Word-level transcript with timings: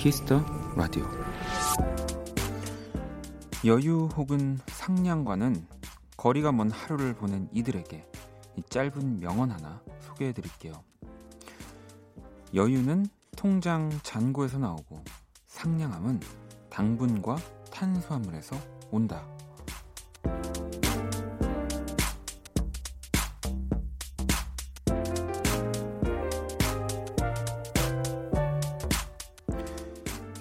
키스 0.00 0.26
더 0.26 0.42
라디오 0.76 1.04
여유 3.66 4.08
혹은 4.16 4.58
상냥과는 4.66 5.66
거리가 6.16 6.52
먼 6.52 6.70
하루를 6.70 7.12
보낸 7.12 7.50
이들에게 7.52 8.10
이 8.56 8.62
짧은 8.70 9.20
명언 9.20 9.50
하나 9.50 9.82
소개해 10.00 10.32
드릴게요. 10.32 10.72
여유는 12.54 13.08
통장 13.36 13.90
잔고에서 14.02 14.56
나오고 14.56 15.04
상냥함은 15.48 16.20
당분과 16.70 17.36
탄수화물에서 17.70 18.56
온다. 18.90 19.22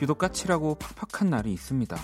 유독 0.10 0.18
까칠하고 0.18 0.74
팍팍한 0.80 1.30
날이 1.30 1.54
있습니다. 1.54 1.96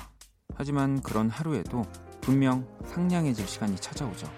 하지만 0.54 1.02
그런 1.02 1.28
하루에도 1.28 1.82
분명 2.22 2.68
상냥해질 2.86 3.48
시간이 3.48 3.78
찾아오죠. 3.78 4.32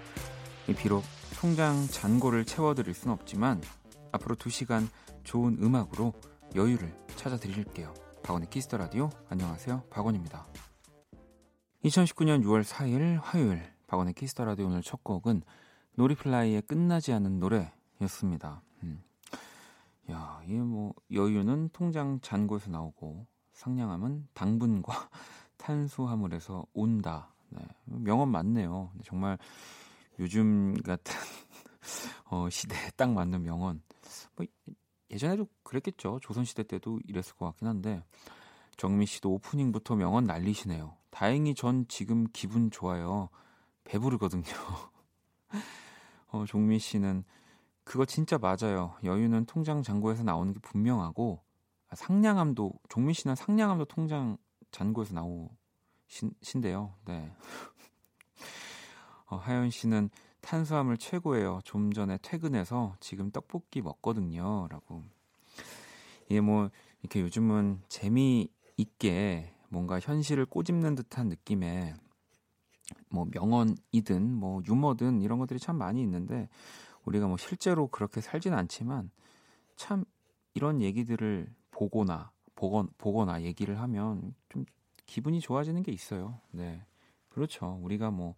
비록 0.78 1.04
통장 1.38 1.86
잔고를 1.86 2.46
채워드릴 2.46 2.94
순 2.94 3.10
없지만 3.10 3.60
앞으로 4.10 4.36
2시간 4.36 4.88
좋은 5.22 5.58
음악으로 5.62 6.14
여유를 6.54 6.90
찾아드릴게요. 7.16 7.92
박원의 8.22 8.48
키스 8.48 8.67
더 8.67 8.78
라디오 8.78 9.10
안녕하세요. 9.28 9.82
박원입니다. 9.90 10.46
2019년 11.84 12.42
6월 12.44 12.64
4일 12.64 13.20
화요일 13.20 13.70
박원의 13.86 14.14
키스 14.14 14.34
더 14.34 14.46
라디오 14.46 14.64
오늘 14.68 14.80
첫 14.80 15.04
곡은 15.04 15.42
노리플라이의 15.96 16.62
끝나지 16.62 17.12
않은 17.12 17.38
노래였습니다. 17.38 18.62
음. 18.84 19.02
야, 20.10 20.40
이게 20.46 20.56
뭐 20.56 20.94
여유는 21.12 21.68
통장 21.74 22.18
잔고에서 22.22 22.70
나오고 22.70 23.26
상냥함은 23.58 24.28
당분과 24.34 25.10
탄수화물에서 25.58 26.64
온다. 26.74 27.34
네, 27.48 27.58
명언 27.86 28.30
맞네요. 28.30 28.92
정말 29.04 29.36
요즘 30.20 30.74
같은 30.84 31.12
어, 32.30 32.48
시대에 32.48 32.90
딱 32.96 33.10
맞는 33.10 33.42
명언. 33.42 33.82
뭐 34.36 34.46
예전에도 35.10 35.48
그랬겠죠. 35.64 36.20
조선시대 36.22 36.62
때도 36.64 37.00
이랬을 37.08 37.34
것 37.34 37.46
같긴 37.46 37.66
한데 37.66 38.00
정미 38.76 39.06
씨도 39.06 39.32
오프닝부터 39.32 39.96
명언 39.96 40.22
날리시네요. 40.22 40.96
다행히 41.10 41.56
전 41.56 41.84
지금 41.88 42.26
기분 42.32 42.70
좋아요. 42.70 43.28
배부르거든요. 43.82 44.44
어, 46.28 46.44
종미 46.46 46.78
씨는 46.78 47.24
그거 47.82 48.04
진짜 48.04 48.38
맞아요. 48.38 48.94
여유는 49.02 49.46
통장 49.46 49.82
잔고에서 49.82 50.22
나오는 50.22 50.52
게 50.52 50.60
분명하고 50.60 51.40
아, 51.42 51.47
상냥함도 51.94 52.72
종민 52.88 53.14
씨는 53.14 53.34
상냥함도 53.34 53.86
통장 53.86 54.36
잔고에서 54.70 55.14
나오신데요. 55.14 56.94
네. 57.06 57.32
어, 59.26 59.36
하연 59.36 59.70
씨는 59.70 60.10
탄수화물 60.40 60.96
최고예요. 60.98 61.60
좀 61.64 61.92
전에 61.92 62.18
퇴근해서 62.22 62.96
지금 63.00 63.30
떡볶이 63.30 63.82
먹거든요.라고. 63.82 65.04
이게 66.26 66.40
뭐 66.40 66.70
이렇게 67.02 67.20
요즘은 67.20 67.82
재미 67.88 68.48
있게 68.76 69.54
뭔가 69.68 70.00
현실을 70.00 70.46
꼬집는 70.46 70.94
듯한 70.94 71.28
느낌의 71.28 71.94
뭐 73.10 73.26
명언이든 73.30 74.32
뭐 74.32 74.62
유머든 74.66 75.20
이런 75.20 75.38
것들이 75.38 75.58
참 75.58 75.76
많이 75.76 76.00
있는데 76.02 76.48
우리가 77.04 77.26
뭐 77.26 77.36
실제로 77.36 77.88
그렇게 77.88 78.20
살진 78.20 78.54
않지만 78.54 79.10
참 79.76 80.04
이런 80.54 80.80
얘기들을 80.80 81.54
보거나 81.78 82.32
보거, 82.56 82.88
보거나 82.98 83.42
얘기를 83.42 83.78
하면 83.80 84.34
좀 84.48 84.64
기분이 85.06 85.40
좋아지는 85.40 85.84
게 85.84 85.92
있어요. 85.92 86.40
네. 86.50 86.82
그렇죠. 87.28 87.78
우리가 87.82 88.10
뭐 88.10 88.34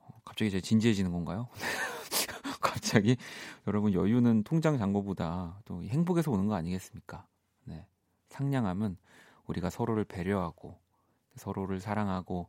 어, 0.00 0.20
갑자기 0.24 0.48
이제 0.48 0.62
진지해지는 0.62 1.12
건가요? 1.12 1.48
갑자기 2.62 3.18
여러분 3.66 3.92
여유는 3.92 4.44
통장 4.44 4.78
잔고보다 4.78 5.60
또 5.66 5.82
행복에서 5.84 6.30
오는 6.30 6.46
거 6.46 6.54
아니겠습니까? 6.54 7.26
네. 7.64 7.86
상냥함은 8.30 8.96
우리가 9.46 9.68
서로를 9.68 10.04
배려하고 10.04 10.78
서로를 11.36 11.80
사랑하고 11.80 12.48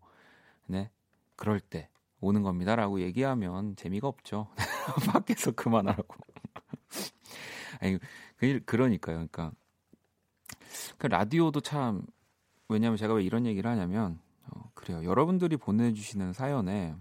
네. 0.66 0.90
그럴 1.36 1.60
때 1.60 1.90
오는 2.22 2.42
겁니다라고 2.42 3.02
얘기하면 3.02 3.76
재미가 3.76 4.08
없죠. 4.08 4.48
밖에서 5.12 5.52
그만하라고. 5.52 6.16
아니 7.82 7.98
그 8.38 8.62
그러니까요. 8.66 9.16
그러니까 9.16 9.52
그 11.02 11.08
라디오도 11.08 11.62
참 11.62 12.06
왜냐하면 12.70 12.96
제가 12.96 13.16
왜 13.16 13.24
이런 13.24 13.48
얘기를 13.48 13.68
하냐면 13.68 14.20
어, 14.46 14.70
그래요. 14.76 15.04
여러분들이 15.04 15.58
보내주시는 15.58 16.32
사연에 16.32 16.96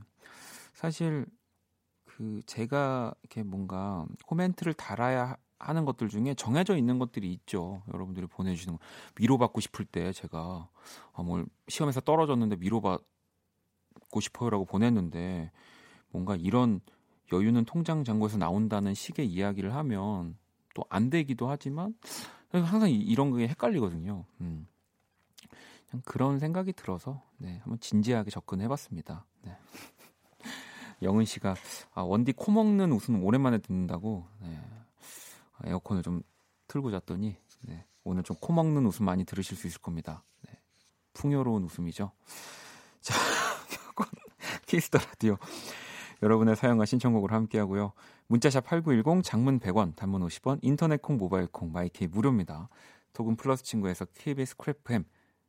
사실 0.73 1.27
그 2.07 2.41
제가 2.47 3.13
이렇게 3.21 3.43
뭔가 3.43 4.07
코멘트를 4.25 4.73
달아야 4.73 5.37
하는 5.59 5.85
것들 5.85 6.09
중에 6.09 6.33
정해져 6.33 6.79
있는 6.79 6.99
것들이 6.99 7.31
있죠. 7.35 7.83
여러분들이 7.93 8.27
보내주시는 8.27 8.79
거. 8.79 8.85
위로받고 9.21 9.61
싶을 9.61 9.85
때 9.85 10.13
제가 10.13 10.71
아, 11.13 11.23
뭘 11.23 11.45
시험에서 11.69 12.01
떨어졌는데 12.01 12.57
위로받고 12.59 13.05
싶어요라고 14.19 14.65
보냈는데 14.65 15.53
뭔가 16.09 16.37
이런 16.37 16.81
여유는 17.35 17.67
통장 17.67 18.03
잔고에서 18.05 18.39
나온다는 18.39 18.95
식의 18.95 19.27
이야기를 19.27 19.75
하면 19.75 20.39
또 20.75 20.85
안 20.89 21.11
되기도 21.11 21.51
하지만 21.51 21.95
항상 22.53 22.91
이런 22.91 23.37
게 23.37 23.49
헷갈리거든요. 23.49 24.25
음. 24.41 24.67
그런 26.05 26.39
생각이 26.39 26.73
들어서 26.73 27.23
네, 27.39 27.59
한번 27.63 27.81
진지하게 27.81 28.31
접근해봤습니다. 28.31 29.27
네. 29.43 29.57
영은 31.03 31.25
씨가 31.25 31.55
아, 31.95 32.03
원디 32.03 32.33
코 32.33 32.53
먹는 32.53 32.93
웃음 32.93 33.23
오랜만에 33.25 33.59
듣는다고 33.59 34.27
네. 34.41 34.61
에어컨을 35.65 36.03
좀 36.03 36.23
틀고 36.69 36.91
잤더니 36.91 37.37
네, 37.63 37.85
오늘 38.05 38.23
좀 38.23 38.37
코 38.41 38.53
먹은 38.53 38.87
웃음 38.87 39.05
많이 39.07 39.25
들으실 39.25 39.57
수 39.57 39.67
있을 39.67 39.81
겁니다. 39.81 40.23
네. 40.43 40.59
풍요로운 41.15 41.65
웃음이죠. 41.65 42.13
자, 43.01 43.15
키스 44.67 44.87
더 44.87 44.99
라디오. 44.99 45.37
여러분의 46.23 46.57
사연과 46.57 46.85
신청곡을 46.85 47.33
함께하고요. 47.33 47.93
문자샵 48.29 48.65
8910 48.65 49.25
장문 49.25 49.59
100원, 49.59 49.97
단문 49.97 50.27
50원, 50.27 50.59
인터넷 50.63 51.01
콩, 51.01 51.17
모바일 51.17 51.47
콩, 51.47 51.73
마이케이 51.73 52.09
무료입니다. 52.09 52.69
톡은 53.13 53.37
플러스 53.37 53.63
친구에서 53.63 54.05
KBS 54.05 54.57
Cool 54.57 54.89
FM 54.89 55.05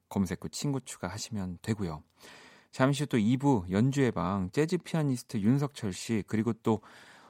검색 0.10 0.44
후 0.44 0.50
친구 0.50 0.82
추가하시면 0.82 1.60
되고요. 1.62 2.04
잠시 2.72 3.04
후 3.04 3.08
또 3.08 3.18
2부 3.18 3.70
연주의 3.70 4.12
방 4.12 4.50
재즈 4.52 4.78
피아니스트 4.78 5.38
윤석철 5.38 5.94
씨 5.94 6.24
그리고 6.26 6.54
또 6.54 6.82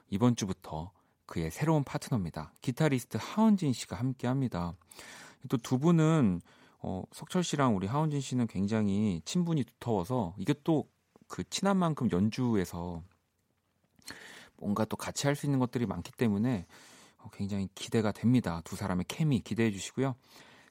이번 0.10 0.36
주부터 0.36 0.92
그의 1.26 1.50
새로운 1.52 1.84
파트너입니다. 1.84 2.54
기타리스트 2.62 3.18
하은진 3.20 3.74
씨가 3.74 3.96
함께 3.96 4.28
합니다. 4.28 4.74
또 5.50 5.58
두 5.58 5.80
분은 5.80 6.42
어, 6.84 7.04
석철 7.12 7.44
씨랑 7.44 7.76
우리 7.76 7.88
하은진 7.88 8.22
씨는 8.22 8.48
굉장히 8.48 9.22
친분이 9.26 9.64
두터워서 9.64 10.36
이게 10.38 10.54
또 10.64 10.86
그 11.32 11.50
친한 11.50 11.78
만큼 11.78 12.10
연주에서 12.12 13.02
뭔가 14.62 14.86
또 14.86 14.96
같이 14.96 15.28
할 15.28 15.36
수 15.36 15.46
있는 15.48 15.60
것들이 15.60 15.86
많기 15.86 16.12
때문에 16.12 16.66
어, 17.18 17.30
굉장히 17.34 17.68
기대가 17.76 18.12
됩니다. 18.12 18.62
두 18.64 18.76
사람의 18.76 19.06
케미 19.08 19.42
기대해 19.42 19.72
주시고요. 19.72 20.16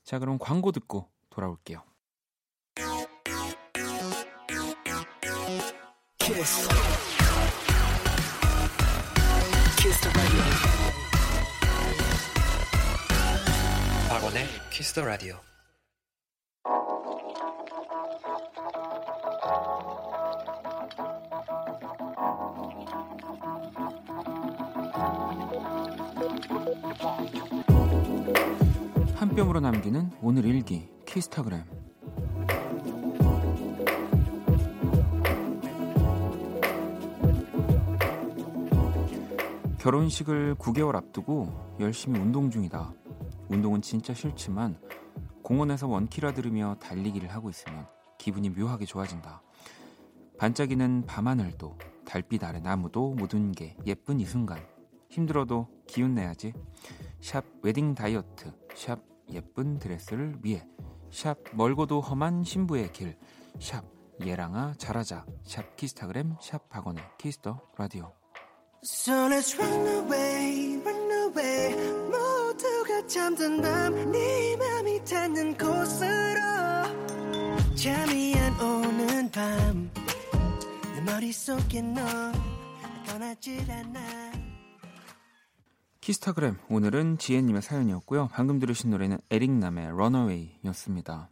자, 0.05 0.19
그럼 0.19 0.39
광고 0.39 0.73
듣고 0.73 1.09
돌아올게요. 1.29 1.83
키스. 6.19 6.69
키스 9.79 10.09
박원의 14.09 14.47
키스 14.71 14.95
더 14.95 15.05
라디오. 15.05 15.50
한 29.41 29.47
뼘으로 29.47 29.61
남기는 29.61 30.11
오늘 30.21 30.45
일기 30.45 30.87
키스타그램 31.07 31.65
결혼식을 39.79 40.57
9개월 40.57 40.95
앞두고 40.95 41.79
열심히 41.81 42.21
운동 42.21 42.51
중이다. 42.51 42.93
운동은 43.49 43.81
진짜 43.81 44.13
싫지만 44.13 44.79
공원에서 45.43 45.89
원키라 45.89 46.35
들으며 46.35 46.77
달리기를 46.79 47.31
하고 47.31 47.49
있으면 47.49 47.87
기분이 48.19 48.51
묘하게 48.51 48.85
좋아진다. 48.85 49.41
반짝이는 50.37 51.05
밤하늘도 51.07 51.79
달빛 52.05 52.45
아래 52.45 52.61
나무도 52.61 53.15
모든 53.15 53.53
게 53.53 53.75
예쁜 53.87 54.21
이 54.21 54.27
순간 54.27 54.59
힘들어도 55.09 55.67
기운 55.87 56.13
내야지. 56.13 56.53
샵 57.23 57.43
웨딩 57.63 57.95
다이어트. 57.95 58.53
샵 58.75 59.01
예쁜 59.33 59.79
드레스를 59.79 60.37
위해. 60.43 60.67
샵 61.11 61.39
멀고도 61.53 62.01
험한 62.01 62.45
신부의 62.45 62.93
길. 62.93 63.17
샵 63.59 63.85
예랑아 64.25 64.75
잘하자. 64.79 65.27
샵 65.45 65.77
키스타그램 65.77 66.37
샵 66.41 66.69
박원의 66.69 67.03
키스 67.19 67.45
더 67.45 67.61
라디오. 67.77 68.13
So 68.85 69.13
let's 69.29 69.59
run 69.59 69.87
away, 69.87 70.81
run 70.83 71.11
away. 71.11 71.75
모두가 72.11 73.07
잠든 73.07 73.61
밤네 73.61 74.57
맘이 74.57 75.05
닿는 75.05 75.57
곳으로 75.59 76.41
잠이 77.75 78.35
안 78.37 78.61
오는 78.61 79.31
밤 79.31 79.91
내 80.95 81.13
머릿속에 81.13 81.81
너 81.83 82.01
떠나질 83.07 83.71
않아 83.71 84.01
키스타그램 86.01 86.57
오늘은 86.71 87.19
지혜님의 87.19 87.61
사연이었고요. 87.61 88.29
방금 88.33 88.59
들으신 88.59 88.89
노래는 88.91 89.19
에릭남의 89.31 89.89
Runaway였습니다. 89.89 91.29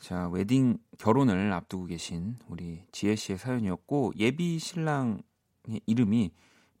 자 0.00 0.28
웨딩 0.28 0.78
결혼을 0.98 1.52
앞두고 1.52 1.84
계신 1.86 2.38
우리 2.48 2.82
지혜 2.90 3.14
씨의 3.14 3.38
사연이었고 3.38 4.14
예비 4.16 4.58
신랑 4.58 5.20
이름이 5.86 6.32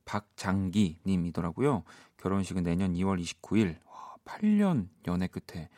박장기님이더라고요. 0.06 1.84
결혼식은 2.16 2.62
내년 2.62 2.94
2월 2.94 3.22
29일. 3.22 3.76
와, 3.86 4.14
8년 4.24 4.88
연애 5.06 5.26
끝에 5.26 5.68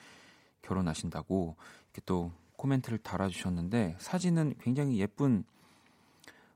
결혼하신다고 0.62 1.56
이렇게 1.87 2.03
또 2.06 2.31
코멘트를 2.56 2.99
달아주셨는데 2.99 3.97
사진은 3.99 4.55
굉장히 4.61 4.99
예쁜 5.00 5.44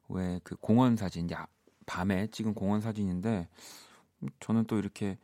왜 0.09 0.41
그 0.45 0.57
공원 0.57 0.97
사진, 0.97 1.31
야, 1.31 1.47
밤에 1.87 2.29
찍은 2.29 2.55
공원 2.55 2.81
사진인데 2.81 3.49
저는 4.41 4.65
또 4.67 4.79
이렇게 4.79 5.19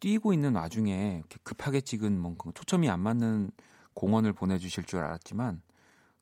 뛰고 0.00 0.32
있는 0.32 0.54
와중에 0.54 1.22
급하게 1.42 1.80
찍은 1.80 2.18
뭔가 2.18 2.50
초점이 2.54 2.88
안 2.88 3.00
맞는 3.00 3.50
공원을 3.94 4.32
보내주실 4.32 4.84
줄 4.84 5.00
알았지만 5.00 5.62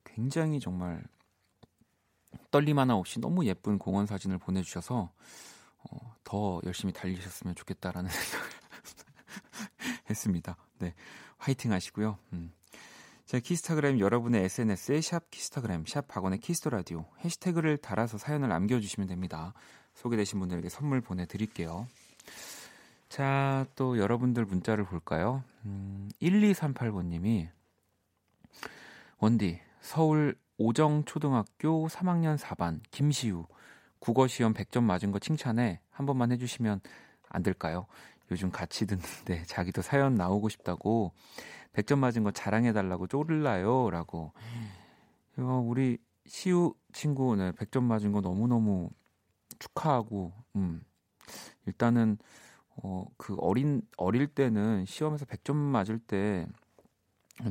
굉장히 0.03 0.59
정말 0.59 1.03
떨림 2.51 2.77
하나 2.77 2.95
없이 2.95 3.19
너무 3.19 3.45
예쁜 3.45 3.77
공원 3.77 4.05
사진을 4.05 4.37
보내주셔서 4.37 5.11
어, 5.77 6.15
더 6.23 6.59
열심히 6.65 6.93
달리셨으면 6.93 7.55
좋겠다라는 7.55 8.09
생각을 8.11 8.51
했습니다. 10.09 10.57
네, 10.79 10.93
화이팅 11.37 11.71
하시고요. 11.71 12.17
음. 12.33 12.51
자, 13.25 13.39
키스타그램 13.39 13.99
여러분의 13.99 14.43
SNS에 14.45 15.01
샵 15.01 15.29
키스타그램, 15.29 15.85
샵 15.85 16.07
박원의 16.07 16.39
키스터라디오 16.39 17.05
해시태그를 17.23 17.77
달아서 17.77 18.17
사연을 18.17 18.49
남겨주시면 18.49 19.07
됩니다. 19.07 19.53
소개되신 19.93 20.39
분들에게 20.39 20.67
선물 20.69 21.01
보내드릴게요. 21.01 21.87
자, 23.09 23.65
또 23.75 23.97
여러분들 23.97 24.45
문자를 24.45 24.85
볼까요? 24.85 25.43
음, 25.65 26.09
1238번님이 26.21 27.49
원디, 29.19 29.59
서울 29.81 30.35
오정초등학교 30.57 31.87
3학년 31.87 32.37
4반 32.37 32.81
김시우 32.91 33.45
국어 33.99 34.27
시험 34.27 34.53
100점 34.53 34.83
맞은 34.83 35.11
거 35.11 35.19
칭찬해 35.19 35.79
한 35.89 36.05
번만 36.05 36.31
해주시면 36.31 36.81
안 37.29 37.43
될까요? 37.43 37.85
요즘 38.31 38.51
같이 38.51 38.85
듣는데 38.85 39.43
자기도 39.47 39.81
사연 39.81 40.15
나오고 40.15 40.49
싶다고 40.49 41.13
100점 41.73 41.99
맞은 41.99 42.23
거 42.23 42.31
자랑해달라고 42.31 43.07
쪼를라요 43.07 43.89
라고 43.89 44.33
어, 45.37 45.63
우리 45.65 45.97
시우 46.25 46.73
친구 46.93 47.35
네, 47.35 47.51
100점 47.53 47.83
맞은 47.83 48.11
거 48.11 48.21
너무너무 48.21 48.89
축하하고 49.59 50.33
음 50.55 50.81
일단은 51.65 52.17
어, 52.77 53.05
그 53.17 53.35
어린 53.39 53.81
어릴 53.97 54.27
때는 54.27 54.85
시험에서 54.85 55.25
100점 55.25 55.55
맞을 55.55 55.99
때 55.99 56.47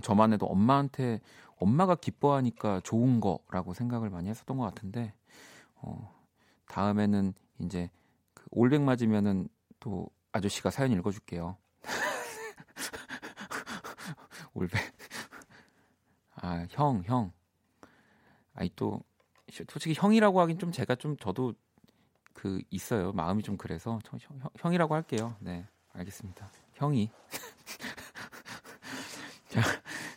저만 0.02 0.32
해도 0.32 0.46
엄마한테 0.46 1.20
엄마가 1.56 1.96
기뻐하니까 1.96 2.80
좋은 2.84 3.20
거라고 3.20 3.74
생각을 3.74 4.10
많이 4.10 4.28
했었던 4.28 4.56
것 4.56 4.64
같은데 4.64 5.12
어, 5.76 6.14
다음에는 6.66 7.34
이제 7.60 7.90
그 8.34 8.46
올백 8.50 8.82
맞으면은 8.82 9.48
또 9.80 10.08
아저씨가 10.32 10.70
사연 10.70 10.92
읽어줄게요. 10.92 11.56
올백. 14.54 14.80
아, 16.34 16.66
형, 16.70 17.02
형. 17.04 17.32
아니, 18.54 18.70
또, 18.76 19.02
솔직히 19.50 19.94
형이라고 19.96 20.40
하긴 20.40 20.58
좀 20.58 20.72
제가 20.72 20.96
좀 20.96 21.16
저도 21.16 21.54
그 22.38 22.62
있어요. 22.70 23.12
마음이 23.12 23.42
좀 23.42 23.56
그래서 23.56 23.98
형, 24.08 24.38
형, 24.56 24.72
이라고 24.72 24.94
할게요. 24.94 25.34
네, 25.40 25.66
알겠습니다. 25.92 26.48
형이. 26.74 27.10
자, 29.48 29.60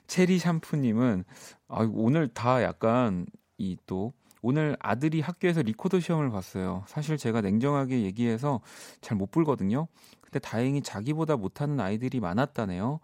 체리 0.05 0.37
샴푸님은 0.37 1.23
아, 1.67 1.89
오늘 1.91 2.27
다 2.27 2.61
약간 2.61 3.25
이 3.57 3.75
또 3.87 4.13
오늘 4.43 4.75
아들이 4.79 5.21
학교에서 5.21 5.61
리코더 5.61 5.99
시험을 5.99 6.31
봤어요. 6.31 6.83
사실 6.87 7.17
제가 7.17 7.41
냉정하게 7.41 8.01
얘기해서 8.03 8.61
잘 9.01 9.17
못 9.17 9.29
불거든요. 9.31 9.87
근데 10.21 10.39
다행히 10.39 10.81
자기보다 10.81 11.37
못하는 11.37 11.79
아이들이 11.79 12.19
많았다네요. 12.19 12.99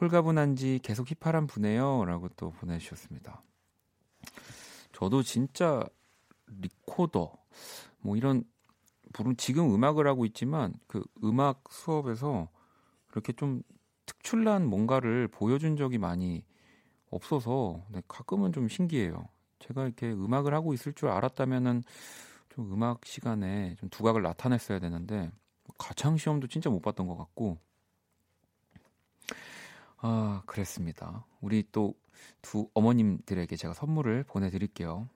홀가분한지 0.00 0.80
계속 0.82 1.08
휘파람 1.10 1.46
부네요라고 1.46 2.28
또 2.36 2.50
보내주셨습니다. 2.52 3.42
저도 4.92 5.22
진짜 5.22 5.84
리코더 6.46 7.32
뭐 8.04 8.16
이런 8.16 8.44
물론 9.18 9.36
지금 9.36 9.74
음악을 9.74 10.06
하고 10.06 10.24
있지만 10.26 10.74
그 10.86 11.02
음악 11.24 11.64
수업에서 11.70 12.48
그렇게 13.08 13.32
좀 13.32 13.62
특출난 14.06 14.66
뭔가를 14.66 15.28
보여준 15.28 15.76
적이 15.76 15.98
많이 15.98 16.44
없어서 17.10 17.84
네, 17.90 18.02
가끔은 18.06 18.52
좀 18.52 18.68
신기해요. 18.68 19.28
제가 19.58 19.84
이렇게 19.84 20.12
음악을 20.12 20.52
하고 20.52 20.74
있을 20.74 20.92
줄 20.92 21.08
알았다면은 21.08 21.82
좀 22.50 22.72
음악 22.72 23.06
시간에 23.06 23.74
좀 23.76 23.88
두각을 23.88 24.22
나타냈어야 24.22 24.78
되는데 24.78 25.30
가창 25.78 26.16
시험도 26.16 26.48
진짜 26.48 26.70
못 26.70 26.82
봤던 26.82 27.06
것 27.06 27.16
같고 27.16 27.58
아 29.98 30.42
그랬습니다. 30.46 31.24
우리 31.40 31.64
또 31.72 31.94
두 32.42 32.68
어머님들에게 32.74 33.56
제가 33.56 33.74
선물을 33.74 34.24
보내드릴게요. 34.24 35.08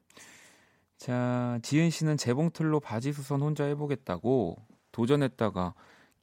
자 0.99 1.61
지은 1.62 1.90
씨는 1.90 2.17
재봉틀로 2.17 2.81
바지 2.81 3.12
수선 3.12 3.40
혼자 3.40 3.64
해보겠다고 3.64 4.57
도전했다가 4.90 5.75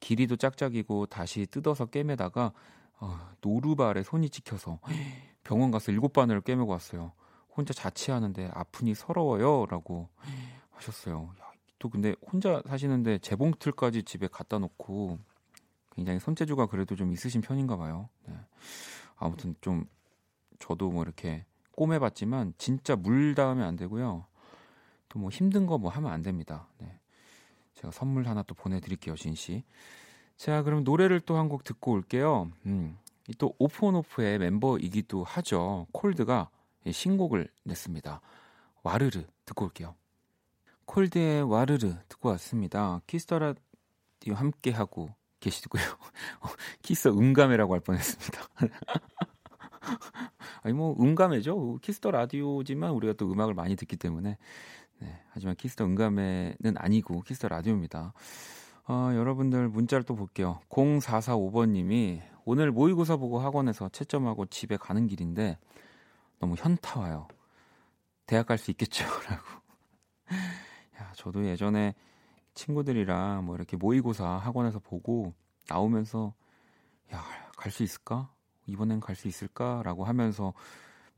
길이도 0.01 0.35
짝짝이고 0.35 1.05
다시 1.05 1.45
뜯어서 1.47 1.85
깨매다가 1.85 2.51
어, 2.99 3.19
노루발에 3.41 4.03
손이 4.03 4.29
찍혀서 4.29 4.79
병원 5.43 5.71
가서 5.71 5.91
일곱 5.91 6.11
바늘을 6.13 6.41
깨매고 6.41 6.69
왔어요. 6.71 7.13
혼자 7.55 7.73
자취하는데 7.73 8.51
아프니 8.53 8.95
서러워요라고 8.95 10.09
하셨어요. 10.71 11.33
야, 11.41 11.51
또 11.79 11.89
근데 11.89 12.13
혼자 12.31 12.61
사시는데 12.67 13.19
재봉틀까지 13.19 14.03
집에 14.03 14.27
갖다 14.27 14.59
놓고 14.59 15.19
굉장히 15.91 16.19
손재주가 16.19 16.65
그래도 16.65 16.95
좀 16.95 17.13
있으신 17.13 17.39
편인가 17.39 17.77
봐요. 17.77 18.09
네. 18.27 18.35
아무튼 19.15 19.55
좀 19.61 19.85
저도 20.59 20.91
뭐 20.91 21.03
이렇게 21.03 21.45
꼬매봤지만 21.71 22.53
진짜 22.57 22.97
물 22.97 23.35
닿으면 23.35 23.65
안 23.65 23.77
되고요. 23.77 24.25
또 25.09 25.19
뭐 25.19 25.29
힘든 25.29 25.65
거 25.65 25.77
뭐 25.77 25.89
하면 25.91 26.11
안 26.11 26.21
됩니다. 26.21 26.67
네. 26.79 26.99
제가 27.75 27.91
선물 27.91 28.27
하나 28.27 28.43
또 28.43 28.55
보내드릴게요, 28.55 29.15
진 29.15 29.35
씨. 29.35 29.63
자, 30.37 30.63
그럼 30.63 30.83
노래를 30.83 31.19
또 31.21 31.35
한 31.37 31.49
곡 31.49 31.63
듣고 31.63 31.91
올게요. 31.93 32.51
음, 32.65 32.97
또 33.37 33.53
오프온오프의 33.59 34.39
멤버이기도 34.39 35.23
하죠. 35.23 35.87
콜드가 35.91 36.49
신곡을 36.91 37.49
냈습니다. 37.63 38.21
와르르 38.83 39.23
듣고 39.45 39.65
올게요. 39.65 39.95
콜드의 40.85 41.43
와르르 41.43 41.95
듣고 42.07 42.29
왔습니다. 42.29 43.01
키스 43.07 43.37
더 43.37 43.55
라디오 44.19 44.35
함께 44.35 44.71
하고 44.71 45.09
계시고요. 45.39 45.81
키스 46.83 47.07
음감회라고 47.07 47.73
할 47.73 47.79
뻔했습니다. 47.79 48.47
아니 50.63 50.73
뭐 50.73 50.95
음감회죠. 50.99 51.79
키스 51.81 52.00
더 52.00 52.11
라디오지만 52.11 52.91
우리가 52.91 53.13
또 53.13 53.31
음악을 53.31 53.53
많이 53.53 53.75
듣기 53.75 53.97
때문에 53.97 54.37
네, 54.99 55.21
하지만 55.29 55.55
키스 55.55 55.74
더 55.74 55.85
음감회는 55.85 56.75
아니고 56.77 57.21
키스 57.21 57.37
더 57.37 57.47
라디오입니다. 57.47 58.13
어, 58.87 59.11
여러분들 59.13 59.67
문자를 59.69 60.03
또 60.03 60.15
볼게요. 60.15 60.59
0445번님이 60.69 62.21
오늘 62.45 62.71
모의고사 62.71 63.17
보고 63.17 63.39
학원에서 63.39 63.89
채점하고 63.89 64.45
집에 64.47 64.77
가는 64.77 65.07
길인데 65.07 65.57
너무 66.39 66.55
현타 66.57 66.99
와요. 66.99 67.27
대학 68.27 68.45
갈 68.47 68.57
수 68.57 68.71
있겠죠? 68.71 69.05
라고. 69.29 69.43
야, 70.99 71.11
저도 71.15 71.45
예전에 71.45 71.93
친구들이랑 72.53 73.45
뭐 73.45 73.55
이렇게 73.55 73.75
모의고사 73.77 74.25
학원에서 74.25 74.79
보고 74.79 75.33
나오면서 75.67 76.33
야, 77.13 77.23
갈 77.57 77.71
수 77.71 77.83
있을까? 77.83 78.31
이번엔 78.67 78.99
갈 78.99 79.15
수 79.15 79.27
있을까? 79.27 79.81
라고 79.83 80.05
하면서 80.05 80.53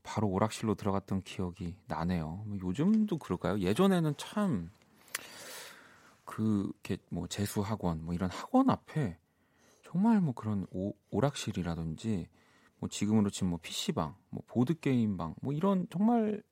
바로 0.02 0.28
오락실로 0.28 0.74
들어갔던 0.74 1.22
기억이 1.22 1.76
나네요. 1.86 2.44
뭐 2.46 2.58
요즘도 2.58 3.18
그럴까요? 3.18 3.58
예전에는 3.58 4.14
참, 4.16 4.70
그 6.24 6.70
그게 6.82 6.98
뭐 7.10 7.26
재수 7.26 7.60
학원 7.62 8.04
뭐 8.04 8.14
이런 8.14 8.30
학원 8.30 8.70
앞에 8.70 9.18
정말 9.84 10.20
뭐 10.20 10.34
그런 10.34 10.66
오, 10.70 10.92
오락실이라든지 11.10 12.28
뭐 12.78 12.88
지금으로 12.88 13.30
치면 13.30 13.50
뭐 13.50 13.58
PC방, 13.62 14.14
뭐 14.30 14.42
보드 14.46 14.78
게임방, 14.78 15.34
뭐 15.42 15.52
이런 15.52 15.86
정말 15.90 16.42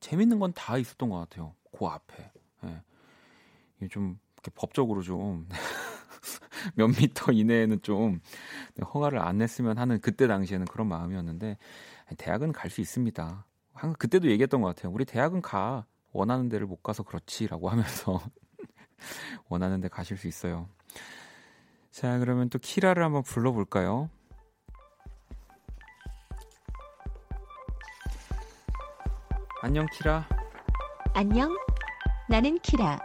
재밌는 0.00 0.38
건 0.38 0.52
다 0.52 0.76
있었던 0.78 1.08
것 1.08 1.18
같아요. 1.18 1.54
그 1.76 1.86
앞에. 1.86 2.32
예. 2.64 2.82
이게 3.78 3.88
좀 3.88 4.18
이렇게 4.34 4.50
법적으로 4.54 5.02
좀 5.02 5.48
몇 6.74 6.88
미터 6.88 7.32
이내에는 7.32 7.82
좀 7.82 8.20
허가를 8.94 9.18
안 9.20 9.38
냈으면 9.38 9.78
하는 9.78 10.00
그때 10.00 10.26
당시에는 10.26 10.66
그런 10.66 10.88
마음이었는데 10.88 11.56
대학은 12.14 12.52
갈 12.52 12.70
수 12.70 12.80
있습니다. 12.80 13.46
한 13.72 13.92
그때도 13.94 14.28
얘기했던 14.30 14.60
것 14.62 14.74
같아요. 14.74 14.92
우리 14.92 15.04
대학은 15.04 15.42
가 15.42 15.84
원하는 16.12 16.48
데를 16.48 16.66
못 16.66 16.82
가서 16.82 17.02
그렇지라고 17.02 17.68
하면서 17.70 18.20
원하는 19.48 19.80
데 19.80 19.88
가실 19.88 20.16
수 20.16 20.28
있어요. 20.28 20.68
자, 21.90 22.18
그러면 22.18 22.48
또 22.50 22.58
키라를 22.58 23.02
한번 23.02 23.22
불러볼까요? 23.22 24.10
안녕 29.62 29.86
키라. 29.92 30.28
안녕. 31.14 31.56
나는 32.28 32.58
키라. 32.60 32.98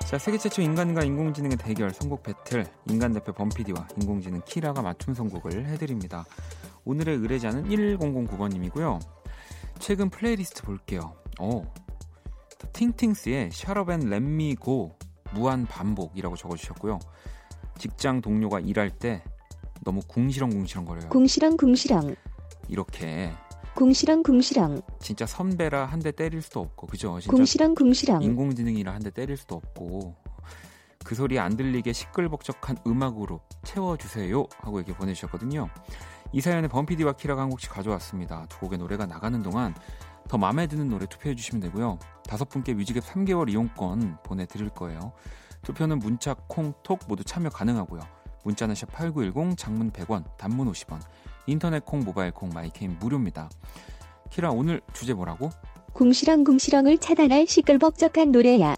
자, 0.00 0.18
세계 0.18 0.36
최초 0.38 0.60
인간과 0.62 1.02
인공지능의 1.04 1.56
대결 1.58 1.90
선곡 1.90 2.22
배틀 2.22 2.66
인간 2.86 3.12
대표 3.12 3.32
범피디와 3.32 3.88
인공지능 4.00 4.42
키라가 4.44 4.82
맞춤 4.82 5.14
선곡을 5.14 5.66
해드립니다. 5.66 6.24
오늘의 6.84 7.16
의뢰자는 7.18 7.64
1009번님이고요. 7.68 8.98
최근 9.78 10.10
플레이리스트 10.10 10.62
볼게요. 10.62 11.14
오, 11.40 11.64
팅팅스의 12.72 13.50
Shut 13.52 13.77
Up 13.77 13.90
and 13.90 14.00
Let 14.00 14.34
Me 14.34 14.56
Go 14.56 14.96
무한 15.34 15.66
반복이라고 15.66 16.36
적어주셨고요. 16.36 16.98
직장 17.78 18.20
동료가 18.20 18.60
일할 18.60 18.90
때 18.90 19.22
너무 19.84 20.00
궁시렁궁시렁 20.06 20.84
거려요. 20.84 21.08
궁시렁 21.08 21.56
궁시렁. 21.56 22.14
이렇게 22.68 23.32
궁시렁 23.74 24.22
궁시렁. 24.22 24.82
진짜 25.00 25.26
선배라 25.26 25.86
한 25.86 26.00
대 26.00 26.12
때릴 26.12 26.42
수도 26.42 26.60
없고 26.60 26.86
그죠? 26.86 27.18
진짜 27.18 27.34
궁시렁 27.34 27.74
궁시렁. 27.74 28.22
인공지능이라 28.22 28.92
한 28.92 29.02
대 29.02 29.10
때릴 29.10 29.36
수도 29.36 29.56
없고 29.56 30.14
그 31.04 31.14
소리 31.16 31.38
안 31.38 31.56
들리게 31.56 31.92
시끌벅적한 31.92 32.76
음악으로 32.86 33.40
채워주세요 33.64 34.44
하고 34.60 34.78
이렇게 34.78 34.94
보내주셨거든요. 34.94 35.68
이 36.32 36.40
사연에 36.40 36.66
범피디와 36.68 37.12
키라가 37.12 37.42
한 37.42 37.50
곡씩 37.50 37.70
가져왔습니다. 37.70 38.46
두 38.48 38.58
곡의 38.60 38.78
노래가 38.78 39.06
나가는 39.06 39.42
동안 39.42 39.74
더 40.28 40.38
마음에 40.38 40.66
드는 40.66 40.88
노래 40.88 41.06
투표해 41.06 41.34
주시면 41.34 41.60
되고요. 41.60 41.98
다섯 42.26 42.48
분께 42.48 42.72
뮤직앱 42.74 43.04
3개월 43.04 43.50
이용권 43.50 44.18
보내드릴 44.24 44.70
거예요. 44.70 45.12
투표는 45.62 45.98
문자, 45.98 46.34
콩, 46.48 46.72
톡 46.82 47.00
모두 47.06 47.22
참여 47.22 47.50
가능하고요. 47.50 48.00
문자는 48.44 48.74
샵8910, 48.74 49.56
장문 49.56 49.92
100원, 49.92 50.24
단문 50.36 50.70
50원, 50.72 51.00
인터넷 51.46 51.84
콩, 51.84 52.00
모바일 52.00 52.32
콩, 52.32 52.48
마이케이는 52.48 52.98
무료입니다. 52.98 53.50
키라 54.30 54.50
오늘 54.50 54.80
주제 54.92 55.12
뭐라고? 55.12 55.50
궁시렁 55.92 56.44
궁시렁을 56.44 56.98
차단할 56.98 57.46
시끌벅적한 57.46 58.32
노래야. 58.32 58.74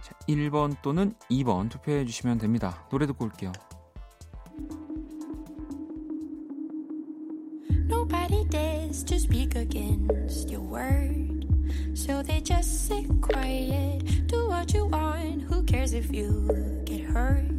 자, 0.00 0.14
1번 0.28 0.76
또는 0.82 1.14
2번 1.30 1.68
투표해 1.68 2.04
주시면 2.06 2.38
됩니다. 2.38 2.86
노래 2.90 3.06
듣고 3.06 3.24
올게요. 3.24 3.52
Nobody 7.87 8.43
dares 8.45 9.03
to 9.03 9.19
speak 9.19 9.55
against 9.55 10.49
your 10.49 10.61
word. 10.61 11.45
So 11.93 12.21
they 12.23 12.41
just 12.41 12.87
sit 12.87 13.05
quiet. 13.21 14.27
Do 14.27 14.47
what 14.47 14.73
you 14.73 14.85
want. 14.85 15.43
Who 15.43 15.63
cares 15.63 15.93
if 15.93 16.13
you 16.13 16.47
get 16.85 17.01
hurt? 17.01 17.51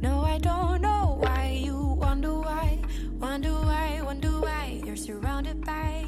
No, 0.00 0.22
I 0.22 0.38
don't 0.38 0.80
know 0.80 1.18
why 1.20 1.60
you 1.62 1.76
wonder 1.76 2.34
why. 2.40 2.78
Wonder 3.18 3.52
why, 3.52 4.00
wonder 4.02 4.30
why. 4.40 4.80
You're 4.84 4.96
surrounded 4.96 5.64
by 5.64 6.06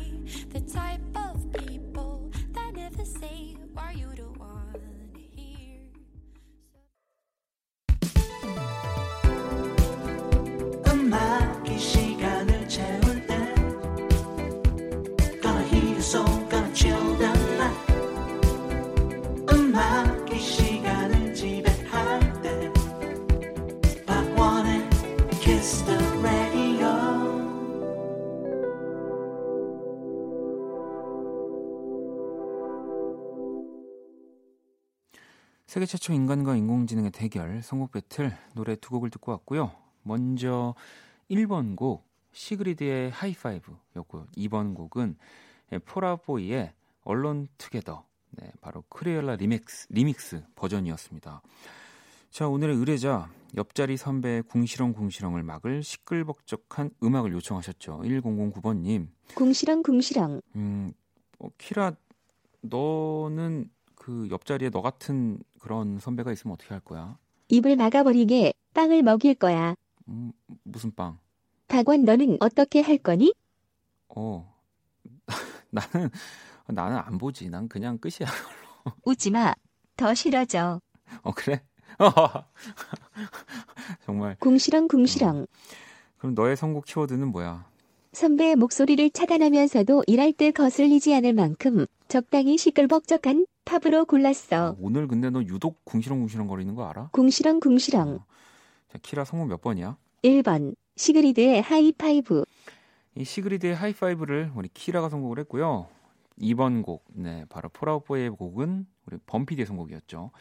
the 0.51 0.61
type 0.61 1.03
of 1.15 1.53
people 1.53 2.31
that 2.53 2.73
never 2.75 3.05
say 3.05 3.57
why 3.75 3.93
you 3.93 4.09
don't 4.17 4.39
want 4.39 4.81
to 5.15 5.21
hear. 5.37 5.81
음악이 10.89 11.79
시간을 11.79 12.69
채울 12.69 13.06
세계 35.78 35.86
최초 35.86 36.12
인간과 36.12 36.56
인공지능의 36.56 37.12
대결 37.12 37.62
선곡 37.62 37.92
배틀 37.92 38.36
노래 38.56 38.76
두 38.76 38.90
곡을 38.90 39.12
듣고 39.12 39.32
왔고요. 39.34 39.74
먼저 40.02 40.74
1번 41.30 41.76
곡 41.76 42.04
시그리드의 42.32 43.12
High 43.12 43.37
Five였고요. 43.37 44.26
2번 44.38 44.74
곡은 44.74 45.18
폴아웃보이의 45.86 46.74
Alone 47.04 47.48
Together 47.60 48.04
네, 48.32 48.52
바로 48.60 48.86
크루엘라 48.90 49.36
리믹스, 49.36 49.90
리믹스 49.92 50.46
버전이었습니다. 50.56 51.44
자 52.32 52.48
오늘의 52.48 52.76
의뢰자 52.76 53.30
옆자리 53.56 53.98
선배의 53.98 54.42
궁시렁 54.48 54.94
궁시렁을 54.94 55.44
막을 55.44 55.84
시끌벅적한 55.84 56.90
음악을 57.04 57.34
요청하셨죠. 57.34 58.02
1009번님 58.04 59.10
궁시렁 59.36 59.84
궁시렁. 59.84 60.42
음, 60.56 60.92
어, 61.38 61.50
키라 61.60 61.94
너는 62.62 63.70
그 63.94 64.28
옆자리에 64.32 64.70
너 64.70 64.82
같은 64.82 65.38
그런 65.60 66.00
선배가 66.00 66.32
있으면 66.32 66.54
어떻게 66.54 66.74
할 66.74 66.80
거야? 66.82 67.18
입을 67.50 67.76
막아버리게 67.76 68.54
빵을 68.74 69.04
먹일 69.04 69.36
거야. 69.36 69.76
음, 70.08 70.32
무슨 70.64 70.94
빵? 70.96 71.20
박원 71.68 72.06
너는 72.06 72.38
어떻게 72.40 72.82
할 72.82 72.98
거니? 72.98 73.34
어, 74.10 74.56
나는 75.70 76.10
나는 76.68 76.98
안 76.98 77.18
보지. 77.18 77.50
난 77.50 77.68
그냥 77.68 77.98
끝이야. 77.98 78.30
웃지 79.04 79.32
마. 79.32 79.54
더 79.96 80.14
싫어져. 80.14 80.80
어 81.24 81.32
그래? 81.32 81.64
정말. 84.06 84.36
궁시렁 84.40 84.88
궁시렁. 84.88 85.48
그럼 86.18 86.36
너의 86.36 86.56
선곡 86.56 86.86
키워드는 86.86 87.30
뭐야? 87.30 87.66
선배의 88.18 88.56
목소리를 88.56 89.12
차단하면서도 89.12 90.06
일할 90.08 90.34
때 90.34 90.50
거슬리지 90.50 91.14
않을 91.14 91.34
만큼 91.34 91.86
적당히 92.08 92.58
시끌벅적한 92.58 93.46
팝으로 93.64 94.06
골랐어. 94.06 94.76
오늘 94.80 95.08
근데 95.08 95.30
너 95.30 95.44
유독 95.44 95.86
궁시렁궁시렁 95.86 96.48
거리는 96.48 96.74
거 96.74 96.90
알아? 96.90 97.10
궁시렁 97.12 97.60
궁시렁. 97.60 98.18
자, 98.92 98.98
키라 99.04 99.24
선곡 99.24 99.50
몇 99.50 99.62
번이야? 99.62 99.98
1번 100.24 100.74
시그리드의 100.96 101.62
High 101.62 101.98
Five. 101.98 102.44
이 103.14 103.24
시그리드의 103.24 103.76
High 103.76 104.01
Five를 104.01 104.52
우리 104.56 104.68
키라가 104.70 105.10
선곡을 105.10 105.38
했고요. 105.42 105.88
2번 106.42 106.82
곡, 106.82 107.06
네, 107.14 107.46
바로 107.50 107.70
폴아웃보이의 107.70 108.32
곡은 108.32 108.88
우리 109.06 109.18
범피디의 109.28 109.68
선곡이었죠. 109.68 110.32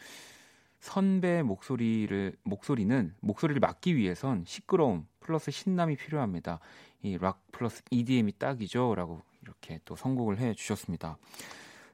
선배의 0.79 1.43
목소리를 1.43 2.35
목소리는 2.43 3.13
목소리를 3.19 3.59
막기 3.59 3.95
위해선 3.95 4.43
시끄러움 4.45 5.07
플러스 5.19 5.51
신남이 5.51 5.95
필요합니다. 5.97 6.59
이 7.03 7.17
락 7.17 7.41
플러스 7.51 7.83
EDM이 7.91 8.33
딱이죠라고 8.39 9.21
이렇게 9.41 9.79
또 9.85 9.95
선곡을 9.95 10.39
해 10.39 10.53
주셨습니다. 10.53 11.17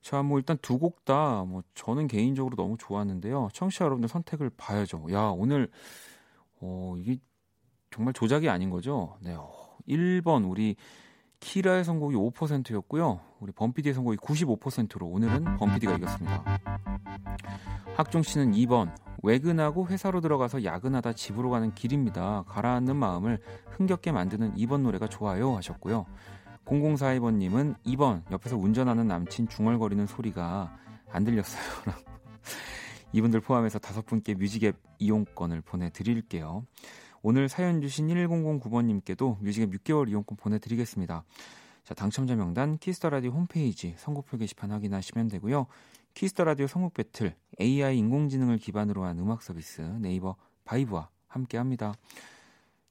자, 0.01 0.21
뭐 0.21 0.37
일단 0.39 0.57
두 0.61 0.77
곡 0.79 1.05
다 1.05 1.43
뭐 1.45 1.63
저는 1.75 2.07
개인적으로 2.07 2.55
너무 2.55 2.77
좋았는데요. 2.77 3.49
청취자 3.53 3.85
여러분들 3.85 4.09
선택을 4.09 4.49
봐야죠. 4.57 5.05
야, 5.11 5.23
오늘 5.35 5.69
어, 6.59 6.95
이게 6.99 7.17
정말 7.91 8.13
조작이 8.13 8.49
아닌 8.49 8.69
거죠? 8.69 9.17
네. 9.21 9.33
어, 9.37 9.77
1번 9.87 10.49
우리 10.49 10.75
키라의 11.43 11.83
선곡이 11.83 12.15
5%였고요. 12.15 13.19
우리 13.41 13.51
범피디의 13.51 13.93
선곡이 13.93 14.17
95%로 14.17 15.07
오늘은 15.07 15.57
범피디가 15.57 15.97
이겼습니다. 15.97 16.43
학종 17.97 18.23
씨는 18.23 18.53
2번 18.53 18.95
외근하고 19.21 19.87
회사로 19.87 20.21
들어가서 20.21 20.63
야근하다 20.63 21.13
집으로 21.13 21.49
가는 21.49 21.73
길입니다. 21.75 22.45
가라앉는 22.47 22.95
마음을 22.95 23.39
흥겹게 23.71 24.13
만드는 24.13 24.55
2번 24.55 24.81
노래가 24.81 25.07
좋아요 25.07 25.55
하셨고요. 25.57 26.05
0042번님은 26.65 27.75
2번 27.87 28.23
옆에서 28.31 28.55
운전하는 28.55 29.05
남친 29.07 29.49
중얼거리는 29.49 30.07
소리가 30.07 30.77
안 31.11 31.25
들렸어요. 31.25 31.61
이분들 33.11 33.41
포함해서 33.41 33.79
다섯 33.79 34.05
분께 34.05 34.33
뮤직앱 34.33 34.77
이용권을 34.97 35.61
보내드릴게요. 35.61 36.65
오늘 37.25 37.47
사연 37.47 37.81
주신 37.81 38.07
1009번님께도 38.09 39.39
뮤직앱 39.41 39.71
6개월 39.71 40.09
이용권 40.09 40.35
보내드리겠습니다. 40.37 41.23
자, 41.85 41.93
당첨자 41.93 42.35
명단 42.35 42.77
키스 42.77 42.97
더 42.97 43.09
라디오 43.09 43.31
홈페이지 43.31 43.95
선곡표 43.97 44.37
게시판 44.37 44.71
확인하시면 44.71 45.29
되고요. 45.29 45.67
키스 46.15 46.33
더 46.33 46.43
라디오 46.43 46.67
선곡 46.67 46.93
배틀 46.93 47.33
AI 47.61 47.97
인공지능을 47.99 48.57
기반으로 48.57 49.05
한 49.05 49.17
음악 49.19 49.41
서비스 49.41 49.81
네이버 50.01 50.35
바이브와 50.65 51.09
함께 51.27 51.57
합니다. 51.57 51.93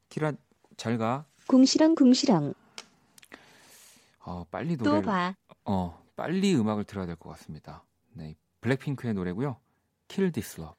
키라 0.08 0.32
잘 0.78 0.96
가. 0.96 1.26
궁시렁 1.46 1.94
궁시렁 1.94 2.54
어, 4.24 4.44
빨리 4.50 4.76
또 4.78 4.84
노래를 4.84 5.02
봐. 5.04 5.34
어, 5.64 6.02
빨리 6.16 6.54
음악을 6.56 6.84
들어야 6.84 7.04
될 7.06 7.16
것 7.16 7.28
같습니다. 7.30 7.84
네. 8.14 8.34
블랙핑크의 8.62 9.12
노래고요. 9.14 9.56
Kill 10.08 10.32
This 10.32 10.58
Love. 10.60 10.76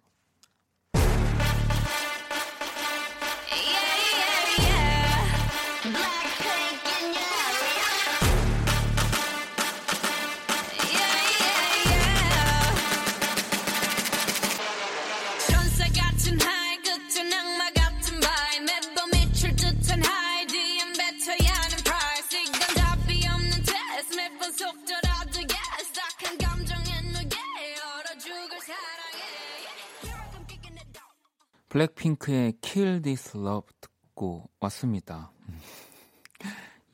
블랙핑크의 31.74 32.54
Kill 32.62 33.02
This 33.02 33.36
Love 33.36 33.68
듣고 33.82 34.48
왔습니다. 34.60 35.32
음. 35.50 35.58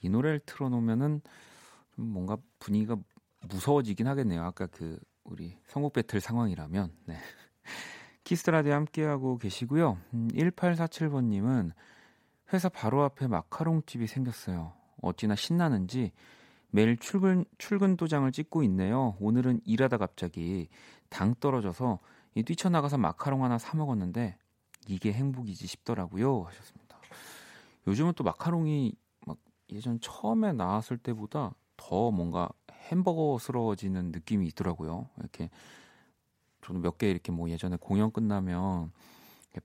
이 0.01 0.07
노래를 0.07 0.39
틀어놓으면은 0.45 1.21
좀 1.95 2.05
뭔가 2.05 2.37
분위기가 2.59 2.95
무서워지긴 3.49 4.07
하겠네요. 4.07 4.41
아까 4.41 4.67
그 4.67 4.97
우리 5.25 5.57
선곡 5.65 5.91
배틀 5.91 6.21
상황이라면. 6.21 6.93
네. 7.07 7.17
키스라디오 8.23 8.71
함께하고 8.71 9.37
계시고요. 9.37 9.97
음, 10.13 10.29
1847번님은 10.29 11.73
회사 12.53 12.69
바로 12.69 13.03
앞에 13.03 13.27
마카롱집이 13.27 14.07
생겼어요. 14.07 14.71
어찌나 15.01 15.35
신나는지 15.35 16.13
매일 16.69 16.95
출근 16.95 17.43
출근 17.57 17.97
도장을 17.97 18.31
찍고 18.31 18.63
있네요. 18.63 19.17
오늘은 19.19 19.59
일하다 19.65 19.97
갑자기 19.97 20.69
당 21.09 21.35
떨어져서 21.35 21.99
이 22.35 22.43
뛰쳐나가서 22.43 22.97
마카롱 22.97 23.43
하나 23.43 23.57
사 23.57 23.75
먹었는데 23.75 24.37
이게 24.89 25.13
행복이지 25.13 25.67
싶더라고요. 25.67 26.43
하셨습니다. 26.43 26.97
요즘은 27.87 28.13
또 28.15 28.23
마카롱이 28.23 28.93
막 29.25 29.37
예전 29.71 29.99
처음에 29.99 30.53
나왔을 30.53 30.97
때보다 30.97 31.53
더 31.77 32.11
뭔가 32.11 32.49
햄버거스러워지는 32.71 34.11
느낌이 34.11 34.47
있더라고요. 34.47 35.09
이렇게 35.17 35.49
저는 36.61 36.81
몇 36.81 36.97
개 36.97 37.09
이렇게 37.09 37.31
뭐 37.31 37.49
예전에 37.49 37.77
공연 37.79 38.11
끝나면 38.11 38.91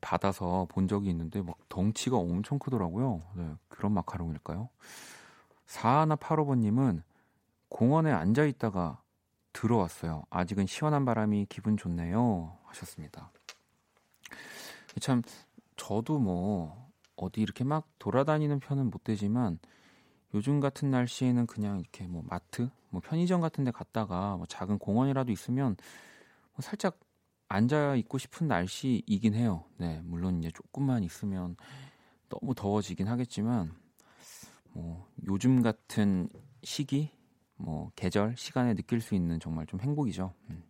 받아서 0.01 0.67
본 0.71 0.89
적이 0.89 1.11
있는데 1.11 1.43
막 1.43 1.57
덩치가 1.69 2.17
엄청 2.17 2.59
크더라고요. 2.59 3.23
네, 3.35 3.55
그런 3.69 3.93
마카롱일까요? 3.93 4.69
4185번님은 5.67 7.03
공원에 7.69 8.13
앉아 8.13 8.45
있다가 8.45 9.01
들어왔어요. 9.53 10.25
아직은 10.31 10.67
시원한 10.67 11.05
바람이 11.05 11.47
기분 11.49 11.77
좋네요. 11.77 12.57
하셨습니다. 12.65 13.31
참 15.01 15.23
저도 15.77 16.19
뭐 16.19 16.91
어디 17.17 17.41
이렇게 17.41 17.65
막 17.65 17.89
돌아다니는 17.99 18.61
편은 18.61 18.91
못 18.91 19.05
되지만 19.05 19.59
요즘 20.35 20.61
같은 20.61 20.91
날씨에는 20.91 21.47
그냥 21.47 21.79
이렇게 21.81 22.07
뭐 22.07 22.23
마트, 22.27 22.69
뭐 22.91 23.01
편의점 23.01 23.41
같은 23.41 23.65
데 23.65 23.71
갔다가 23.71 24.37
뭐 24.37 24.47
작은 24.47 24.79
공원이라도 24.79 25.31
있으면 25.31 25.77
뭐 26.53 26.61
살짝 26.61 26.99
앉아 27.49 27.95
있고 27.97 28.19
싶은 28.19 28.49
날씨이긴 28.49 29.35
해요. 29.35 29.65
네, 29.77 30.01
물론 30.05 30.39
이제 30.41 30.51
조금만 30.51 31.05
있으면 31.05 31.57
너무 32.29 32.55
더워지긴 32.55 33.07
하겠지만 33.07 33.73
뭐 34.73 35.09
요즘 35.29 35.63
같은 35.63 36.29
시기, 36.65 37.11
뭐 37.57 37.93
계절, 37.95 38.37
시간에 38.37 38.75
느낄 38.75 39.01
수 39.01 39.15
있는 39.15 39.39
정말 39.39 39.67
좀 39.67 39.81
행복이죠. 39.81 40.35
음. 40.51 40.65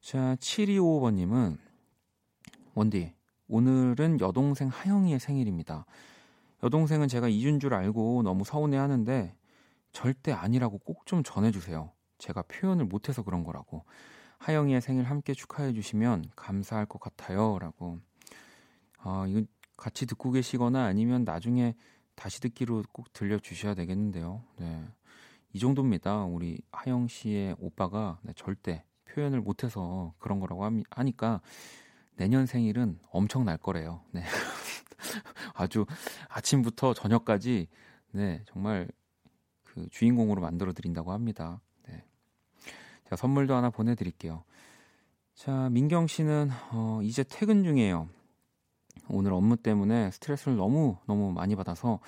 자, 0.00 0.36
7255번님은 0.36 1.58
원디 2.78 3.12
오늘은 3.48 4.20
여동생 4.20 4.68
하영이의 4.68 5.18
생일입니다. 5.18 5.84
여동생은 6.62 7.08
제가 7.08 7.26
잊은 7.26 7.58
줄 7.58 7.74
알고 7.74 8.22
너무 8.22 8.44
서운해 8.44 8.76
하는데 8.76 9.34
절대 9.90 10.30
아니라고 10.30 10.78
꼭 10.78 11.04
좀 11.04 11.24
전해주세요. 11.24 11.90
제가 12.18 12.42
표현을 12.42 12.84
못해서 12.84 13.24
그런 13.24 13.42
거라고. 13.42 13.84
하영이의 14.38 14.80
생일 14.80 15.02
함께 15.06 15.34
축하해 15.34 15.72
주시면 15.72 16.26
감사할 16.36 16.86
것 16.86 17.00
같아요 17.00 17.58
라고. 17.58 17.98
아 18.98 19.24
이거 19.26 19.42
같이 19.76 20.06
듣고 20.06 20.30
계시거나 20.30 20.84
아니면 20.84 21.24
나중에 21.24 21.74
다시 22.14 22.40
듣기로 22.40 22.84
꼭 22.92 23.12
들려 23.12 23.40
주셔야 23.40 23.74
되겠는데요. 23.74 24.44
네. 24.56 24.84
이 25.52 25.58
정도입니다. 25.58 26.26
우리 26.26 26.60
하영 26.70 27.08
씨의 27.08 27.56
오빠가 27.58 28.20
네, 28.22 28.32
절대 28.36 28.84
표현을 29.06 29.40
못해서 29.40 30.14
그런 30.20 30.38
거라고 30.38 30.64
함- 30.64 30.84
하니까 30.90 31.40
내년 32.18 32.46
생일은 32.46 32.98
엄청 33.10 33.44
날 33.44 33.56
거래요. 33.56 34.02
네. 34.10 34.22
아주 35.54 35.86
아침부터 36.28 36.92
저녁까지 36.92 37.68
네 38.10 38.42
정말 38.46 38.88
그 39.62 39.88
주인공으로 39.90 40.42
만들어 40.42 40.72
드린다고 40.72 41.12
합니다. 41.12 41.60
네. 41.86 42.04
제가 43.04 43.16
선물도 43.16 43.54
하나 43.54 43.70
보내 43.70 43.94
드릴게요. 43.94 44.42
자 45.34 45.70
민경 45.70 46.08
씨는 46.08 46.50
어, 46.72 47.00
이제 47.04 47.22
퇴근 47.22 47.62
중이에요. 47.62 48.08
오늘 49.08 49.32
업무 49.32 49.56
때문에 49.56 50.10
스트레스를 50.10 50.56
너무 50.56 50.96
너무 51.06 51.32
많이 51.32 51.54
받아서 51.54 52.00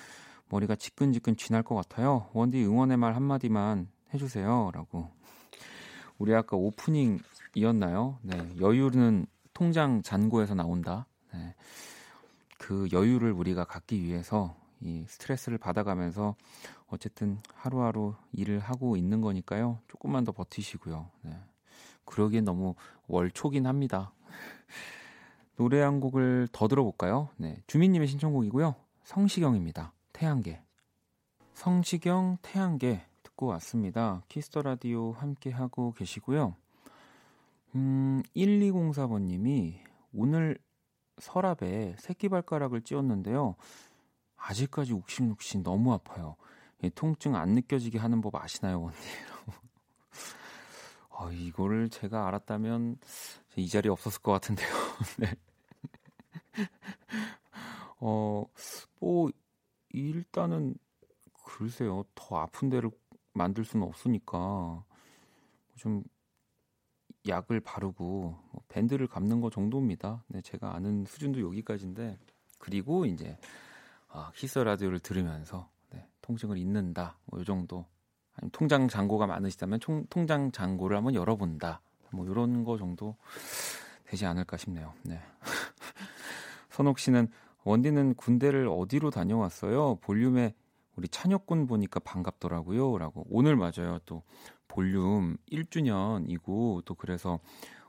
머리가 0.49 0.75
지끈지끈 0.75 1.37
쥐날 1.37 1.63
것 1.63 1.73
같아요. 1.75 2.29
원디 2.33 2.61
응원의 2.65 2.97
말 2.97 3.15
한마디만 3.15 3.87
해주세요라고. 4.13 5.09
우리 6.17 6.35
아까 6.35 6.57
오프닝이었나요? 6.57 8.19
네 8.23 8.37
여유는 8.59 9.25
통장 9.61 10.01
잔고에서 10.01 10.55
나온다. 10.55 11.05
네. 11.31 11.53
그 12.57 12.87
여유를 12.91 13.31
우리가 13.31 13.63
갖기 13.63 14.03
위해서 14.03 14.55
이 14.79 15.05
스트레스를 15.07 15.59
받아가면서 15.59 16.35
어쨌든 16.87 17.37
하루하루 17.53 18.15
일을 18.33 18.57
하고 18.57 18.97
있는 18.97 19.21
거니까요. 19.21 19.77
조금만 19.87 20.23
더 20.23 20.31
버티시고요. 20.31 21.07
네. 21.21 21.37
그러기엔 22.05 22.43
너무 22.43 22.73
월초긴 23.07 23.67
합니다. 23.67 24.13
노래 25.57 25.79
한 25.79 25.99
곡을 25.99 26.47
더 26.51 26.67
들어볼까요? 26.67 27.29
네. 27.37 27.61
주민님의 27.67 28.07
신청곡이고요. 28.07 28.73
성시경입니다. 29.03 29.93
태양계. 30.11 30.59
성시경 31.53 32.39
태양계 32.41 33.05
듣고 33.21 33.45
왔습니다. 33.45 34.23
키스 34.27 34.49
더 34.49 34.63
라디오 34.63 35.11
함께 35.11 35.51
하고 35.51 35.93
계시고요. 35.93 36.55
음, 37.75 38.21
1204번님이 38.35 39.79
오늘 40.13 40.57
서랍에 41.19 41.95
새끼발가락을 41.99 42.81
찧었는데요. 42.81 43.55
아직까지 44.35 44.93
욱신욱신 44.93 45.63
너무 45.63 45.93
아파요. 45.93 46.35
이 46.83 46.89
통증 46.89 47.35
안 47.35 47.49
느껴지게 47.49 47.99
하는 47.99 48.21
법 48.21 48.35
아시나요, 48.35 48.77
언니라고. 48.77 49.53
아, 51.11 51.31
이거를 51.31 51.89
제가 51.89 52.27
알았다면 52.27 52.97
이 53.55 53.67
자리에 53.69 53.91
없었을 53.91 54.21
것 54.21 54.31
같은데요. 54.31 54.67
네. 55.19 55.35
어, 57.99 58.45
뭐 58.99 59.29
일단은 59.89 60.75
글쎄요. 61.45 62.03
더 62.15 62.37
아픈 62.37 62.69
데를 62.69 62.89
만들 63.33 63.63
수는 63.63 63.85
없으니까 63.85 64.83
좀 65.75 66.03
약을 67.27 67.59
바르고 67.59 68.35
뭐 68.51 68.61
밴드를 68.69 69.07
감는 69.07 69.41
거 69.41 69.49
정도입니다. 69.49 70.23
네, 70.27 70.41
제가 70.41 70.75
아는 70.75 71.05
수준도 71.05 71.41
여기까지인데 71.41 72.17
그리고 72.57 73.05
이제 73.05 73.37
아, 74.09 74.31
키스 74.35 74.59
라디오를 74.59 74.99
들으면서 74.99 75.69
네, 75.91 76.07
통증을 76.21 76.57
잊는다. 76.57 77.17
뭐이 77.25 77.45
정도. 77.45 77.85
아니면 78.33 78.51
통장 78.51 78.87
잔고가 78.87 79.27
많으시다면 79.27 79.79
총, 79.79 80.05
통장 80.09 80.51
잔고를 80.51 80.97
한번 80.97 81.15
열어본다. 81.15 81.81
뭐 82.11 82.25
이런 82.25 82.63
거 82.63 82.77
정도 82.77 83.15
되지 84.05 84.25
않을까 84.25 84.57
싶네요. 84.57 84.93
네. 85.03 85.21
선옥 86.69 86.99
씨는 86.99 87.27
원디는 87.63 88.15
군대를 88.15 88.67
어디로 88.67 89.11
다녀왔어요? 89.11 89.95
볼륨에 90.01 90.53
우리 90.95 91.07
찬혁군 91.07 91.67
보니까 91.67 91.99
반갑더라고요. 92.01 92.97
라고. 92.97 93.25
오늘 93.29 93.55
맞아요. 93.55 93.99
또 94.05 94.23
볼륨 94.71 95.35
1주년이고 95.51 96.85
또 96.85 96.95
그래서 96.95 97.39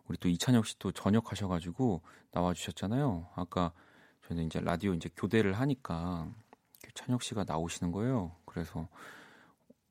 우리 0.08 0.18
또 0.18 0.28
이찬혁 0.28 0.66
씨 0.66 0.76
또 0.80 0.90
전역하셔 0.90 1.46
가지고 1.46 2.02
나와 2.32 2.52
주셨잖아요. 2.52 3.28
아까 3.36 3.72
저는 4.26 4.46
이제 4.46 4.58
라디오 4.60 4.92
이제 4.92 5.08
교대를 5.16 5.52
하니까 5.52 6.28
찬혁 6.94 7.22
씨가 7.22 7.44
나오시는 7.46 7.92
거예요. 7.92 8.34
그래서 8.44 8.88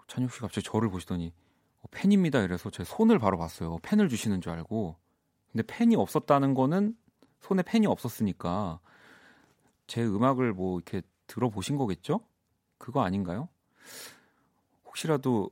찬혁 0.07 0.33
씨가 0.33 0.47
갑자기 0.47 0.67
저를 0.67 0.89
보시더니 0.89 1.33
어, 1.79 1.85
팬입니다. 1.91 2.41
이래서 2.41 2.69
제 2.69 2.83
손을 2.83 3.19
바로 3.19 3.37
봤어요. 3.37 3.77
팬을 3.83 4.09
주시는 4.09 4.41
줄 4.41 4.51
알고. 4.51 4.97
근데 5.53 5.63
팬이 5.65 5.95
없었다는 5.95 6.53
거는 6.53 6.97
손에 7.39 7.63
팬이 7.63 7.87
없었으니까 7.87 8.81
제 9.87 10.03
음악을 10.03 10.51
뭐 10.53 10.77
이렇게 10.77 11.01
들어보신 11.27 11.77
거겠죠? 11.77 12.19
그거 12.77 13.01
아닌가요? 13.01 13.47
혹시라도 14.85 15.51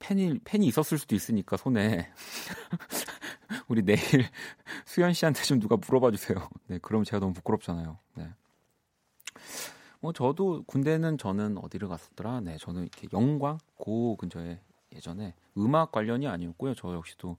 팬이 0.00 0.40
팬이 0.44 0.66
있었을 0.66 0.98
수도 0.98 1.14
있으니까 1.14 1.56
손에 1.56 2.10
우리 3.68 3.82
내일 3.82 4.00
수현 4.86 5.12
씨한테 5.12 5.42
좀 5.44 5.60
누가 5.60 5.76
물어봐 5.76 6.10
주세요. 6.10 6.48
네, 6.66 6.78
그럼 6.82 7.04
제가 7.04 7.20
너무 7.20 7.32
부끄럽잖아요. 7.34 7.98
네. 8.14 8.28
뭐 10.00 10.12
저도 10.12 10.64
군대는 10.66 11.18
저는 11.18 11.58
어디를 11.58 11.86
갔었더라? 11.88 12.40
네, 12.40 12.56
저는 12.58 12.82
이렇게 12.82 13.06
영광 13.12 13.58
고 13.76 14.16
근처에 14.16 14.60
예전에 14.94 15.34
음악 15.58 15.92
관련이 15.92 16.26
아니었고요. 16.26 16.74
저 16.74 16.94
역시도 16.94 17.36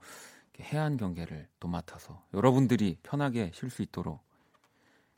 해안 0.62 0.96
경계를 0.96 1.48
또 1.60 1.68
맡아서 1.68 2.24
여러분들이 2.36 2.98
편하게 3.04 3.52
쉴 3.54 3.70
수 3.72 3.82
있도록 3.82 4.22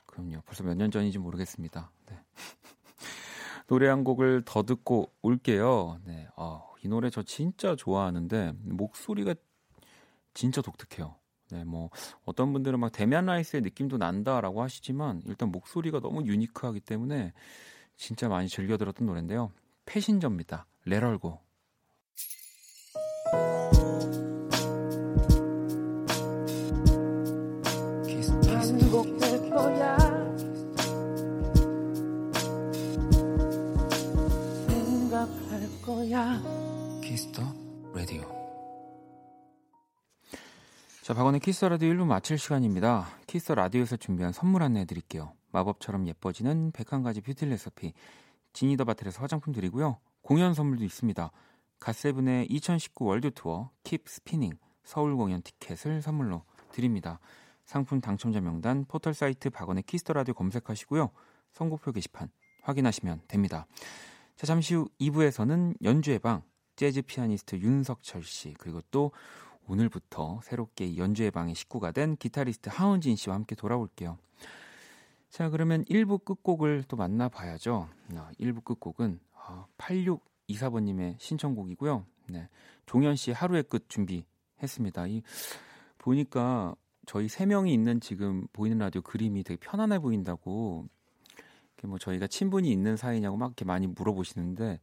그럼요. 0.06 0.42
벌써 0.46 0.64
몇 0.64 0.76
년 0.76 0.90
전인지 0.90 1.20
모르겠습니다. 1.20 1.92
네. 2.08 2.20
노래 3.68 3.90
한 3.90 4.04
곡을 4.04 4.44
더 4.46 4.64
듣고 4.64 5.12
올게요. 5.22 6.00
네. 6.06 6.28
어, 6.38 6.73
이 6.84 6.88
노래 6.88 7.10
저 7.10 7.24
진짜 7.24 7.76
좋아하는데 7.76 8.54
목소리가 8.63 9.36
진짜 10.34 10.62
독특해요. 10.62 11.15
네, 11.52 11.63
뭐 11.63 11.89
어떤 12.26 12.52
분들은 12.52 12.80
막 12.80 12.91
데미안 12.91 13.26
라이스의 13.28 13.62
느낌도 13.62 13.98
난다라고 13.98 14.62
하시지만 14.62 15.22
일단 15.26 15.52
목소리가 15.52 16.00
너무 16.00 16.26
유니크하기 16.26 16.80
때문에 16.82 17.34
진짜 17.96 18.28
많이 18.28 18.48
즐겨 18.48 18.78
들었던 18.78 19.06
노래인데요. 19.06 19.52
패신저입니다. 19.86 20.65
Let 20.86 21.04
Her 21.04 21.22
Go. 21.22 21.39
자, 41.13 41.17
박원의 41.17 41.41
키스 41.41 41.63
라디오 41.63 41.93
1부 41.93 42.08
마칠 42.08 42.39
시간입니다. 42.39 43.08
키스 43.28 43.52
라디오에서 43.52 43.97
준비한 43.97 44.34
선물 44.34 44.63
안내해 44.63 44.86
드릴게요. 44.86 45.34
마법처럼 45.52 46.08
예뻐지는 46.08 46.71
101가지 46.71 47.23
뷰티 47.23 47.45
레시피 47.45 47.93
지니더 48.54 48.84
바틀에서 48.84 49.21
화장품 49.21 49.54
드리고요. 49.54 49.99
공연 50.23 50.56
선물도 50.56 50.84
있습니다. 50.84 51.32
갓세븐의 51.80 52.47
2019 52.49 53.06
월드 53.06 53.30
투어 53.30 53.69
Keep 53.84 54.08
Spinning 54.08 54.54
서울 54.84 55.15
공연 55.15 55.43
티켓을 55.43 56.02
선물로 56.02 56.45
드립니다. 56.71 57.19
상품 57.63 58.02
당첨자 58.02 58.41
명단 58.41 58.84
포털 58.88 59.13
사이트 59.13 59.52
박원의 59.52 59.84
Kiss 59.84 60.01
the 60.01 60.13
Radio 60.13 60.34
검색하시고요. 60.34 61.12
선곡표 61.52 61.91
게시판 61.91 62.32
확인하시면 62.63 63.21
됩니다. 63.28 63.67
자, 64.36 64.47
잠시 64.47 64.73
후 64.73 64.89
2부에서는 64.99 65.76
연주의 65.84 66.17
방 66.17 66.41
재즈 66.76 67.04
피아니스트 67.04 67.58
윤석철 67.58 68.23
씨 68.23 68.56
그리고 68.58 68.82
또 68.89 69.12
오늘부터 69.67 70.41
새롭게 70.43 70.97
연주의 70.97 71.32
방의 71.32 71.56
식구가 71.56 71.91
된 71.91 72.15
기타리스트 72.15 72.69
하헌진 72.72 73.16
씨와 73.15 73.36
함께 73.36 73.56
돌아올게요. 73.56 74.17
자, 75.30 75.49
그러면 75.49 75.84
1부 75.86 76.23
끝곡을 76.26 76.84
또 76.88 76.95
만나봐야죠. 76.97 77.88
1부 78.39 78.58
아, 78.58 78.62
끝곡은 78.62 79.19
8624번님의 79.78 81.15
아, 81.15 81.17
신청곡이고요. 81.19 82.06
네, 82.30 82.49
종현 82.86 83.15
씨 83.15 83.32
하루의 83.32 83.63
끝 83.63 83.89
준비했습니다. 83.89 85.08
이, 85.08 85.23
보니까 85.97 86.76
저희 87.06 87.28
세 87.28 87.45
명이 87.45 87.73
있는 87.73 87.99
지금 87.99 88.47
보이는 88.54 88.78
라디오 88.78 89.02
그림이 89.02 89.43
되게 89.43 89.58
편안해 89.60 89.99
보인다고 89.99 90.88
뭐 91.84 91.97
저희가 91.97 92.28
친분이 92.28 92.71
있는 92.71 92.95
사이냐고 92.95 93.36
막 93.36 93.47
이렇게 93.47 93.65
많이 93.65 93.88
물어보시는데 93.88 94.80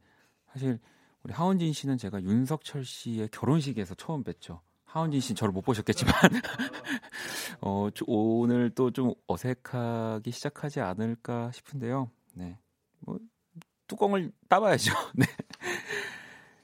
사실 0.51 0.79
우리 1.23 1.33
하원진 1.33 1.73
씨는 1.73 1.97
제가 1.97 2.21
윤석철 2.21 2.85
씨의 2.85 3.29
결혼식에서 3.31 3.95
처음 3.95 4.23
뵀죠. 4.23 4.59
하원진 4.91 5.21
씨 5.21 5.33
저를 5.35 5.53
못 5.53 5.61
보셨겠지만 5.61 6.13
어, 7.61 7.87
오늘 8.07 8.69
또 8.71 8.91
좀 8.91 9.13
어색하기 9.27 10.29
시작하지 10.31 10.81
않을까 10.81 11.51
싶은데요. 11.53 12.11
네. 12.33 12.57
뭐 12.99 13.17
뚜껑을 13.87 14.31
따봐야죠. 14.49 14.91
네. 15.15 15.25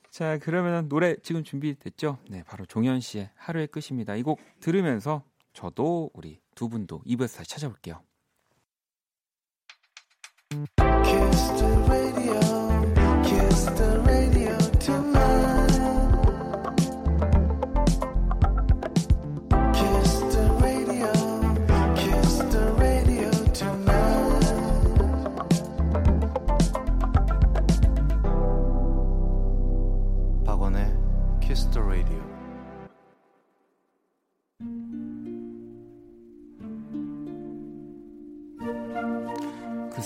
자, 0.09 0.37
그러면 0.39 0.89
노래 0.89 1.15
지금 1.23 1.43
준비됐죠? 1.43 2.17
네, 2.29 2.43
바로 2.43 2.65
종현 2.65 2.99
씨의 2.99 3.29
하루의 3.35 3.67
끝입니다. 3.67 4.15
이 4.15 4.23
곡 4.23 4.39
들으면서 4.59 5.23
저도 5.53 6.09
우리 6.13 6.41
두 6.55 6.67
분도 6.67 7.01
2부에서 7.05 7.37
다시 7.37 7.49
찾아올게요. 7.51 8.01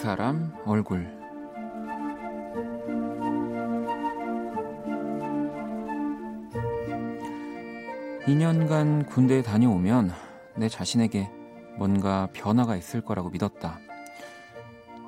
사람 0.02 0.52
얼굴 0.66 1.06
2년간 8.26 9.08
군대에 9.08 9.44
다녀오면 9.44 10.12
내 10.56 10.70
자신에게 10.70 11.30
뭔가 11.78 12.28
변화가 12.34 12.78
있을 12.78 13.02
거라고 13.02 13.30
믿었다. 13.30 13.78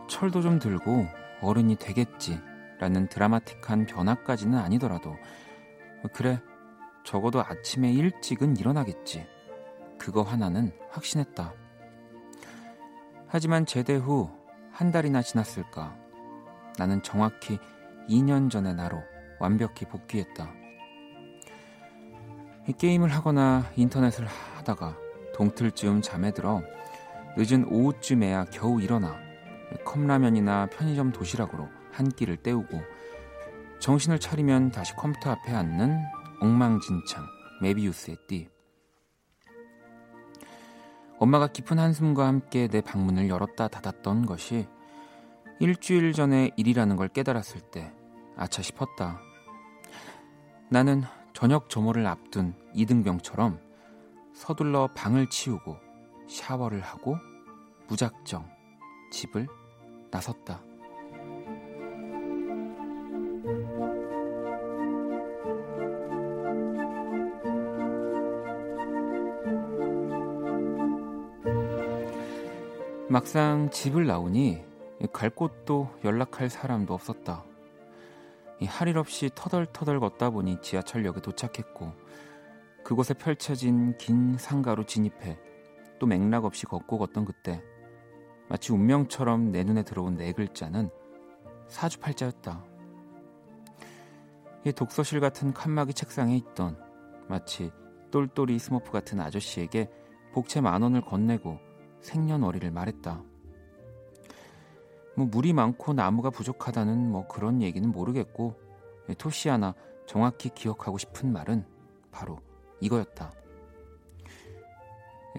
철도 0.08 0.44
좀 0.44 0.60
들고 0.60 1.08
어른이 1.42 1.78
되겠지 1.78 2.40
라는 2.78 3.08
드라마틱한 3.10 3.88
변화까지는 3.88 4.60
아니더라도 4.60 5.16
그래 6.14 6.40
적어도 7.04 7.42
아침에 7.42 7.92
일찍은 7.92 8.58
일어나겠지. 8.58 9.26
그거 9.98 10.22
하나는 10.22 10.72
확신했다. 10.92 11.52
하지만 13.28 13.66
제대 13.66 13.96
후 13.96 14.30
한 14.74 14.92
달이나 14.92 15.22
지났을까. 15.22 15.96
나는 16.80 17.02
정확히 17.04 17.60
2년 18.10 18.50
전의 18.50 18.74
나로 18.74 19.04
완벽히 19.40 19.86
복귀했다. 19.86 20.52
게임을 22.78 23.10
하거나 23.10 23.70
인터넷을 23.76 24.26
하다가 24.26 24.98
동틀쯤 25.36 26.02
잠에 26.02 26.32
들어 26.32 26.64
늦은 27.38 27.66
오후쯤에야 27.66 28.46
겨우 28.46 28.82
일어나 28.82 29.16
컵라면이나 29.86 30.68
편의점 30.68 31.12
도시락으로 31.12 31.70
한 31.92 32.10
끼를 32.10 32.38
때우고 32.38 32.82
정신을 33.80 34.20
차리면 34.20 34.72
다시 34.72 34.96
컴퓨터 34.96 35.32
앞에 35.32 35.54
앉는 35.54 36.00
엉망진창 36.40 37.26
메비우스의 37.62 38.18
띠. 38.28 38.50
엄마가 41.20 41.48
깊은 41.48 41.80
한숨과 41.80 42.28
함께 42.28 42.68
내 42.68 42.82
방문을 42.82 43.30
열었다 43.30 43.68
닫았던 43.68 44.26
것이 44.26 44.68
일주일 45.60 46.14
전의 46.14 46.52
일이라는 46.58 46.96
걸 46.96 47.08
깨달았을 47.08 47.62
때 47.62 47.94
아차 48.36 48.62
싶었다. 48.62 49.22
나는 50.70 51.04
저녁 51.34 51.70
점호를 51.70 52.06
앞둔 52.08 52.56
이등병처럼 52.74 53.60
서둘러 54.34 54.90
방을 54.96 55.30
치우고 55.30 55.78
샤워를 56.28 56.82
하고 56.82 57.18
무작정 57.88 58.50
집을 59.12 59.48
나섰다. 60.12 60.62
막상 73.14 73.70
집을 73.70 74.08
나오니 74.08 74.66
갈 75.14 75.30
곳도 75.30 75.88
연락할 76.04 76.50
사람도 76.50 76.96
없었다. 76.96 77.46
할 78.66 78.88
일 78.88 78.98
없이 78.98 79.30
터덜터덜 79.36 80.00
걷다 80.00 80.32
보니 80.32 80.62
지하철역에 80.62 81.22
도착했고 81.22 81.92
그곳에 82.84 83.14
펼쳐진 83.14 84.00
긴 84.00 84.36
상가로 84.36 84.88
진입해 84.88 85.38
또 86.00 86.08
맥락 86.08 86.44
없이 86.44 86.66
걷고 86.66 86.98
걷던 86.98 87.26
그때 87.26 87.62
마치 88.50 88.74
운명처럼 88.74 89.52
내 89.52 89.64
눈에 89.64 89.84
들어온 89.84 90.18
네 90.18 90.32
글자는 90.32 90.90
사주팔자였다. 91.68 92.66
이 94.66 94.72
독서실 94.72 95.20
같은 95.20 95.54
칸막이 95.54 95.94
책상에 95.94 96.36
있던 96.38 96.80
마치 97.28 97.72
똘똘이 98.10 98.58
스머프 98.58 98.92
같은 98.92 99.20
아저씨에게 99.20 99.92
복채 100.34 100.62
만 100.62 100.82
원을 100.82 101.02
건네고 101.02 101.73
생년월일을 102.04 102.72
말했다. 102.72 103.24
뭐 105.16 105.26
물이 105.26 105.54
많고 105.54 105.94
나무가 105.94 106.30
부족하다는 106.30 107.12
뭐 107.12 107.28
그런 107.28 107.62
얘기는 107.62 107.90
모르겠고 107.90 108.56
토시 109.18 109.50
하나 109.50 109.74
정확히 110.06 110.50
기억하고 110.50 110.98
싶은 110.98 111.32
말은 111.32 111.66
바로 112.12 112.40
이거였다. 112.80 113.32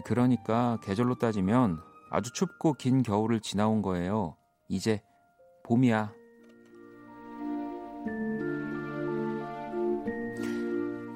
그러니까 0.04 0.78
계절로 0.82 1.14
따지면 1.16 1.80
아주 2.10 2.32
춥고 2.32 2.74
긴 2.74 3.02
겨울을 3.02 3.40
지나온 3.40 3.82
거예요. 3.82 4.36
이제 4.68 5.02
봄이야. 5.64 6.12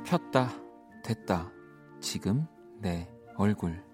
폈다, 0.04 0.48
됐다. 1.04 1.52
지금 2.00 2.46
내 2.80 3.11
얼굴. 3.37 3.88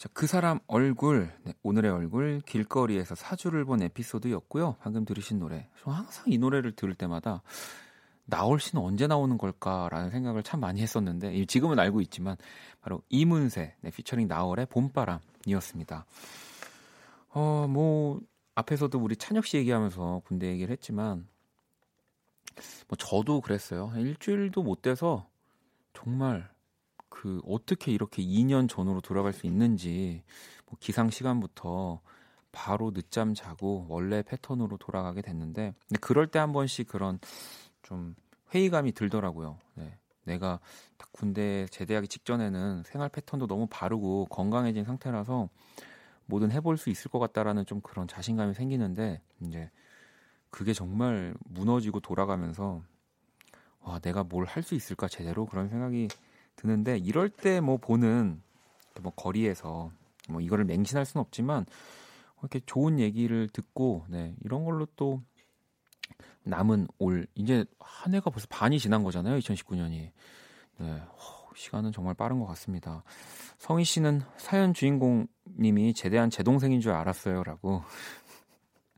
자, 0.00 0.08
그 0.14 0.26
사람 0.26 0.60
얼굴, 0.66 1.30
네, 1.42 1.52
오늘의 1.62 1.90
얼굴, 1.90 2.40
길거리에서 2.46 3.14
사주를 3.14 3.66
본 3.66 3.82
에피소드였고요. 3.82 4.76
방금 4.80 5.04
들으신 5.04 5.38
노래. 5.38 5.68
저 5.78 5.90
항상 5.90 6.24
이 6.28 6.38
노래를 6.38 6.72
들을 6.72 6.94
때마다 6.94 7.42
나올 8.24 8.60
씨는 8.60 8.82
언제 8.82 9.06
나오는 9.06 9.36
걸까라는 9.36 10.08
생각을 10.08 10.42
참 10.42 10.60
많이 10.60 10.80
했었는데, 10.80 11.44
지금은 11.44 11.78
알고 11.78 12.00
있지만, 12.00 12.38
바로 12.80 13.02
이문세, 13.10 13.74
네, 13.78 13.90
피처링 13.90 14.26
나월의 14.26 14.68
봄바람이었습니다. 14.70 16.06
어, 17.34 17.66
뭐, 17.68 18.22
앞에서도 18.54 18.98
우리 18.98 19.16
찬혁 19.16 19.44
씨 19.44 19.58
얘기하면서 19.58 20.22
군대 20.24 20.46
얘기를 20.46 20.72
했지만, 20.72 21.28
뭐, 22.88 22.96
저도 22.96 23.42
그랬어요. 23.42 23.92
일주일도 23.94 24.62
못 24.62 24.80
돼서, 24.80 25.28
정말 25.92 26.48
그 27.10 27.40
어떻게 27.46 27.92
이렇게 27.92 28.22
2년 28.22 28.68
전으로 28.68 29.00
돌아갈 29.02 29.32
수 29.34 29.46
있는지 29.46 30.22
뭐 30.66 30.76
기상 30.80 31.10
시간부터 31.10 32.00
바로 32.52 32.92
늦잠 32.92 33.34
자고 33.34 33.86
원래 33.88 34.22
패턴으로 34.22 34.78
돌아가게 34.78 35.20
됐는데 35.22 35.74
근데 35.88 35.98
그럴 36.00 36.26
때 36.28 36.38
한 36.38 36.52
번씩 36.52 36.88
그런 36.88 37.18
좀 37.82 38.14
회의감이 38.54 38.92
들더라고요. 38.92 39.58
네. 39.74 39.98
내가 40.24 40.60
딱 40.96 41.12
군대 41.12 41.66
제대하기 41.70 42.08
직전에는 42.08 42.84
생활 42.86 43.08
패턴도 43.08 43.46
너무 43.46 43.66
바르고 43.70 44.26
건강해진 44.26 44.84
상태라서 44.84 45.48
뭐든 46.26 46.52
해볼 46.52 46.78
수 46.78 46.90
있을 46.90 47.10
것 47.10 47.18
같다라는 47.18 47.66
좀 47.66 47.80
그런 47.80 48.06
자신감이 48.08 48.54
생기는데 48.54 49.20
이제 49.42 49.70
그게 50.50 50.72
정말 50.72 51.34
무너지고 51.44 52.00
돌아가면서 52.00 52.82
와 53.80 53.98
내가 53.98 54.22
뭘 54.24 54.44
할 54.46 54.62
수 54.62 54.74
있을까 54.74 55.08
제대로 55.08 55.46
그런 55.46 55.68
생각이 55.68 56.08
드는데 56.60 56.98
이럴 56.98 57.28
때 57.30 57.60
뭐 57.60 57.78
보는 57.78 58.42
뭐 59.00 59.12
거리에서 59.14 59.90
뭐 60.28 60.40
이거를 60.40 60.64
맹신할 60.64 61.06
수는 61.06 61.22
없지만 61.22 61.64
이렇게 62.40 62.60
좋은 62.66 62.98
얘기를 62.98 63.48
듣고 63.48 64.04
네 64.08 64.34
이런 64.44 64.64
걸로 64.64 64.86
또 64.96 65.22
남은 66.42 66.88
올 66.98 67.26
이제 67.34 67.64
한 67.78 68.14
해가 68.14 68.30
벌써 68.30 68.46
반이 68.48 68.78
지난 68.78 69.02
거잖아요 69.02 69.38
2019년이. 69.38 70.10
네 70.78 71.02
시간은 71.56 71.92
정말 71.92 72.14
빠른 72.14 72.38
것 72.38 72.46
같습니다. 72.46 73.02
성희 73.58 73.84
씨는 73.84 74.22
사연 74.38 74.72
주인공님이 74.72 75.94
제대한 75.94 76.30
제 76.30 76.42
동생인 76.42 76.80
줄 76.80 76.92
알았어요라고. 76.92 77.82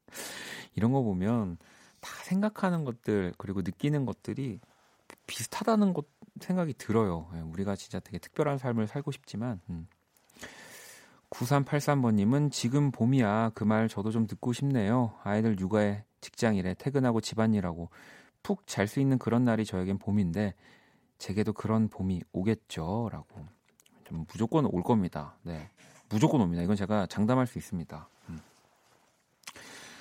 이런 0.75 0.92
거 0.92 1.03
보면 1.03 1.59
다 2.01 2.11
생각하는 2.25 2.85
것들 2.85 3.35
그리고 3.38 3.62
느끼는 3.62 4.07
것들이 4.07 4.61
비슷하다는 5.27 5.92
것 5.92 6.07
생각이 6.40 6.75
들어요. 6.75 7.29
예, 7.37 7.40
우리가 7.40 7.77
진짜 7.77 8.01
되게 8.01 8.18
특별한 8.18 8.59
삶을 8.59 8.87
살고 8.87 9.12
싶지만 9.12 9.61
음. 9.71 9.87
9383번님은 11.31 12.51
지금 12.53 12.90
봄이야 12.90 13.51
그 13.55 13.64
말 13.64 13.88
저도 13.88 14.11
좀 14.11 14.27
듣고 14.27 14.53
싶네요. 14.53 15.14
아이들 15.23 15.59
육아에 15.59 16.05
직장일에 16.21 16.75
퇴근하고 16.75 17.21
집안일하고 17.21 17.88
푹 18.42 18.66
잘 18.66 18.87
수 18.87 19.01
있는 19.01 19.18
그런 19.18 19.45
날이 19.45 19.64
저에겐 19.64 19.99
봄인데 19.99 20.55
제게도 21.18 21.53
그런 21.53 21.88
봄이 21.88 22.23
오겠죠라고 22.33 23.47
좀 24.05 24.27
무조건 24.31 24.66
올 24.66 24.83
겁니다. 24.83 25.37
네, 25.42 25.71
무조건 26.09 26.40
옵니다. 26.40 26.62
이건 26.62 26.77
제가 26.77 27.07
장담할 27.07 27.47
수 27.47 27.59
있습니다. 27.59 28.09
음. 28.29 28.40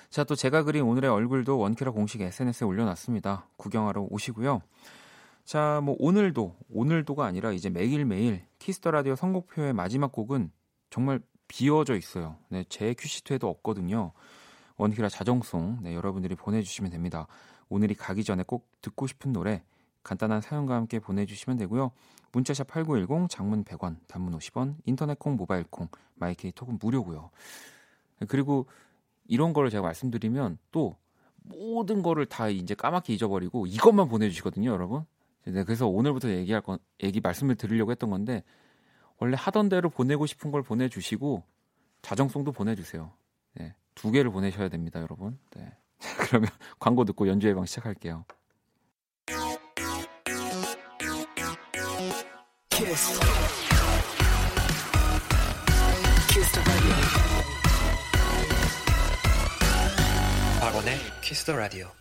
자, 0.10 0.24
또 0.24 0.36
제가 0.36 0.64
그린 0.64 0.84
오늘의 0.84 1.10
얼굴도 1.10 1.58
원키라 1.60 1.92
공식 1.92 2.20
SNS에 2.22 2.66
올려놨습니다. 2.66 3.48
구경하러 3.56 4.02
오시고요. 4.10 4.62
자, 5.46 5.82
뭐 5.84 5.96
오늘도 6.00 6.56
오늘도가 6.70 7.26
아니라 7.26 7.52
이제 7.52 7.70
매일매일 7.70 8.46
Kiss 8.60 8.78
the 8.78 8.92
Radio 8.92 9.16
선곡표의 9.16 9.74
마지막 9.74 10.12
곡은 10.12 10.52
정말 10.90 11.20
비워져 11.48 11.96
있어요. 11.96 12.38
네, 12.50 12.64
제 12.70 12.94
큐시트에도 12.94 13.50
없거든요. 13.50 14.14
원키라 14.78 15.10
자정송 15.10 15.80
네, 15.82 15.96
여러분들이 15.96 16.36
보내주시면 16.36 16.92
됩니다. 16.92 17.28
오늘이 17.70 17.94
가기 17.96 18.24
전에 18.24 18.44
꼭 18.44 18.70
듣고 18.82 19.08
싶은 19.08 19.34
노래 19.34 19.64
간단한 20.04 20.42
사연과 20.42 20.76
함께 20.76 21.00
보내주시면 21.00 21.58
되고요. 21.58 21.92
문자샵 22.32 22.68
8910 22.68 23.30
장문 23.30 23.64
100원 23.64 23.98
단문 24.08 24.38
50원 24.38 24.76
인터넷 24.86 25.20
콩 25.20 25.36
모바일 25.36 25.66
콩 25.70 25.88
마이케이 26.16 26.52
톡은 26.52 26.80
무료고요. 26.82 27.30
그리고 28.28 28.68
이런 29.28 29.54
거를 29.54 29.70
제가 29.70 29.84
말씀드리면 29.84 30.58
또 30.72 30.96
모든 31.44 32.02
거를 32.02 32.26
다 32.26 32.50
이제 32.50 32.76
까맣게 32.76 33.14
잊어버리고 33.14 33.68
이것만 33.68 34.08
보내주시거든요, 34.08 34.70
여러분. 34.72 35.06
네, 35.46 35.64
그래서 35.64 35.88
오늘부터 35.88 36.30
얘기할 36.30 36.62
건 36.62 36.78
얘기 37.04 37.20
말씀을 37.20 37.56
드리려고 37.56 37.92
했던 37.92 38.10
건데 38.10 38.44
원래 39.18 39.36
하던 39.38 39.70
대로 39.70 39.90
보내고 39.90 40.26
싶은 40.26 40.52
걸 40.52 40.64
보내주시고 40.64 41.44
자정송도 42.02 42.52
보내주세요. 42.52 43.12
네, 43.56 43.76
두 43.96 44.12
개를 44.12 44.32
보내셔야 44.32 44.70
됩니다, 44.70 45.02
여러분. 45.02 45.38
네. 45.52 45.72
그러면 46.18 46.50
광고 46.80 47.06
듣고 47.06 47.28
연주의 47.28 47.48
방 47.48 47.66
시작할게요. 47.66 48.26
Kiss. 52.70 53.20
Kiss 56.30 56.62
박원의 60.60 60.98
Kiss 61.22 61.46
the 61.46 61.56
Radio. 61.56 62.01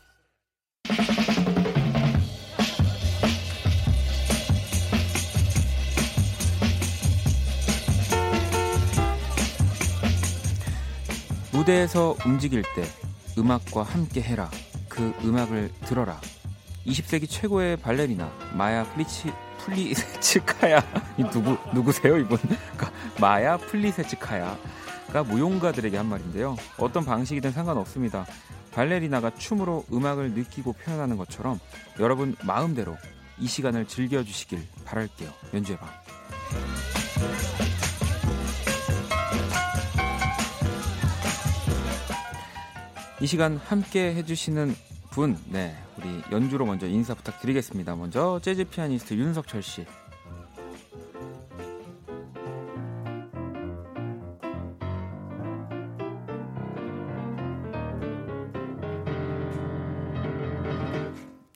무대에서 11.61 12.17
움직일 12.25 12.63
때 12.75 12.85
음악과 13.37 13.83
함께 13.83 14.23
해라. 14.23 14.51
그 14.89 15.13
음악을 15.23 15.71
들어라. 15.85 16.19
20세기 16.87 17.29
최고의 17.29 17.77
발레리나 17.77 18.33
마야 18.55 18.85
플리치 18.85 19.31
플리세츠카야 19.59 20.79
이 21.19 21.25
누구 21.25 21.59
누구세요 21.75 22.17
이분? 22.17 22.39
그러니까 22.39 22.91
마야 23.21 23.59
플리세츠카야가 23.59 25.23
무용가들에게 25.29 25.99
한 25.99 26.07
말인데요. 26.07 26.57
어떤 26.79 27.05
방식이든 27.05 27.53
상관없습니다. 27.53 28.25
발레리나가 28.73 29.35
춤으로 29.35 29.85
음악을 29.93 30.31
느끼고 30.33 30.73
표현하는 30.73 31.19
것처럼 31.19 31.61
여러분 31.99 32.37
마음대로 32.43 32.97
이 33.39 33.47
시간을 33.47 33.87
즐겨주시길 33.87 34.67
바랄게요. 34.87 35.29
연주의 35.53 35.74
방. 35.74 35.87
이 43.23 43.27
시간 43.27 43.59
함께 43.59 44.15
해주시는 44.15 44.75
분, 45.11 45.37
네, 45.51 45.77
우리 45.99 46.09
연주로 46.33 46.65
먼저 46.65 46.87
인사 46.87 47.13
부탁드리겠습니다. 47.15 47.95
먼저 47.95 48.41
재즈 48.41 48.65
피아니스트 48.65 49.13
윤석철 49.13 49.63
씨. 49.63 49.85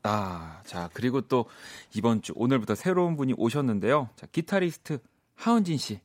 아, 0.03 0.61
자, 0.67 0.91
그리고 0.93 1.23
또 1.23 1.47
이번 1.95 2.21
주 2.21 2.35
오늘부터 2.37 2.75
새로운 2.75 3.17
분이 3.17 3.33
오셨는데요. 3.39 4.11
자, 4.17 4.27
기타리스트 4.31 4.99
하은진 5.35 5.79
씨. 5.79 6.01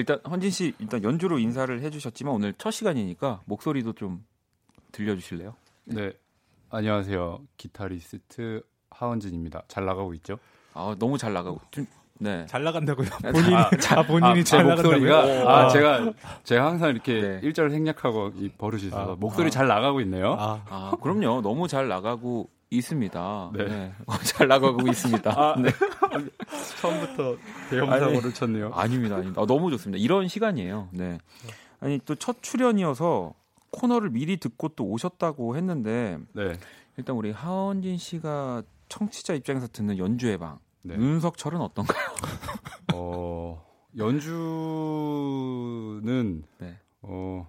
일단 0.00 0.18
헌진 0.28 0.50
씨 0.50 0.74
일단 0.78 1.02
연주로 1.02 1.38
인사를 1.38 1.80
해주셨지만 1.82 2.32
오늘 2.32 2.54
첫 2.56 2.70
시간이니까 2.70 3.42
목소리도 3.44 3.92
좀 3.92 4.24
들려주실래요? 4.92 5.54
네. 5.84 6.12
안녕하세요. 6.70 7.40
기타리스트 7.58 8.62
하원진입니다. 8.90 9.64
잘 9.68 9.84
나가고 9.84 10.14
있죠? 10.14 10.38
아 10.72 10.96
너무 10.98 11.18
잘 11.18 11.34
나가고 11.34 11.60
좀 11.70 11.86
네. 12.18 12.46
잘 12.46 12.64
나간다고요? 12.64 13.08
아, 13.12 13.32
본인이 13.32 13.54
아, 13.54 14.02
본인이 14.06 14.44
제잘 14.44 14.64
목소리가 14.64 15.16
나간다고요? 15.16 15.48
아, 15.48 15.58
아. 15.58 15.68
제가 15.68 16.12
제가 16.44 16.66
항상 16.66 16.90
이렇게 16.90 17.20
네. 17.20 17.40
일절 17.42 17.70
생략하고 17.70 18.32
이 18.36 18.48
버릇이 18.48 18.84
있어서 18.84 19.12
아. 19.12 19.16
목소리 19.16 19.48
아. 19.48 19.50
잘 19.50 19.68
나가고 19.68 20.00
있네요. 20.02 20.34
아, 20.38 20.62
아 20.68 20.92
그럼요 21.02 21.42
너무 21.42 21.68
잘 21.68 21.88
나가고 21.88 22.48
있습니다. 22.70 23.50
네. 23.54 23.64
네. 23.68 23.94
어, 24.06 24.16
잘 24.18 24.46
나가고 24.48 24.86
있습니다. 24.88 25.30
아. 25.36 25.56
네. 25.60 25.70
처음부터 26.80 27.36
대형 27.68 27.92
아니. 27.92 28.00
사고를 28.00 28.32
쳤네요. 28.32 28.70
아닙니다, 28.72 29.16
아닙니다. 29.16 29.42
아, 29.42 29.46
너무 29.46 29.70
좋습니다. 29.72 30.00
이런 30.02 30.28
시간이에요. 30.28 30.88
네. 30.92 31.18
아니 31.80 31.98
또 32.00 32.14
첫 32.14 32.42
출연이어서 32.42 33.34
코너를 33.70 34.10
미리 34.10 34.36
듣고 34.36 34.68
또 34.70 34.84
오셨다고 34.84 35.56
했는데 35.56 36.18
네. 36.32 36.52
일단 36.96 37.16
우리 37.16 37.30
하원진 37.30 37.96
씨가 37.98 38.62
청취자 38.88 39.34
입장에서 39.34 39.66
듣는 39.68 39.98
연주의 39.98 40.36
방 40.38 40.58
네. 40.82 40.94
윤석철은 40.96 41.60
어떤가요? 41.60 42.06
어, 42.94 43.64
연주는 45.30 46.44
네. 46.58 46.78
어 47.02 47.48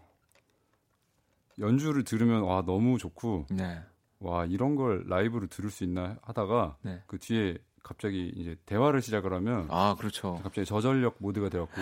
연주를 1.60 2.04
들으면 2.04 2.42
와 2.44 2.64
너무 2.66 2.98
좋고 2.98 3.48
네. 3.50 3.82
와 4.22 4.46
이런 4.46 4.76
걸 4.76 5.04
라이브로 5.08 5.48
들을 5.48 5.70
수 5.70 5.84
있나 5.84 6.18
하다가 6.22 6.78
네. 6.84 7.02
그 7.08 7.18
뒤에 7.18 7.58
갑자기 7.84 8.32
이제 8.36 8.56
대화를 8.68 9.02
시작을 9.02 9.34
하면 9.34 9.68
아 9.70 9.96
그렇죠. 9.98 10.40
갑자기 10.44 10.66
저전력 10.66 11.16
모드가 11.18 11.50
되었고 11.50 11.74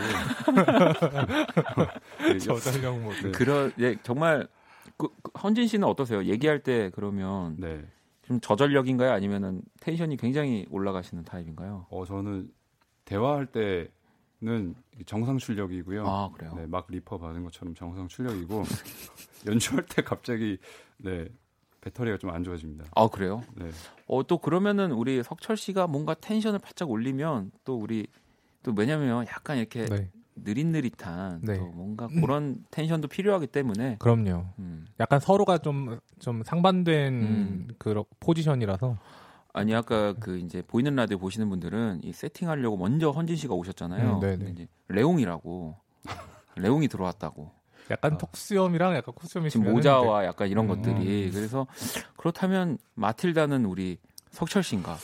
네, 2.31 2.37
저전력 2.39 2.99
모드. 2.99 3.21
네. 3.27 3.31
그런 3.31 3.73
예 3.79 3.97
정말 4.01 4.47
그, 4.97 5.09
그 5.21 5.31
헌진 5.43 5.67
씨는 5.67 5.85
어떠세요? 5.85 6.23
얘기할 6.23 6.63
때 6.63 6.89
그러면 6.95 7.57
네. 7.59 7.85
좀 8.21 8.39
저전력인가요? 8.39 9.11
아니면은 9.11 9.61
텐션이 9.81 10.15
굉장히 10.15 10.65
올라가시는 10.71 11.25
타입인가요? 11.25 11.87
어 11.89 12.05
저는 12.05 12.49
대화할 13.03 13.47
때는 13.47 14.75
정상 15.05 15.37
출력이고요. 15.37 16.07
아 16.07 16.31
그래요. 16.31 16.53
네, 16.55 16.65
막 16.67 16.87
리퍼 16.89 17.17
받은 17.17 17.43
것처럼 17.43 17.75
정상 17.75 18.07
출력이고 18.07 18.63
연주할 19.47 19.85
때 19.85 20.01
갑자기 20.03 20.57
네 20.97 21.27
배터리가 21.81 22.17
좀 22.17 22.29
안 22.29 22.43
좋아집니다. 22.43 22.85
아 22.95 23.07
그래요? 23.07 23.43
네. 23.55 23.69
어또 24.07 24.37
그러면은 24.39 24.91
우리 24.91 25.23
석철 25.23 25.57
씨가 25.57 25.87
뭔가 25.87 26.13
텐션을 26.13 26.59
바짝 26.59 26.89
올리면 26.89 27.51
또 27.63 27.75
우리 27.77 28.07
또 28.63 28.73
왜냐면 28.75 29.25
약간 29.27 29.57
이렇게 29.57 29.85
네, 29.85 30.09
느릿느릿한 30.35 31.41
네. 31.43 31.57
또 31.57 31.65
뭔가 31.67 32.07
그런 32.07 32.63
텐션도 32.71 33.07
필요하기 33.07 33.47
때문에 33.47 33.97
그럼요. 33.99 34.45
음. 34.59 34.85
약간 34.99 35.19
서로가 35.19 35.59
좀 35.59 35.99
좀 36.19 36.43
상반된 36.43 37.13
음. 37.13 37.67
그런 37.77 38.03
포지션이라서 38.19 38.97
아니 39.53 39.73
아까 39.73 40.13
그 40.13 40.37
이제 40.37 40.61
보이는 40.61 40.93
라디오 40.95 41.17
보시는 41.17 41.49
분들은 41.49 42.01
이 42.03 42.11
세팅하려고 42.11 42.75
먼저 42.77 43.11
헌진 43.11 43.35
씨가 43.37 43.53
오셨잖아요. 43.55 44.15
음, 44.15 44.19
네네. 44.19 44.51
이제 44.51 44.67
레옹이라고 44.89 45.77
레옹이 46.57 46.89
들어왔다고 46.89 47.51
약간 47.91 48.17
톡수염이랑 48.17 48.95
약간 48.95 49.13
코수염이 49.15 49.49
지금 49.49 49.71
모자와 49.71 50.25
약간 50.25 50.47
이런 50.49 50.69
음. 50.69 50.81
것들이 50.81 51.31
그래서 51.31 51.67
그렇다면 52.17 52.77
마틸다는 52.95 53.65
우리 53.65 53.97
석철 54.31 54.63
씨인가? 54.63 54.97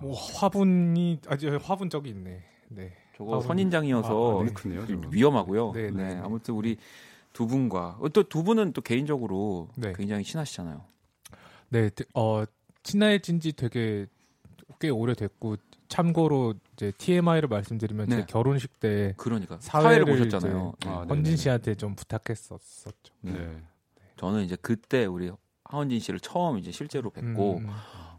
뭐 0.00 0.14
화분이 0.18 1.20
아주 1.28 1.58
화분적이 1.62 2.10
있네. 2.10 2.42
네. 2.68 2.92
저거 3.16 3.32
화분. 3.34 3.46
선인장이어서 3.48 4.40
아, 4.40 4.44
네. 4.44 4.96
위험하고요. 5.10 5.72
네, 5.72 5.90
네, 5.90 5.90
네, 5.90 6.14
네. 6.14 6.20
아무튼 6.22 6.54
우리 6.54 6.76
두 7.32 7.46
분과 7.46 7.98
또 8.12 8.22
두 8.24 8.42
분은 8.42 8.72
또 8.72 8.80
개인적으로 8.80 9.68
네. 9.76 9.92
굉장히 9.94 10.24
친하시잖아요. 10.24 10.82
네, 11.68 11.90
드- 11.90 12.04
어 12.14 12.44
친해진 12.82 13.38
지 13.40 13.52
되게 13.52 14.06
꽤 14.80 14.88
오래됐고 14.88 15.56
참고로 15.90 16.54
이제 16.72 16.92
TMI를 16.96 17.48
말씀드리면 17.48 18.06
네. 18.08 18.16
제 18.16 18.26
결혼식 18.26 18.78
때 18.78 19.12
그러니까 19.16 19.58
사회를, 19.60 20.06
사회를 20.06 20.24
보셨잖아요. 20.24 20.72
네. 20.80 20.88
아, 20.88 21.00
네. 21.02 21.08
헌진 21.08 21.36
씨한테 21.36 21.74
좀 21.74 21.94
부탁했었었죠. 21.96 23.12
네. 23.20 23.32
네. 23.32 23.62
저는 24.16 24.44
이제 24.44 24.56
그때 24.62 25.04
우리 25.04 25.30
하원진 25.64 25.98
씨를 25.98 26.20
처음 26.20 26.58
이제 26.58 26.70
실제로 26.70 27.10
뵙고 27.10 27.58
음, 27.58 27.70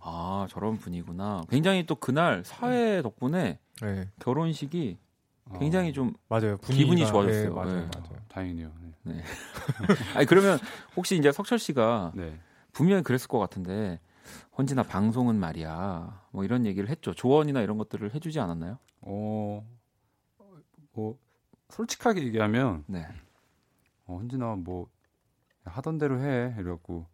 아 0.02 0.48
저런 0.50 0.78
분이구나. 0.78 1.44
굉장히 1.50 1.86
또 1.86 1.96
그날 1.96 2.44
사회 2.46 3.02
덕분에 3.02 3.60
네, 3.82 4.10
결혼식이 4.20 4.98
어, 5.46 5.60
굉장히 5.60 5.94
좀 5.94 6.14
맞아요. 6.28 6.58
기분이 6.58 7.06
좋아졌어요. 7.08 7.50
네, 7.50 7.50
맞아요, 7.50 7.74
네. 7.74 7.90
맞아요. 7.96 8.22
다행이네요. 8.28 8.72
네. 9.04 9.24
아니 10.16 10.26
그러면 10.26 10.60
혹시 10.98 11.18
이제 11.18 11.32
석철 11.32 11.58
씨가 11.58 12.12
네. 12.16 12.38
분명히 12.74 13.02
그랬을 13.02 13.28
것 13.30 13.40
같은데 13.40 14.00
헌진아 14.62 14.84
방송은 14.84 15.38
말이야 15.38 16.28
뭐 16.30 16.44
이런 16.44 16.68
얘기를 16.68 16.88
했죠. 16.88 17.16
조언이나 17.16 17.62
이런 17.62 17.80
것들을 17.80 18.14
해주지 18.14 18.40
않았나요? 18.40 18.78
어, 19.02 19.66
뭐 20.94 21.18
솔직하게 21.70 22.22
얘기하면 22.26 22.84
네. 22.86 23.08
어, 24.06 24.18
헌진아 24.18 24.58
뭐 24.58 24.88
하던 25.66 25.98
대로 25.98 26.20
해 26.20 26.54
이래갖고 26.60 27.08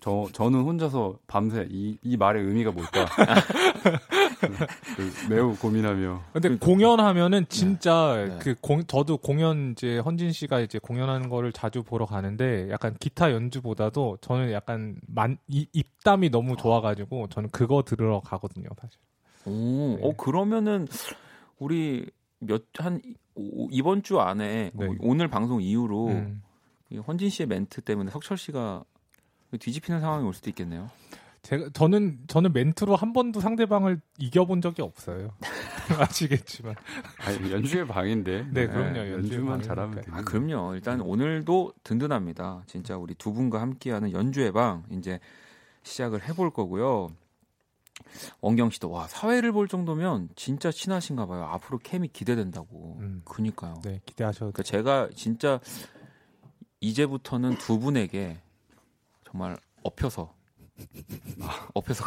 저 0.00 0.26
저는 0.32 0.62
혼자서 0.62 1.20
밤새 1.28 1.68
이, 1.70 1.96
이 2.02 2.16
말의 2.16 2.42
의미가 2.42 2.72
뭘까 2.72 3.04
그, 3.04 3.90
매우 5.28 5.54
고민하며 5.56 6.22
근데 6.32 6.56
공연하면은 6.56 7.46
진짜 7.48 8.26
네. 8.28 8.38
그 8.40 8.54
공, 8.60 8.84
저도 8.84 9.16
공연 9.18 9.72
이제 9.72 9.98
헌진 9.98 10.32
씨가 10.32 10.60
이제 10.60 10.78
공연하는 10.78 11.28
거를 11.28 11.52
자주 11.52 11.82
보러 11.82 12.06
가는데 12.06 12.70
약간 12.70 12.96
기타 12.98 13.32
연주보다도 13.32 14.18
저는 14.20 14.52
약간 14.52 14.96
만, 15.06 15.38
이, 15.48 15.66
입담이 15.72 16.30
너무 16.30 16.56
좋아가지고 16.56 17.28
저는 17.28 17.50
그거 17.50 17.82
들으러 17.82 18.20
가거든요, 18.20 18.68
사실. 18.80 18.98
오, 19.46 19.96
네. 19.96 19.98
어 20.02 20.16
그러면은 20.16 20.86
우리 21.58 22.06
몇한 22.40 23.00
이번 23.70 24.02
주 24.02 24.20
안에 24.20 24.70
네. 24.74 24.86
어, 24.86 24.94
오늘 25.00 25.28
방송 25.28 25.62
이후로 25.62 26.08
음. 26.08 26.42
이 26.90 26.98
헌진 26.98 27.30
씨의 27.30 27.46
멘트 27.46 27.82
때문에 27.82 28.10
석철 28.10 28.36
씨가 28.36 28.84
뒤집히는 29.58 30.00
상황이 30.00 30.26
올 30.26 30.34
수도 30.34 30.50
있겠네요. 30.50 30.90
제가 31.42 31.70
저는 31.72 32.18
저는 32.26 32.52
멘트로 32.52 32.96
한 32.96 33.12
번도 33.12 33.40
상대방을 33.40 34.00
이겨본 34.18 34.60
적이 34.60 34.82
없어요. 34.82 35.30
아시겠지만. 35.98 36.74
아니, 37.18 37.50
연주의 37.50 37.86
방인데 37.86 38.46
네, 38.52 38.66
그럼요. 38.66 38.98
연주만 38.98 39.52
연주의 39.54 39.62
잘하면. 39.62 40.00
되는 40.02 40.18
아 40.18 40.22
그럼요. 40.22 40.74
일단 40.74 41.00
오늘도 41.00 41.72
든든합니다. 41.82 42.64
진짜 42.66 42.96
우리 42.96 43.14
두 43.14 43.32
분과 43.32 43.60
함께하는 43.60 44.12
연주의 44.12 44.52
방 44.52 44.84
이제 44.90 45.18
시작을 45.82 46.28
해볼 46.28 46.50
거고요. 46.50 47.10
원경 48.40 48.70
씨도 48.70 48.90
와 48.90 49.06
사회를 49.06 49.52
볼 49.52 49.68
정도면 49.68 50.28
진짜 50.36 50.70
친하신가 50.70 51.26
봐요. 51.26 51.44
앞으로 51.44 51.78
캠이 51.78 52.08
기대된다고. 52.08 52.98
음. 53.00 53.22
그니까요. 53.24 53.80
네, 53.82 54.00
기대하셔도 54.04 54.52
그러니까 54.52 54.62
제가 54.62 55.08
진짜 55.14 55.58
이제부터는 56.80 57.56
두 57.58 57.78
분에게 57.78 58.38
정말 59.24 59.56
엎혀서 59.82 60.34
아, 61.42 61.68
엎혀서 61.74 62.04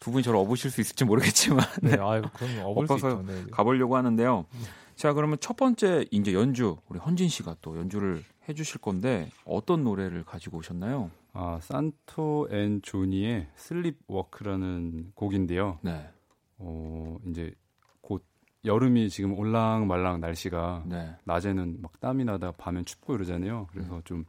두 0.00 0.10
분이 0.10 0.22
저를 0.22 0.38
업으실 0.38 0.70
수 0.70 0.80
있을지 0.80 1.04
모르겠지만 1.04 1.64
네, 1.82 1.96
아유, 1.98 2.22
그럼 2.34 2.60
업을 2.64 2.84
있죠. 2.84 3.22
네. 3.22 3.44
가보려고 3.50 3.96
하는데요. 3.96 4.46
자 4.94 5.12
그러면 5.12 5.36
첫 5.40 5.56
번째 5.56 6.06
이제 6.10 6.32
연주 6.32 6.78
우리 6.88 6.98
헌진 6.98 7.28
씨가 7.28 7.56
또 7.60 7.76
연주를 7.76 8.24
해주실 8.48 8.80
건데 8.80 9.30
어떤 9.44 9.84
노래를 9.84 10.24
가지고 10.24 10.58
오셨나요? 10.58 11.10
아 11.32 11.58
Santo 11.60 12.48
and 12.50 12.80
Johnny의 12.82 13.48
Sleep 13.56 13.98
Walk라는 14.06 15.12
곡인데요. 15.14 15.78
네, 15.82 16.08
어 16.58 17.18
이제 17.28 17.52
곧 18.00 18.24
여름이 18.64 19.10
지금 19.10 19.38
올랑말랑 19.38 20.20
날씨가 20.20 20.84
네. 20.86 21.14
낮에는 21.24 21.82
막 21.82 22.00
땀이 22.00 22.24
나다 22.24 22.52
밤엔 22.52 22.86
춥고 22.86 23.16
이러잖아요. 23.16 23.66
그래서 23.70 24.00
좀 24.04 24.24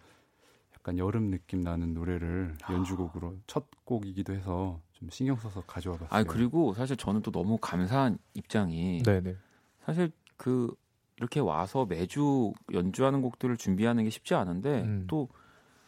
약간 0.87 0.97
여름 0.97 1.29
느낌 1.29 1.61
나는 1.61 1.93
노래를 1.93 2.55
연주곡으로 2.69 3.35
첫 3.45 3.65
곡이기도 3.83 4.33
해서 4.33 4.79
좀 4.93 5.09
신경 5.09 5.35
써서 5.35 5.61
가져와 5.67 5.97
봤어요. 5.97 6.19
아 6.19 6.23
그리고 6.23 6.73
사실 6.73 6.95
저는 6.95 7.21
또 7.23 7.31
너무 7.31 7.57
감사한 7.57 8.17
입장이 8.33 9.03
네, 9.03 9.19
네. 9.19 9.35
사실 9.83 10.11
그 10.37 10.73
이렇게 11.17 11.41
와서 11.41 11.85
매주 11.85 12.53
연주하는 12.71 13.21
곡들을 13.21 13.57
준비하는 13.57 14.05
게 14.05 14.09
쉽지 14.09 14.33
않은데 14.33 14.83
음. 14.83 15.05
또 15.07 15.27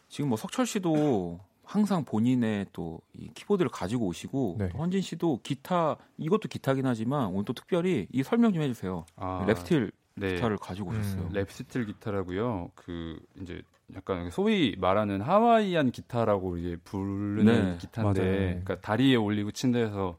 지금 0.09 0.27
뭐 0.29 0.37
석철 0.37 0.65
씨도 0.65 1.39
항상 1.63 2.03
본인의 2.03 2.67
또 2.73 2.99
이 3.13 3.29
키보드를 3.33 3.69
가지고 3.69 4.07
오시고 4.07 4.55
네. 4.59 4.69
또 4.69 4.79
헌진 4.79 5.01
씨도 5.01 5.39
기타 5.43 5.95
이것도 6.17 6.49
기타긴 6.49 6.85
하지만 6.85 7.27
오늘 7.27 7.45
또 7.45 7.53
특별히 7.53 8.07
이 8.11 8.23
설명 8.23 8.53
좀 8.53 8.61
해주세요. 8.63 9.05
아, 9.15 9.45
lap 9.47 9.64
steel 9.64 9.91
네. 10.15 10.35
기타를 10.35 10.57
가지고 10.57 10.89
오셨어요. 10.91 11.21
음. 11.23 11.29
lap 11.29 11.50
steel 11.50 11.85
기타라고요. 11.87 12.71
그 12.75 13.19
이제 13.41 13.61
약간 13.95 14.29
소위 14.29 14.75
말하는 14.77 15.21
하와이안 15.21 15.91
기타라고 15.91 16.57
이게 16.57 16.75
부르는 16.77 17.45
네, 17.45 17.77
기타인데, 17.79 18.21
맞아요. 18.21 18.31
네. 18.31 18.47
그러니까 18.47 18.79
다리에 18.81 19.15
올리고 19.15 19.51
친다 19.51 19.79
해서 19.79 20.17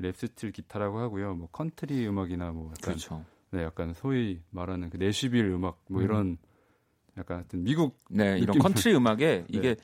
lap 0.00 0.19
steel 0.19 0.52
기타라고 0.52 0.98
하고요. 0.98 1.34
뭐 1.34 1.48
컨트리 1.52 2.06
음악이나 2.06 2.50
뭐 2.52 2.66
약간 2.66 2.78
그렇죠. 2.80 3.24
네, 3.50 3.62
약간 3.62 3.94
소위 3.94 4.40
말하는 4.50 4.90
그 4.90 4.96
내시빌 4.96 5.44
음악 5.46 5.78
뭐 5.88 6.00
음. 6.00 6.04
이런 6.04 6.38
약간 7.18 7.38
하여튼 7.38 7.64
미국 7.64 7.96
네, 8.10 8.38
이런. 8.38 8.58
컨트리 8.58 8.94
음악에 8.94 9.44
이게 9.48 9.76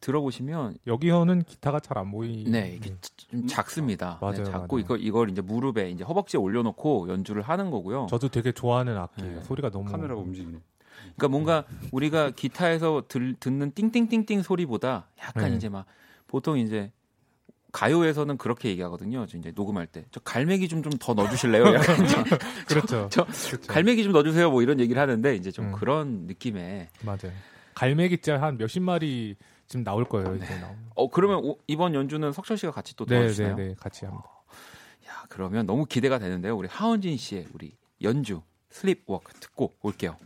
들어보시면 0.00 0.78
여기서는 0.86 1.44
기타가 1.44 1.78
잘 1.80 1.96
안 1.98 2.10
보이. 2.10 2.44
네, 2.44 2.74
이게 2.76 2.94
좀 3.30 3.46
작습니다. 3.46 4.18
맞아요, 4.20 4.38
네, 4.38 4.44
작고 4.44 4.76
맞아요. 4.76 4.84
이거 4.84 4.96
이걸 4.96 5.30
이제 5.30 5.40
무릎에 5.40 5.90
이제 5.90 6.02
허벅지에 6.02 6.40
올려놓고 6.40 7.08
연주를 7.08 7.42
하는 7.42 7.70
거고요. 7.70 8.06
저도 8.10 8.28
되게 8.28 8.50
좋아하는 8.50 8.96
악기예요. 8.96 9.36
네. 9.36 9.42
소리가 9.44 9.70
너무 9.70 9.90
카메라가 9.90 10.20
움직이네. 10.20 10.58
그러니까 11.16 11.28
뭔가 11.28 11.64
우리가 11.92 12.30
기타에서 12.30 13.04
들, 13.08 13.34
듣는 13.38 13.72
띵띵띵띵 13.72 14.42
소리보다 14.42 15.08
약간 15.20 15.50
네. 15.50 15.56
이제 15.56 15.68
막 15.68 15.86
보통 16.26 16.58
이제 16.58 16.92
가요에서는 17.72 18.36
그렇게 18.36 18.68
얘기하거든요. 18.68 19.26
저 19.26 19.38
이제 19.38 19.50
녹음할 19.54 19.86
때 19.86 20.04
저 20.10 20.20
갈매기 20.20 20.68
좀 20.68 20.82
좀 20.82 20.92
더 20.98 21.14
넣어주실래요? 21.14 21.64
약간 21.74 22.04
이제 22.04 22.16
그렇죠. 22.68 23.08
저 23.10 23.24
그렇죠. 23.24 23.58
갈매기 23.66 24.02
좀 24.04 24.12
넣어주세요. 24.12 24.50
뭐 24.50 24.62
이런 24.62 24.78
얘기를 24.78 25.00
하는데 25.00 25.34
이제 25.36 25.50
좀 25.50 25.66
음. 25.68 25.72
그런 25.72 26.26
느낌의 26.26 26.88
맞아요. 27.02 27.32
갈매기 27.74 28.18
짤 28.18 28.42
한 28.42 28.58
몇십 28.58 28.82
마리 28.82 29.36
지금 29.68 29.84
나올 29.84 30.04
거예요. 30.04 30.34
이제 30.36 30.44
나오면. 30.60 30.90
어 30.94 31.08
그러면 31.08 31.38
오- 31.44 31.58
이번 31.66 31.94
연주는 31.94 32.30
석철 32.32 32.58
씨가 32.58 32.72
같이 32.72 32.94
또 32.94 33.06
네, 33.06 33.16
도와주시나요? 33.16 33.56
네, 33.56 33.68
네, 33.68 33.74
같이 33.78 34.04
합니다. 34.04 34.28
야 35.08 35.24
그러면 35.30 35.64
너무 35.64 35.86
기대가 35.86 36.18
되는데요. 36.18 36.54
우리 36.54 36.68
하헌진 36.68 37.16
씨의 37.16 37.46
우리 37.54 37.74
연주 38.02 38.42
Sleep 38.68 39.04
Walk 39.06 39.32
듣고 39.34 39.72
올게요. 39.80 40.16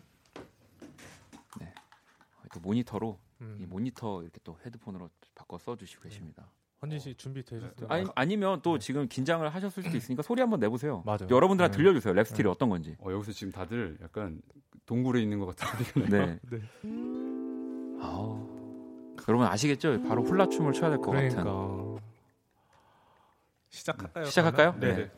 네. 2.57 2.61
또 2.61 2.61
모니터로 2.61 3.19
이 3.41 3.45
음. 3.45 3.67
모니터 3.69 4.23
이렇게 4.23 4.41
또 4.43 4.57
헤드폰으로 4.65 5.11
바꿔 5.35 5.59
써주시고 5.59 6.03
계십니다. 6.05 6.51
헌진 6.83 6.99
씨 6.99 7.15
준비 7.15 7.43
되셨어요? 7.43 7.89
아니, 7.89 8.07
아니면 8.15 8.61
또 8.63 8.79
지금 8.79 9.09
긴장을 9.09 9.47
하셨을 9.49 9.83
수도 9.83 9.97
있으니까 9.97 10.23
소리 10.23 10.41
한번 10.41 10.61
내보세요. 10.61 11.03
맞아요. 11.07 11.27
여러분들한테 11.31 11.77
네. 11.77 11.83
들려주세요. 11.83 12.15
랩 12.15 12.27
스틸이 12.27 12.49
어떤 12.49 12.69
건지. 12.69 12.97
어, 13.01 13.11
여기서 13.11 13.33
지금 13.33 13.53
다들 13.53 13.97
약간 14.03 14.41
동굴에 14.85 15.23
있는 15.23 15.39
것 15.39 15.57
같은 15.57 16.09
나요. 16.11 16.27
네. 16.27 16.41
네. 16.51 17.99
아우. 18.01 18.47
여러분 19.29 19.47
아시겠죠? 19.47 20.03
바로 20.03 20.23
훌라춤을 20.23 20.73
춰야 20.73 20.91
될것 20.91 21.07
그러니까 21.09 21.43
같은. 21.43 21.99
시작할까요? 23.71 24.25
시작할까요? 24.27 24.75
그러면? 24.79 24.97
네. 24.97 25.11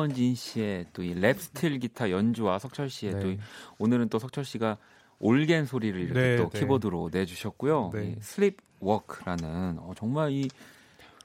하헌진 0.00 0.34
씨의 0.34 0.86
또 0.92 1.02
이 1.02 1.14
lap 1.14 1.38
steel 1.38 1.78
기타 1.78 2.10
연주와 2.10 2.58
석철 2.58 2.88
씨의 2.88 3.14
네. 3.14 3.20
또 3.20 3.30
이- 3.30 3.38
오늘은 3.78 4.08
또 4.08 4.18
석철 4.18 4.44
씨가 4.44 4.78
올겐 5.18 5.66
소리를 5.66 6.00
이렇게 6.00 6.20
네, 6.20 6.36
또 6.36 6.48
네. 6.48 6.60
키보드로 6.60 7.10
내주셨고요. 7.12 7.90
네. 7.92 8.14
이 8.16 8.20
Sleep 8.22 8.56
Walk라는 8.80 9.78
어, 9.80 9.92
정말 9.96 10.30
이 10.32 10.48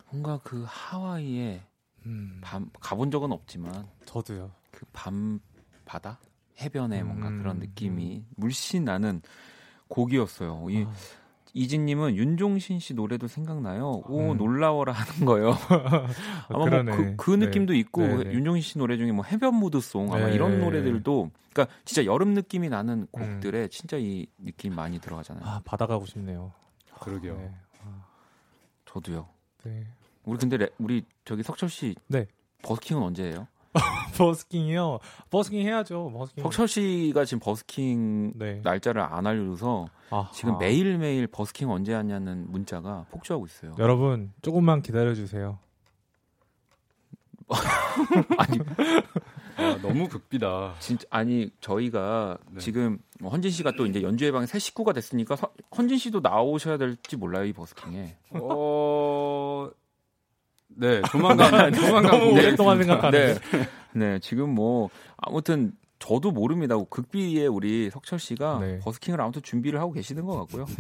뭔가 0.10 0.40
그 0.44 0.66
하와이에 0.68 1.62
음, 2.06 2.40
밤 2.42 2.70
가본 2.82 3.10
적은 3.12 3.32
없지만 3.32 3.88
저도요. 4.06 4.52
그 4.72 4.86
밤 4.92 5.40
바다 5.86 6.20
해변에 6.60 7.04
뭔가 7.04 7.30
음, 7.30 7.38
그런 7.40 7.60
느낌이 7.60 8.26
물씬 8.36 8.84
나는 8.86 9.22
곡이었어요. 9.88 10.68
이 10.70 10.84
아. 10.84 10.94
이진님은 11.56 12.18
윤종신 12.18 12.80
씨 12.80 12.94
노래도 12.94 13.28
생각나요. 13.28 14.02
오 14.10 14.34
음. 14.34 14.38
놀라워라 14.38 14.92
하는 14.92 15.26
거예요. 15.26 15.56
아마 16.50 16.66
그러네. 16.66 16.96
뭐 16.96 16.98
그, 16.98 17.16
그 17.16 17.32
네. 17.32 17.46
느낌도 17.46 17.74
있고 17.76 18.02
네, 18.06 18.24
네. 18.26 18.34
윤종신 18.34 18.62
씨 18.62 18.78
노래 18.78 18.98
중에 18.98 19.14
뭐 19.14 19.24
해변 19.24 19.56
mood 19.56 19.85
song 19.85 20.14
아마 20.14 20.28
네. 20.28 20.36
이런 20.36 20.60
노래들도 20.60 21.32
그러니까 21.54 21.74
진짜 21.86 22.04
여름 22.06 22.34
느낌이 22.34 22.68
나는 22.68 23.08
곡들에 23.12 23.70
진짜 23.70 23.96
이 23.98 24.28
느낌 24.38 24.76
많이 24.76 25.00
들어가잖아요. 25.00 25.46
아 25.46 25.62
바다 25.64 25.88
가고 25.88 26.06
싶네요. 26.06 26.52
그러게요. 27.00 27.38
네. 27.38 27.52
저도요. 28.86 29.28
네. 29.64 29.86
우리 30.26 30.38
근데 30.38 30.58
레- 30.58 30.70
우리 30.78 31.06
저기 31.24 31.42
석철 31.42 31.70
씨 31.70 31.96
네. 32.08 32.28
버스킹은 32.64 33.02
언제예요? 33.02 33.48
버스킹이요. 34.18 35.00
버스킹 35.30 35.62
해야죠. 35.68 36.12
버스킹. 36.12 36.44
석철 36.44 36.68
씨가 36.68 37.26
지금 37.26 37.40
버스킹 37.42 38.34
네. 38.36 38.62
날짜를 38.64 39.02
안 39.02 39.28
알려줘서 39.28 39.88
아, 40.10 40.30
지금 40.34 40.56
아. 40.56 40.58
매일 40.58 40.98
매일 40.98 41.28
버스킹 41.28 41.70
언제 41.70 41.94
하냐는 41.94 42.46
문자가 42.50 43.06
폭주하고 43.12 43.46
있어요. 43.46 43.76
여러분 43.80 44.32
조금만 44.42 44.82
기다려 44.82 45.14
주세요. 45.14 45.60
아니 48.40 48.60
아, 49.58 49.78
너무 49.82 50.08
극비다. 50.10 50.76
진짜 50.80 51.06
아니 51.12 51.50
저희가 51.62 52.38
네. 52.52 52.60
지금 52.60 52.98
뭐 53.22 53.32
헌진 53.32 53.52
씨가 53.52 53.74
또 53.78 53.86
이제 53.86 54.02
연주회 54.02 54.32
방의 54.32 54.48
새 54.48 54.58
식구가 54.60 54.94
됐으니까 54.94 55.36
서- 55.36 55.52
헌진 55.78 55.98
씨도 55.98 56.20
나오셔야 56.22 56.78
될지 56.78 57.16
몰라요 57.16 57.46
이 57.46 57.54
버스킹에. 57.54 58.18
어, 58.32 58.40
네, 60.76 61.02
조만간 61.12 61.72
조만간 61.74 62.12
너무. 62.20 62.32
오랫동안 62.34 62.78
생각하는데. 62.80 63.34
네. 63.34 63.70
네, 63.94 64.20
지금 64.20 64.54
뭐 64.54 64.90
아무튼 65.18 65.74
저도 66.00 66.32
모릅니다. 66.32 66.76
극비에 66.90 67.48
우리 67.48 67.90
석철 67.90 68.20
씨가 68.20 68.60
네. 68.60 68.80
버스킹을 68.80 69.20
아무튼 69.22 69.42
준비를 69.42 69.80
하고 69.80 69.92
계시는 69.92 70.26
것 70.26 70.38
같고요. 70.40 70.66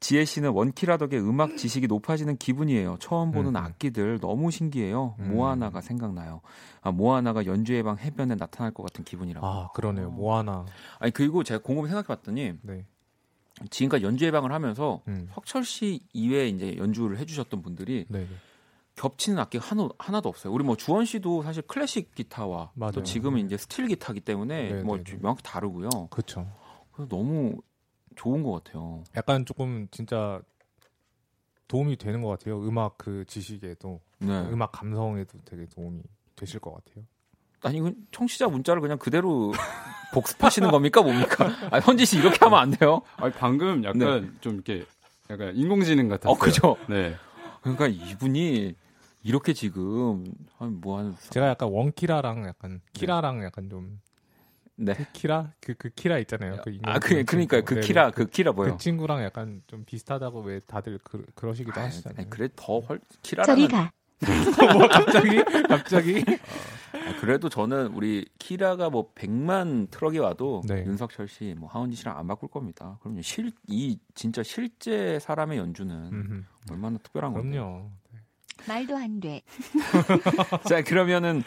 지혜 0.00 0.24
씨는 0.26 0.50
원키라 0.50 0.98
덕에 0.98 1.18
음악 1.18 1.56
지식이 1.56 1.86
높아지는 1.86 2.36
기분이에요. 2.36 2.96
처음 3.00 3.30
보는 3.30 3.52
음. 3.52 3.56
악기들 3.56 4.18
너무 4.20 4.50
신기해요. 4.50 5.14
음. 5.18 5.32
모아나가 5.32 5.80
생각나요. 5.80 6.42
아, 6.82 6.90
모아나가 6.90 7.46
연주회 7.46 7.82
방 7.82 7.96
해변에 7.98 8.34
나타날 8.34 8.72
것 8.72 8.82
같은 8.82 9.02
기분이라고. 9.04 9.46
아 9.46 9.68
그러네요. 9.72 10.10
모아나. 10.10 10.66
아니 10.98 11.10
그리고 11.10 11.42
제가 11.42 11.62
곰곰이 11.62 11.88
생각해봤더니 11.88 12.52
네. 12.60 12.84
지금까지 13.70 14.04
연주회 14.04 14.30
방을 14.30 14.52
하면서 14.52 15.00
음. 15.08 15.28
석철 15.32 15.64
씨 15.64 16.00
이외에 16.12 16.48
이제 16.48 16.76
연주를 16.76 17.18
해주셨던 17.18 17.62
분들이 17.62 18.04
네. 18.08 18.20
네. 18.20 18.26
겹치는 18.96 19.38
악기가 19.38 19.64
하나, 19.64 19.88
하나도 19.98 20.28
없어요. 20.28 20.52
우리 20.52 20.64
뭐 20.64 20.76
주원 20.76 21.04
씨도 21.04 21.42
사실 21.42 21.62
클래식 21.62 22.14
기타와 22.14 22.72
맞아요. 22.74 22.92
또 22.92 23.02
지금은 23.02 23.44
이제 23.44 23.56
스틸 23.56 23.88
기타기 23.88 24.20
때문에 24.20 24.72
네, 24.72 24.82
뭐 24.82 24.96
네, 24.96 25.04
네. 25.04 25.18
명확히 25.20 25.42
다르고요. 25.42 25.88
그렇죠. 26.10 26.46
그래서 26.92 27.08
너무 27.08 27.56
좋은 28.14 28.42
것 28.42 28.62
같아요. 28.62 29.02
약간 29.16 29.44
조금 29.44 29.88
진짜 29.90 30.40
도움이 31.66 31.96
되는 31.96 32.22
것 32.22 32.28
같아요. 32.28 32.60
음악 32.62 32.98
그 32.98 33.24
지식에도 33.26 34.00
네. 34.18 34.32
음악 34.50 34.70
감성에도 34.72 35.38
되게 35.44 35.66
도움이 35.66 36.02
되실 36.36 36.60
것 36.60 36.72
같아요. 36.74 37.04
아니 37.62 37.78
이건 37.78 37.96
청취자 38.12 38.46
문자를 38.48 38.80
그냥 38.80 38.98
그대로 38.98 39.52
복습하시는 40.12 40.70
겁니까 40.70 41.02
뭡니까? 41.02 41.48
아 41.72 41.78
현지 41.80 42.06
씨 42.06 42.18
이렇게 42.18 42.38
하면 42.42 42.58
안 42.60 42.70
돼요. 42.70 43.02
아니, 43.16 43.32
방금 43.32 43.82
약간 43.82 44.36
좀 44.40 44.54
이렇게 44.54 44.86
약간 45.30 45.56
인공지능 45.56 46.08
같았어요. 46.08 46.32
어 46.32 46.38
그죠. 46.38 46.76
네. 46.88 47.16
그러니까 47.62 47.86
이분이 47.88 48.76
이렇게 49.24 49.54
지금 49.54 50.24
한뭐한 50.58 51.16
제가 51.30 51.48
약간 51.48 51.70
원키라랑 51.70 52.46
약간 52.46 52.80
키라랑 52.92 53.42
약간 53.42 53.70
좀 53.70 54.00
네. 54.76 54.94
키라 55.12 55.52
그그 55.60 55.90
키라 55.90 56.18
있잖아요. 56.18 56.60
그 56.62 56.78
아 56.82 56.98
그, 56.98 57.24
그러니까요 57.24 57.62
친구. 57.62 57.74
그. 57.74 57.80
키라 57.80 58.10
그 58.10 58.26
키라 58.26 58.52
뭐요? 58.52 58.72
그 58.72 58.78
친구랑 58.78 59.22
약간 59.22 59.62
좀 59.66 59.84
비슷하다고 59.84 60.42
왜 60.42 60.60
다들 60.60 60.98
그, 61.02 61.24
그러시기도 61.34 61.80
아, 61.80 61.84
하시잖아요. 61.84 62.26
그래 62.28 62.48
더헐 62.54 63.00
저리 63.22 63.66
키라라는 63.66 63.68
가. 63.68 63.92
뭐 64.78 64.88
갑자기 64.88 65.42
갑자기 65.68 66.24
아, 66.92 67.20
그래도 67.20 67.48
저는 67.48 67.88
우리 67.88 68.26
키라가 68.38 68.90
뭐 68.90 69.12
100만 69.14 69.90
트럭이 69.90 70.18
와도 70.18 70.62
네. 70.66 70.84
윤석철 70.86 71.28
씨, 71.28 71.54
뭐 71.58 71.68
하은지 71.68 71.96
씨랑 71.96 72.16
안 72.16 72.26
바꿀 72.26 72.48
겁니다. 72.48 72.98
그럼요. 73.02 73.20
실, 73.22 73.52
이 73.68 73.98
진짜 74.14 74.42
실제 74.42 75.18
사람의 75.18 75.58
연주는 75.58 75.94
음흠. 75.94 76.44
얼마나 76.70 76.98
특별한 76.98 77.32
건데. 77.32 77.50
그럼요. 77.58 77.90
말도 78.66 78.96
안 78.96 79.20
돼. 79.20 79.42
자, 80.68 80.82
그러면은 80.82 81.42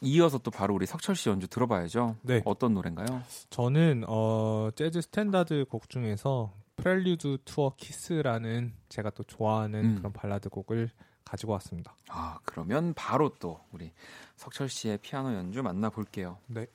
이어서 0.00 0.38
또 0.38 0.50
바로 0.50 0.74
우리 0.74 0.86
석철 0.86 1.16
씨 1.16 1.28
연주 1.28 1.48
들어봐야죠. 1.48 2.16
네. 2.22 2.42
어떤 2.44 2.74
노래인가요? 2.74 3.22
저는 3.50 4.04
어 4.08 4.70
재즈 4.74 5.00
스탠다드 5.00 5.66
곡 5.68 5.88
중에서 5.88 6.52
Prelude 6.76 7.38
to 7.44 7.74
a 7.76 7.85
Kiss라는 7.85 8.74
제가 8.88 9.10
또 9.10 9.22
좋아하는 9.22 9.84
음. 9.84 9.94
그런 9.96 10.12
발라드 10.12 10.48
곡을 10.48 10.90
가지고 11.24 11.52
왔습니다. 11.52 11.96
아, 12.08 12.38
그러면 12.44 12.94
바로 12.94 13.30
또 13.40 13.60
우리 13.72 13.92
석철 14.36 14.68
씨의 14.68 14.98
피아노 14.98 15.34
연주 15.34 15.62
만나 15.62 15.90
볼게요. 15.90 16.38
네. 16.46 16.66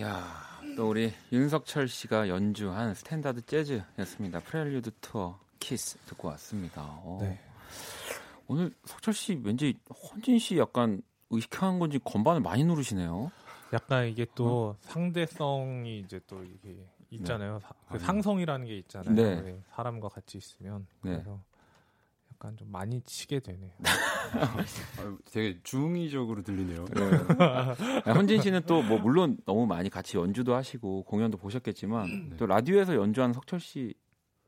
야, 0.00 0.24
또 0.76 0.90
우리 0.90 1.12
윤석철 1.32 1.88
씨가 1.88 2.28
연주한 2.28 2.94
스탠다드 2.94 3.44
재즈였습니다. 3.46 4.40
Prelude 4.40 4.90
to 5.00 5.38
a 5.58 5.66
Kiss 5.66 5.96
듣고 6.06 6.28
왔습니다. 6.28 6.82
어. 6.82 7.18
네. 7.22 7.38
오늘 8.46 8.72
석철 8.84 9.14
씨 9.14 9.40
왠지 9.42 9.78
헌진 10.12 10.38
씨 10.38 10.58
약간 10.58 11.00
의식한 11.30 11.78
건지 11.78 11.98
건반을 12.04 12.40
많이 12.42 12.62
누르시네요. 12.64 13.30
약간 13.72 14.06
이게 14.06 14.26
또 14.34 14.76
상대성이 14.82 16.00
이제 16.00 16.20
또 16.26 16.44
이게 16.44 16.76
있잖아요. 17.10 17.58
사- 17.60 17.74
그 17.90 17.98
상성이라는 17.98 18.66
게 18.66 18.76
있잖아요. 18.78 19.14
네. 19.14 19.40
네, 19.40 19.60
사람과 19.74 20.08
같이 20.08 20.38
있으면 20.38 20.86
네. 21.02 21.12
그래서 21.12 21.40
약간 22.46 22.56
좀 22.56 22.70
많이 22.70 23.00
치게 23.02 23.40
되네요. 23.40 23.72
아, 23.82 25.16
되게 25.32 25.58
중의적으로 25.64 26.42
들리네요. 26.42 26.86
아, 27.38 27.74
헌진 28.12 28.40
씨는 28.40 28.62
또 28.66 28.82
뭐 28.86 28.98
물론 29.00 29.36
너무 29.44 29.66
많이 29.66 29.90
같이 29.90 30.16
연주도 30.16 30.54
하시고 30.54 31.02
공연도 31.04 31.38
보셨겠지만 31.38 32.28
네. 32.30 32.36
또 32.36 32.46
라디오에서 32.46 32.94
연주하는 32.94 33.32
석철 33.32 33.58
씨 33.58 33.94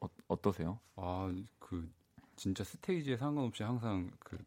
어, 0.01 0.07
어떠세요? 0.29 0.79
아, 0.95 1.33
그 1.59 1.91
진짜 2.37 2.63
스테이지에 2.63 3.17
상관없이 3.17 3.65
항상 3.65 4.11
그 4.21 4.39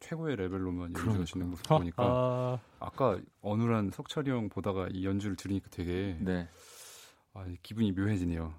최고의 0.00 0.34
레벨로만. 0.36 0.94
연주하시는 0.96 1.48
모습 1.48 1.64
보니까 1.68 2.02
아, 2.02 2.58
아까 2.80 3.20
어눌한 3.40 3.90
석철이 3.92 4.28
형 4.30 4.48
보다가 4.48 4.88
이 4.90 5.04
연주를 5.06 5.36
들으니까 5.36 5.68
되게 5.70 6.16
네. 6.20 6.48
아, 7.34 7.46
기분이 7.62 7.92
묘해지네요. 7.92 8.52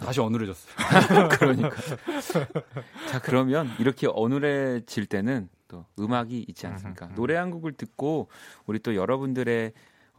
음. 0.00 0.04
다시 0.04 0.20
어눌해졌어요. 0.20 0.74
그러니까. 1.38 1.70
자, 3.08 3.20
그러면 3.22 3.70
이렇게 3.78 4.06
어눌해질 4.10 5.06
때는 5.06 5.48
또 5.68 5.86
음악이 5.98 6.44
있지 6.48 6.66
않습니까? 6.66 7.06
음, 7.06 7.14
노래 7.14 7.36
한 7.36 7.50
곡을 7.50 7.72
듣고 7.72 8.28
우리 8.66 8.78
또 8.78 8.94
여러분들의 8.94 9.72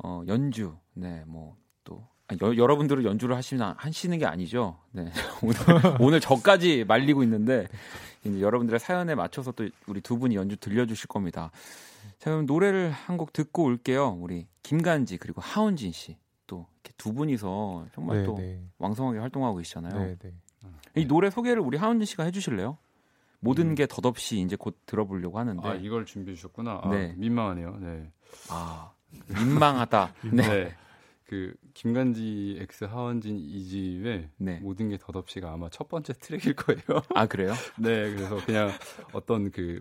어, 0.03 0.23
연주, 0.27 0.75
네, 0.93 1.23
뭐 1.27 1.55
또 1.85 2.03
여러분들은 2.41 3.03
연주를 3.03 3.35
하시는 3.35 3.63
하시는 3.77 4.17
게 4.17 4.25
아니죠. 4.25 4.79
네, 4.91 5.11
오늘 5.43 5.55
오늘 5.99 6.19
저까지 6.19 6.83
말리고 6.87 7.21
있는데 7.21 7.67
이제 8.23 8.41
여러분들의 8.41 8.79
사연에 8.79 9.13
맞춰서 9.13 9.51
또 9.51 9.69
우리 9.85 10.01
두 10.01 10.17
분이 10.17 10.35
연주 10.35 10.57
들려주실 10.57 11.07
겁니다. 11.07 11.51
자, 12.17 12.31
그럼 12.31 12.47
노래를 12.47 12.89
한 12.89 13.17
곡 13.17 13.31
듣고 13.31 13.65
올게요. 13.65 14.17
우리 14.19 14.47
김간지 14.63 15.17
그리고 15.17 15.41
하은진 15.41 15.91
씨. 15.91 16.17
또 16.47 16.67
이렇게 16.75 16.93
두 16.97 17.13
분이서 17.13 17.87
정말 17.93 18.17
네, 18.17 18.23
또 18.23 18.35
네, 18.37 18.61
왕성하게 18.77 19.19
활동하고 19.19 19.57
계시잖아요. 19.57 19.99
네, 19.99 20.15
네. 20.21 20.33
이 20.95 21.05
노래 21.05 21.29
소개를 21.29 21.61
우리 21.61 21.77
하헌진 21.77 22.05
씨가 22.05 22.23
해주실래요? 22.23 22.77
모든 23.39 23.71
음. 23.71 23.75
게 23.75 23.85
덧없이 23.85 24.39
이제 24.39 24.55
곧 24.55 24.79
들어보려고 24.85 25.37
하는데 25.37 25.67
아, 25.67 25.75
이걸 25.75 26.05
준비해 26.05 26.35
주셨구나. 26.35 26.81
아, 26.83 26.89
네. 26.89 27.13
민망하네요. 27.17 27.77
네. 27.79 28.11
아, 28.49 28.91
민망하다. 29.27 30.13
네. 30.33 30.75
네. 31.25 31.29
그 31.29 31.53
김간지 31.73 32.57
X 32.59 32.85
하헌진 32.85 33.37
이 33.37 33.63
집의 33.63 34.29
네. 34.37 34.59
모든 34.59 34.89
게 34.89 34.97
덧없이가 34.97 35.51
아마 35.51 35.69
첫 35.69 35.87
번째 35.89 36.13
트랙일 36.13 36.55
거예요. 36.55 37.01
아 37.13 37.25
그래요? 37.25 37.53
네, 37.79 38.13
그래서 38.13 38.37
그냥 38.45 38.71
어떤 39.11 39.51
그 39.51 39.79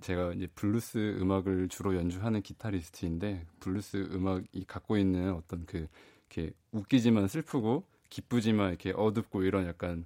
제가 0.00 0.32
이제 0.34 0.46
블루스 0.54 1.18
음악을 1.20 1.68
주로 1.68 1.96
연주하는 1.96 2.42
기타리스트인데 2.42 3.46
블루스 3.60 4.10
음악이 4.12 4.64
갖고 4.66 4.96
있는 4.96 5.32
어떤 5.32 5.64
그 5.66 5.88
이렇게 6.30 6.52
웃기지만 6.72 7.28
슬프고 7.28 7.84
기쁘지만 8.10 8.70
이렇게 8.70 8.92
어둡고 8.94 9.42
이런 9.44 9.66
약간 9.66 10.04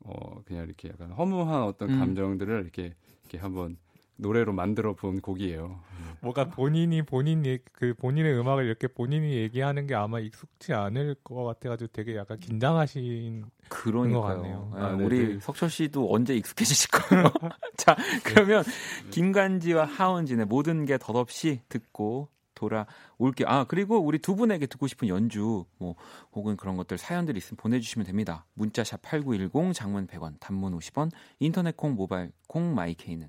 어 0.00 0.42
그냥 0.44 0.64
이렇게 0.64 0.88
약간 0.88 1.10
허무한 1.12 1.62
어떤 1.62 1.90
음. 1.90 1.98
감정들을 1.98 2.62
이렇게 2.62 2.94
이렇게 3.22 3.38
한번 3.38 3.76
노래로 4.22 4.52
만들어 4.52 4.94
본 4.94 5.20
곡이에요. 5.20 5.78
뭐가 6.20 6.50
본인이 6.50 7.02
본인 7.02 7.44
얘- 7.46 7.58
그 7.72 7.94
본인의 7.94 8.38
음악을 8.38 8.64
이렇게 8.64 8.86
본인이 8.86 9.32
얘기하는 9.34 9.88
게 9.88 9.94
아마 9.96 10.20
익숙지 10.20 10.72
않을 10.72 11.16
것 11.24 11.42
같아가지고 11.44 11.88
되게 11.92 12.16
약간 12.16 12.38
긴장하신 12.38 13.44
그러니까요. 13.68 14.20
것 14.20 14.26
같네요. 14.28 14.70
네, 14.74 14.80
아, 14.80 14.92
네, 14.96 15.04
우리 15.04 15.34
네. 15.34 15.40
석철 15.40 15.68
씨도 15.68 16.14
언제 16.14 16.36
익숙해지실 16.36 16.90
거예요. 16.92 17.24
자, 17.76 17.96
그러면 18.24 18.62
김간지와 19.10 19.84
하은진의 19.84 20.46
모든 20.46 20.84
게 20.86 20.96
덧없이 20.96 21.60
듣고 21.68 22.28
돌아올게요. 22.54 23.48
아 23.48 23.64
그리고 23.64 23.98
우리 23.98 24.18
두 24.20 24.36
분에게 24.36 24.66
듣고 24.66 24.86
싶은 24.86 25.08
연주 25.08 25.64
뭐 25.78 25.96
혹은 26.32 26.56
그런 26.56 26.76
것들 26.76 26.96
사연들 26.98 27.36
있으면 27.36 27.56
보내주시면 27.56 28.06
됩니다. 28.06 28.46
문자샵 28.54 29.02
#8910 29.02 29.74
장문 29.74 30.06
100원, 30.06 30.34
단문 30.38 30.78
50원, 30.78 31.10
인터넷 31.40 31.76
콩, 31.76 31.94
모바일 31.96 32.30
콩, 32.46 32.72
마이케이는 32.76 33.28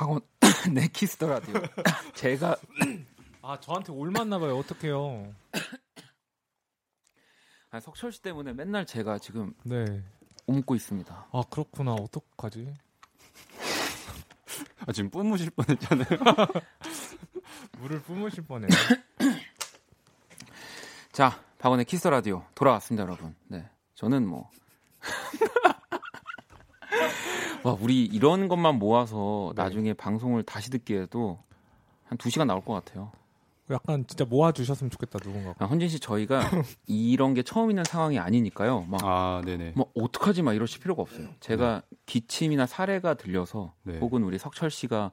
박원 0.00 0.22
네 0.72 0.88
키스터 0.88 1.28
라디오. 1.28 1.60
제가 2.16 2.56
아 3.42 3.60
저한테 3.60 3.92
올맞나 3.92 4.38
봐요 4.38 4.56
어떡해요 4.56 5.34
아, 7.70 7.80
석철 7.80 8.10
씨 8.10 8.22
때문에 8.22 8.54
맨날 8.54 8.86
제가 8.86 9.18
지금 9.18 9.52
네. 9.62 10.02
옮고 10.46 10.74
있습니다. 10.74 11.28
아 11.30 11.42
그렇구나 11.50 11.92
어떡하지 11.92 12.74
아, 14.86 14.92
지금 14.92 15.10
뿜으실 15.10 15.50
뻔했잖아요. 15.50 16.08
물을 17.78 18.00
뿜으실 18.00 18.46
뻔해 18.46 18.68
자, 21.12 21.44
박원의 21.58 21.84
키스 21.84 22.08
라디오 22.08 22.46
돌아왔습니다, 22.54 23.04
여러분. 23.04 23.36
네, 23.48 23.68
저는 23.94 24.26
뭐. 24.26 24.48
와, 27.62 27.76
우리 27.80 28.04
이런 28.04 28.48
것만 28.48 28.78
모아서 28.78 29.52
네. 29.54 29.62
나중에 29.62 29.92
방송을 29.92 30.42
다시 30.42 30.70
듣기에도 30.70 31.38
한두 32.04 32.30
시간 32.30 32.46
나올 32.46 32.64
것 32.64 32.72
같아요. 32.72 33.12
약간 33.70 34.04
진짜 34.06 34.24
모아 34.24 34.50
주셨으면 34.50 34.90
좋겠다 34.90 35.20
누군가가 35.24 35.64
아, 35.64 35.68
헌진 35.68 35.88
씨, 35.88 36.00
저희가 36.00 36.40
이런 36.88 37.34
게 37.34 37.42
처음 37.42 37.70
있는 37.70 37.84
상황이 37.84 38.18
아니니까요. 38.18 38.82
막, 38.88 39.00
아, 39.04 39.42
네네. 39.44 39.74
뭐, 39.76 39.92
어떡하지 39.94 40.42
막 40.42 40.54
이러실 40.54 40.80
필요가 40.80 41.02
없어요. 41.02 41.28
제가 41.38 41.82
기침이나 42.06 42.66
사례가 42.66 43.14
들려서 43.14 43.74
네. 43.84 43.98
혹은 43.98 44.24
우리 44.24 44.38
석철 44.38 44.70
씨가 44.70 45.12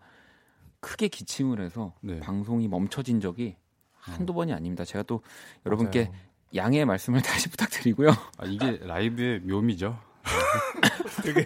크게 0.79 1.07
기침을 1.07 1.61
해서 1.61 1.93
네. 2.01 2.19
방송이 2.19 2.67
멈춰진 2.67 3.19
적이 3.19 3.57
한두 3.93 4.33
번이 4.33 4.53
아닙니다. 4.53 4.85
제가 4.85 5.03
또 5.03 5.21
여러분께 5.65 6.05
맞아요. 6.05 6.17
양해의 6.55 6.85
말씀을 6.85 7.21
다시 7.23 7.49
부탁드리고요. 7.49 8.09
아, 8.37 8.45
이게 8.45 8.79
라이브의 8.81 9.41
묘미죠. 9.41 9.99
되게 11.23 11.45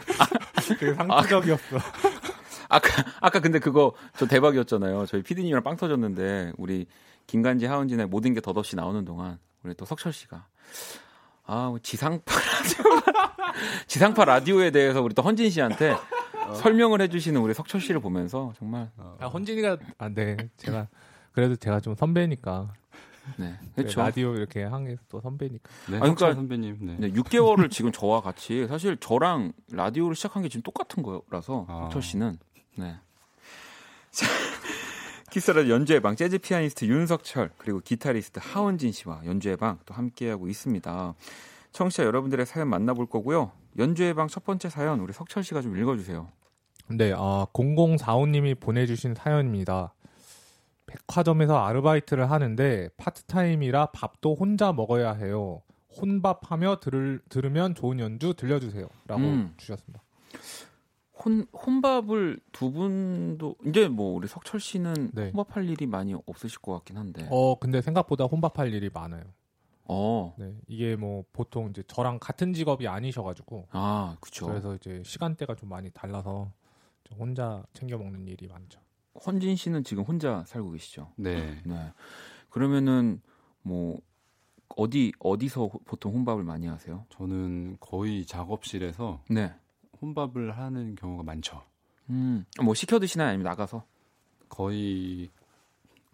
상투적이었어. 0.78 1.78
아까 2.70 2.90
아까 3.20 3.40
근데 3.40 3.60
그거 3.60 3.94
저 4.18 4.26
대박이었잖아요. 4.26 5.06
저희 5.06 5.22
피디님이랑 5.24 5.64
빵 5.64 5.76
터졌는데 5.76 6.54
우리 6.58 6.86
김간지 7.28 7.66
하은진의 7.66 8.08
모든 8.08 8.34
게 8.34 8.42
덧없이 8.42 8.76
나오는 8.76 9.04
동안 9.06 9.40
우리 9.64 9.74
또 9.76 9.86
석철 9.86 10.14
씨가 10.14 10.48
아뭐 11.46 11.80
지상파 11.80 12.34
라디오 12.34 12.84
지상파 13.88 14.26
라디오에 14.26 14.72
대해서 14.72 15.02
우리 15.02 15.14
또 15.14 15.22
헌진 15.22 15.50
씨한테 15.50 15.96
설명을 16.56 17.02
해주시는 17.02 17.40
우리 17.42 17.54
석철 17.54 17.82
씨를 17.82 18.02
보면서 18.02 18.54
정말 18.58 18.90
아 19.20 19.28
헌진이가 19.28 19.78
아네. 19.98 20.38
제가 20.58 20.88
그래도 21.34 21.56
제가 21.56 21.80
좀 21.80 21.96
선배니까 21.96 22.74
네 23.38 23.52
네, 23.52 23.70
그렇죠. 23.76 24.02
라디오 24.02 24.34
이렇게 24.36 24.64
한게또 24.64 25.22
선배니까 25.22 25.70
네, 25.90 25.98
아, 25.98 26.00
그러니까- 26.02 26.34
선배님. 26.34 26.78
네. 26.82 26.96
네, 27.00 27.12
6개월을 27.12 27.70
지금 27.70 27.92
저와 27.92 28.22
같이 28.22 28.68
사실 28.68 28.98
저랑 28.98 29.54
라디오를 29.72 30.16
시작한 30.16 30.44
게 30.44 30.50
지금 30.50 30.64
똑같은 30.64 31.04
거라서 31.04 31.66
아. 31.70 31.82
석철 31.84 32.02
씨는 32.02 32.38
네. 32.78 32.96
자, 34.12 34.26
키스라 35.30 35.70
연주의 35.70 36.02
방 36.02 36.16
재즈 36.16 36.40
피아니스트 36.40 36.86
윤석철 36.86 37.52
그리고 37.58 37.80
기타리스트 37.80 38.40
하원진 38.44 38.92
씨와 38.92 39.22
연주의 39.26 39.56
방또 39.56 39.94
함께하고 39.94 40.48
있습니다. 40.50 41.14
청취자 41.72 42.04
여러분들의 42.04 42.46
사연 42.46 42.68
만나볼 42.70 43.06
거고요. 43.06 43.52
연주의 43.78 44.14
방첫 44.14 44.44
번째 44.44 44.70
사연 44.70 45.00
우리 45.00 45.14
석철 45.14 45.44
씨가 45.44 45.62
좀 45.62 45.78
읽어주세요. 45.78 46.28
네, 46.90 47.14
아, 47.16 47.46
0045님이 47.54 48.60
보내주신 48.60 49.16
사연입니다. 49.16 49.94
백화점에서 50.86 51.58
아르바이트를 51.58 52.30
하는데 52.30 52.90
파트타임이라 52.98 53.88
밥도 53.88 54.36
혼자 54.36 54.74
먹어야 54.74 55.14
해요. 55.14 55.62
혼밥하며 56.00 56.80
들을, 56.80 57.22
들으면 57.30 57.76
좋은 57.76 58.00
연주 58.00 58.34
들려주세요. 58.34 58.88
라고 59.08 59.22
음. 59.22 59.54
주셨습니다. 59.58 60.02
혼 61.24 61.46
혼밥을 61.54 62.40
두 62.52 62.72
분도 62.72 63.56
이제 63.66 63.88
뭐 63.88 64.16
우리 64.16 64.28
석철 64.28 64.60
씨는 64.60 65.12
네. 65.14 65.32
혼밥할 65.32 65.70
일이 65.70 65.86
많이 65.86 66.16
없으실 66.26 66.60
것 66.60 66.74
같긴 66.74 66.98
한데. 66.98 67.28
어 67.30 67.60
근데 67.60 67.82
생각보다 67.82 68.26
혼밥할 68.26 68.74
일이 68.74 68.90
많아요. 68.92 69.24
어. 69.86 70.34
네, 70.38 70.56
이게 70.68 70.96
뭐 70.96 71.26
보통 71.34 71.70
이제 71.70 71.84
저랑 71.88 72.20
같은 72.20 72.54
직업이 72.54 72.88
아니셔가지고 72.88 73.68
아, 73.72 74.16
그쵸. 74.22 74.48
그래서 74.48 74.74
이제 74.76 75.02
시간대가 75.04 75.54
좀 75.56 75.70
많이 75.70 75.90
달라서 75.92 76.52
저 77.04 77.16
혼자 77.16 77.64
챙겨 77.74 77.98
먹는 77.98 78.28
일이 78.28 78.48
많죠. 78.48 78.80
헌진 79.26 79.56
씨는 79.56 79.84
지금 79.84 80.04
혼자 80.04 80.44
살고 80.46 80.72
계시죠? 80.72 81.12
네. 81.18 81.62
네. 81.66 81.92
그러면은 82.50 83.22
뭐 83.62 84.00
어디 84.76 85.12
어디서 85.20 85.66
호- 85.68 85.80
보통 85.86 86.14
혼밥을 86.14 86.44
많이 86.44 86.68
하세요? 86.68 87.06
저는 87.10 87.78
거의 87.80 88.26
작업실에서 88.26 89.22
네. 89.30 89.54
혼밥을 90.02 90.58
하는 90.58 90.96
경우가 90.96 91.24
많죠. 91.24 91.62
음. 92.10 92.46
뭐 92.64 92.74
시켜 92.74 93.00
드시나요? 93.00 93.30
아니면 93.30 93.44
나가서? 93.46 93.84
거의 94.50 95.30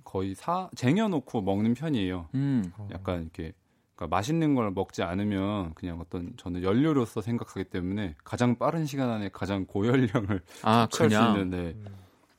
거의 0.04 0.36
사 0.36 0.70
쟁여놓고 0.76 1.42
먹는 1.42 1.74
편이에요. 1.74 2.30
음. 2.36 2.72
어, 2.78 2.88
약간 2.92 3.22
이렇게 3.24 3.54
그러니까 3.96 4.16
맛있는 4.16 4.54
걸 4.56 4.72
먹지 4.72 5.02
않으면 5.04 5.74
그냥 5.74 6.00
어떤 6.00 6.34
저는 6.38 6.64
연료로서 6.64 7.22
생각하기 7.22 7.66
때문에 7.66 8.16
가장 8.24 8.58
빠른 8.58 8.86
시간 8.86 9.10
안에 9.10 9.30
가장 9.30 9.66
고열량을 9.66 10.42
아, 10.64 10.88
취할 10.92 11.10
수 11.10 11.18
그냥 11.18 11.34
있는데 11.34 11.74
음. 11.80 11.86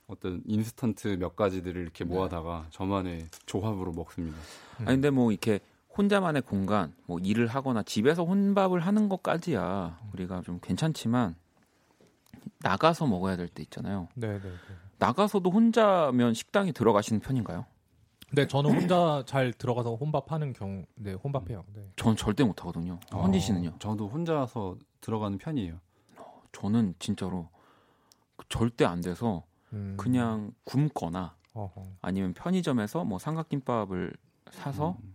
어떤 0.09 0.43
인스턴트 0.47 1.19
몇 1.19 1.37
가지들을 1.37 1.81
이렇게 1.81 2.05
네. 2.05 2.11
모아다가 2.13 2.67
저만의 2.71 3.29
조합으로 3.47 3.93
먹습니다. 3.93 4.37
아니 4.79 4.87
근데 4.87 5.11
뭐 5.11 5.31
이렇게 5.31 5.61
혼자만의 5.97 6.43
공간, 6.43 6.95
뭐 7.07 7.19
일을 7.19 7.47
하거나 7.49 7.83
집에서 7.83 8.25
혼밥을 8.25 8.81
하는 8.81 9.09
것까지야 9.09 9.99
우리가 10.13 10.43
좀 10.43 10.59
괜찮지만 10.63 11.37
나가서 12.61 13.07
먹어야 13.07 13.37
될 13.37 13.49
때 13.49 13.63
있잖아요. 13.65 14.09
네, 14.15 14.29
네, 14.29 14.41
네. 14.41 14.51
나가서도 14.99 15.51
혼자면 15.51 16.35
식당에 16.35 16.73
들어가시는 16.73 17.21
편인가요? 17.21 17.67
네, 18.33 18.47
저는 18.47 18.75
혼자 18.75 19.23
잘 19.27 19.53
들어가서 19.53 19.95
혼밥하는 19.97 20.53
경우, 20.53 20.85
네, 20.95 21.13
혼밥해요. 21.15 21.65
네. 21.75 21.83
전 21.97 22.17
절대 22.17 22.45
못 22.45 22.61
하거든요. 22.61 22.99
헌진 23.13 23.41
씨는요? 23.41 23.69
어, 23.71 23.77
저도 23.79 24.09
혼자서 24.09 24.77
들어가는 25.01 25.37
편이에요. 25.39 25.81
저는 26.53 26.95
진짜로 26.99 27.49
절대 28.49 28.85
안 28.85 29.01
돼서 29.01 29.45
음. 29.73 29.95
그냥 29.97 30.53
굶거나 30.64 31.37
어허. 31.55 31.87
아니면 32.01 32.33
편의점에서 32.35 33.05
뭐 33.05 33.19
삼각김밥을 33.19 34.12
사서 34.51 34.97
음. 35.03 35.14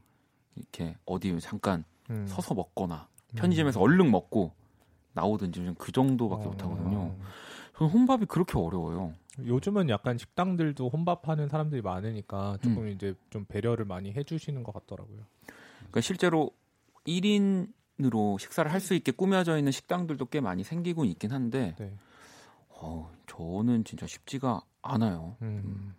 이렇게 0.56 0.95
어디 1.06 1.38
잠깐 1.39 1.84
음. 2.10 2.26
서서 2.28 2.54
먹거나 2.54 3.08
편의점에서 3.36 3.80
얼른 3.80 4.12
먹고 4.12 4.51
나오든지 5.14 5.64
좀 5.64 5.76
그 5.78 5.91
정도밖에 5.91 6.45
어, 6.45 6.49
못 6.49 6.64
하거든요. 6.64 6.97
어. 6.97 7.20
저는 7.78 7.91
혼밥이 7.91 8.26
그렇게 8.26 8.58
어려워요. 8.58 9.14
요즘은 9.39 9.89
약간 9.89 10.18
식당들도 10.18 10.89
혼밥하는 10.89 11.49
사람들이 11.49 11.82
많으니까 11.82 12.58
조금 12.62 12.84
음. 12.84 12.88
이제 12.89 13.16
좀 13.32 13.45
배려를 13.45 13.86
많이 13.86 14.12
해주시는 14.14 14.64
것 14.64 14.74
같더라고요. 14.74 15.22
그러니까 15.80 16.01
실제로 16.01 16.51
1인으로 17.08 18.39
식사를 18.39 18.72
할 18.72 18.80
수 18.80 18.93
있게 18.93 19.12
꾸며져 19.12 19.58
있는 19.58 19.72
식당들도 19.72 20.26
꽤 20.28 20.39
많이 20.39 20.64
생기고 20.64 21.06
있긴 21.06 21.32
한데 21.32 21.76
네. 21.80 21.93
어, 22.84 23.11
저는 23.27 23.84
진짜 23.86 24.05
쉽지가 24.05 24.61
않아요. 24.81 25.38
음. 25.41 25.95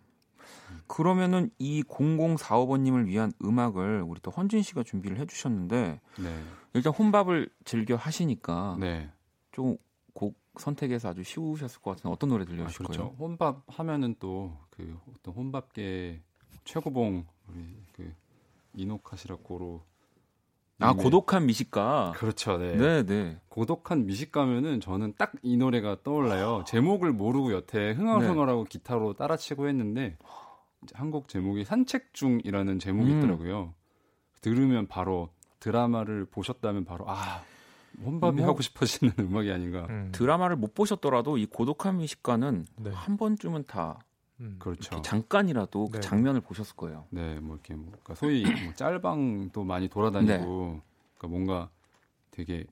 그러면은 0.87 1.49
이 1.57 1.81
0045번님을 1.83 3.07
위한 3.07 3.33
음악을 3.43 4.03
우리 4.03 4.19
또 4.21 4.29
헌진 4.29 4.61
씨가 4.61 4.83
준비를 4.83 5.17
해주셨는데 5.19 5.99
네. 6.19 6.43
일단 6.73 6.93
혼밥을 6.93 7.49
즐겨 7.63 7.95
하시니까 7.95 8.77
네. 8.79 9.09
좀곡 9.51 10.35
선택해서 10.59 11.09
아주 11.09 11.23
쉬우셨을 11.23 11.81
것 11.81 11.91
같은데 11.91 12.09
어떤 12.13 12.29
노래 12.29 12.43
아, 12.43 12.45
들려주실 12.45 12.85
그렇죠. 12.85 13.01
거예요? 13.01 13.15
혼밥 13.17 13.63
하면은 13.67 14.15
또그 14.19 14.99
어떤 15.09 15.33
혼밥계 15.33 16.21
최고봉 16.65 17.25
우리 17.47 17.83
그 17.93 18.13
이노카시라코로 18.73 19.83
아 20.79 20.93
님의- 20.93 21.03
고독한 21.03 21.45
미식가. 21.45 22.13
그렇죠. 22.17 22.57
네. 22.57 22.75
네, 22.75 23.03
네. 23.05 23.37
고독한 23.49 24.05
미식가면은 24.05 24.81
저는 24.81 25.13
딱 25.17 25.31
이 25.41 25.55
노래가 25.57 25.97
떠올라요. 26.03 26.63
제목을 26.67 27.11
모르고 27.13 27.53
여태 27.53 27.91
흥얼흥얼하고 27.91 28.63
네. 28.65 28.69
기타로 28.69 29.13
따라치고 29.13 29.67
했는데 29.69 30.17
한곡 30.93 31.27
제목이 31.29 31.63
산책 31.65 32.13
중이라는 32.13 32.79
제목이 32.79 33.11
음. 33.11 33.17
있더라고요. 33.19 33.73
들으면 34.41 34.87
바로 34.87 35.29
드라마를 35.59 36.25
보셨다면 36.25 36.85
바로 36.85 37.05
아 37.07 37.41
혼밥이 38.03 38.37
뭐- 38.41 38.47
하고 38.49 38.61
싶어지는 38.61 39.13
음악이 39.19 39.49
아닌가. 39.51 39.87
음. 39.89 40.09
드라마를 40.11 40.57
못 40.57 40.73
보셨더라도 40.73 41.37
이 41.37 41.45
고독한 41.45 41.97
미식가는 41.99 42.65
네. 42.77 42.91
한 42.93 43.15
번쯤은 43.17 43.63
다 43.67 43.99
음. 44.39 44.57
그렇죠. 44.59 44.95
이렇게 44.95 45.01
잠깐이라도 45.01 45.85
그 45.85 45.91
네. 45.93 46.01
장면을 46.01 46.41
보셨을 46.41 46.75
거예요. 46.75 47.05
네, 47.09 47.39
뭐 47.39 47.55
이렇게 47.55 47.75
뭐 47.75 47.87
그러니까 47.87 48.15
소위 48.15 48.43
뭐 48.43 48.73
짤방도 48.75 49.63
많이 49.63 49.87
돌아다니고 49.87 50.33
네. 50.33 50.81
그러니까 51.17 51.27
뭔가 51.27 51.69
되게 52.31 52.65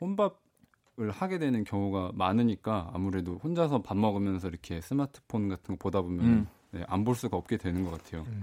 혼밥을 0.00 1.10
하게 1.10 1.38
되는 1.38 1.64
경우가 1.64 2.12
많으니까 2.14 2.90
아무래도 2.92 3.38
혼자서 3.38 3.82
밥 3.82 3.96
먹으면서 3.96 4.48
이렇게 4.48 4.80
스마트폰 4.80 5.48
같은 5.48 5.76
거 5.76 5.78
보다 5.78 6.02
보면 6.02 6.24
음. 6.24 6.48
네, 6.70 6.84
안볼 6.86 7.14
수가 7.14 7.36
없게 7.36 7.56
되는 7.56 7.84
것 7.84 7.90
같아요. 7.90 8.22
음. 8.22 8.42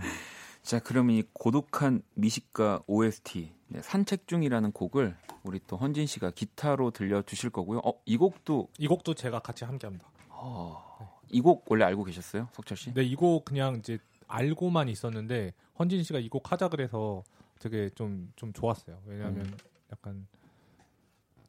자, 0.61 0.79
그러면 0.79 1.15
이 1.15 1.23
고독한 1.31 2.01
미식가 2.15 2.81
OST 2.87 3.53
네, 3.67 3.81
산책 3.83 4.27
중이라는 4.27 4.71
곡을 4.71 5.15
우리 5.43 5.59
또 5.67 5.77
헌진 5.77 6.07
씨가 6.07 6.31
기타로 6.31 6.89
들려 6.89 7.21
주실 7.21 7.51
거고요. 7.51 7.81
어, 7.85 7.93
이 8.05 8.17
곡도 8.17 8.69
이 8.79 8.87
곡도 8.87 9.13
제가 9.13 9.39
같이 9.39 9.63
함께합니다. 9.63 10.05
어, 10.29 11.14
이 11.35 11.41
곡 11.41 11.65
원래 11.69 11.83
알고 11.85 12.03
계셨어요, 12.05 12.47
석철 12.53 12.77
씨? 12.77 12.93
네, 12.93 13.03
이 13.03 13.15
곡 13.15 13.45
그냥 13.45 13.75
이제 13.77 13.97
알고만 14.27 14.89
있었는데 14.89 15.53
헌진 15.77 16.03
씨가 16.03 16.19
이 16.19 16.29
곡 16.29 16.51
하자 16.51 16.69
그래서 16.69 17.23
되게 17.59 17.89
좀좀 17.95 18.53
좋았어요. 18.53 18.97
왜냐하면 19.05 19.45
음. 19.45 19.57
약간 19.91 20.27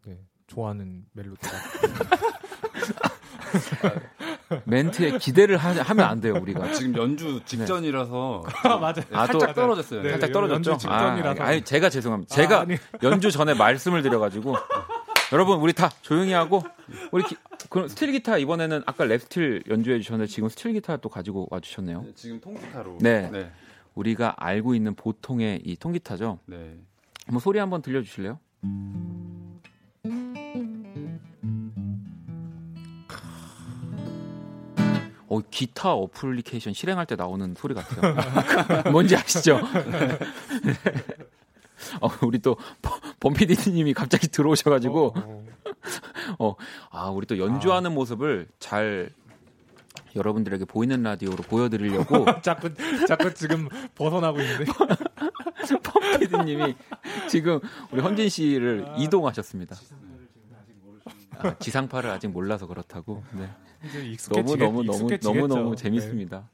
네, 0.05 0.19
좋아하는 0.47 1.05
멜로디가 1.13 1.53
멘트에 4.65 5.19
기대를 5.19 5.57
하, 5.57 5.71
하면 5.73 6.07
안 6.07 6.21
돼요, 6.21 6.35
우리가. 6.41 6.73
지금 6.73 6.97
연주 6.97 7.41
직전이라서 7.45 8.45
맞아요. 8.65 8.95
아, 9.13 9.27
또 9.27 9.41
살짝 9.41 9.55
떨어졌어요. 9.55 10.03
네. 10.03 10.11
살짝 10.11 10.33
떨어졌죠. 10.33 10.71
연주 10.71 10.83
직전이라서. 10.83 11.43
아, 11.43 11.47
아니, 11.47 11.63
제가 11.63 11.91
죄송합니다. 11.91 12.35
제가 12.35 12.63
아. 12.63 12.67
연주 13.03 13.31
전에 13.31 13.55
말씀을 13.55 14.03
드려가지고 14.03 14.57
여러분 15.33 15.59
우리 15.59 15.73
다 15.73 15.91
조용히 16.03 16.33
하고 16.33 16.63
우리 17.11 17.25
기, 17.25 17.37
그럼 17.77 17.89
스틸 17.89 18.13
기타 18.13 18.39
이번에는 18.39 18.85
아까 18.87 19.05
lap 19.05 19.21
steel 19.21 19.65
연주해 19.69 20.01
주셨는데 20.01 20.31
지금 20.31 20.49
스틸 20.49 20.73
기타 20.73 20.97
또 20.97 21.11
가지고 21.11 21.47
와 21.51 21.61
주셨네요. 21.61 22.05
네, 22.05 22.13
지금 22.15 22.41
통기타로 22.41 22.97
네. 23.03 23.29
네. 23.31 23.53
우리가 23.95 24.35
알고 24.39 24.75
있는 24.75 24.95
보통의 24.95 25.61
이 25.63 25.77
통기타죠. 25.77 26.39
네. 26.47 26.79
한번 27.27 27.41
소리 27.41 27.59
한번 27.59 27.83
들려 27.83 28.01
주실래요? 28.01 28.39
어, 35.29 35.41
기타 35.51 35.93
어플리케이션 35.93 36.73
실행할 36.73 37.05
때 37.05 37.15
나오는 37.15 37.55
소리 37.59 37.75
같아요. 37.75 38.15
뭔지 38.91 39.17
아시죠? 39.17 39.61
어, 42.01 42.09
우리 42.23 42.39
또 42.39 42.57
범피디님이 43.21 43.93
갑자기 43.93 44.29
들어오셔가지고 44.29 45.09
어, 45.09 45.13
어. 45.15 45.56
아 46.91 47.09
우리 47.11 47.27
또 47.27 47.39
연주하는 47.39 47.93
모습을 47.93 48.49
잘 48.59 49.11
여러분들에게 50.15 50.65
보이는 50.65 51.03
라디오로 51.03 51.37
보여드리려고 51.45 52.25
자꾸 52.43 52.71
자꾸 53.07 53.33
지금 53.35 53.69
벗어나고 53.95 54.41
있는데 54.41 54.65
범피디님이 55.83 56.75
지금 57.29 57.61
우리 57.91 58.01
헌진 58.01 58.29
씨를 58.29 58.87
이동하셨습니다. 58.99 59.77
아, 61.39 61.59
지상파를 61.59 62.09
아직 62.11 62.29
몰라서 62.29 62.67
그렇다고. 62.67 63.23
네. 63.33 63.51
너무 64.33 64.57
너무 64.57 64.83
너무. 64.85 65.19
너무 65.19 65.47
너무 65.49 65.71
네. 65.71 65.83
재밌습니다. 65.83 66.49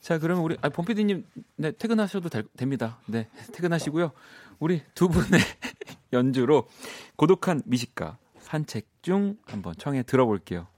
자, 0.00 0.18
그러면 0.18 0.44
우리 0.44 0.56
아, 0.62 0.68
범피디님 0.68 1.26
네, 1.56 1.72
퇴근하셔도 1.72 2.28
될- 2.28 2.46
됩니다. 2.56 2.98
네, 3.06 3.28
퇴근하시고요. 3.52 4.12
우리 4.60 4.82
두 4.94 5.08
분의 5.08 5.40
연주로 6.12 6.68
고독한 7.16 7.62
미식가 7.64 8.16
산책 8.46 8.86
중 9.02 9.36
한번 9.44 9.74
청해 9.76 10.04
들어볼게요. 10.04 10.68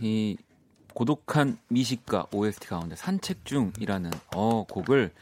이 0.00 0.36
고독한 0.94 1.58
미식가 1.68 2.26
OST 2.32 2.66
가운데 2.68 2.96
산책 2.96 3.44
중이라는 3.44 4.10
어 4.34 4.64
곡을 4.64 5.12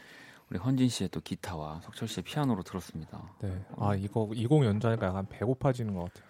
우리 0.49 0.59
헌진 0.59 0.89
씨의 0.89 1.09
또 1.09 1.19
기타와 1.19 1.81
석철 1.83 2.07
씨의 2.07 2.23
피아노로 2.23 2.63
들었습니다. 2.63 3.21
네. 3.41 3.63
아 3.77 3.93
이거 3.95 4.29
이곡 4.33 4.63
연주하니까 4.65 5.07
약간 5.07 5.27
배고파지는 5.29 5.93
것 5.93 6.05
같아요. 6.05 6.27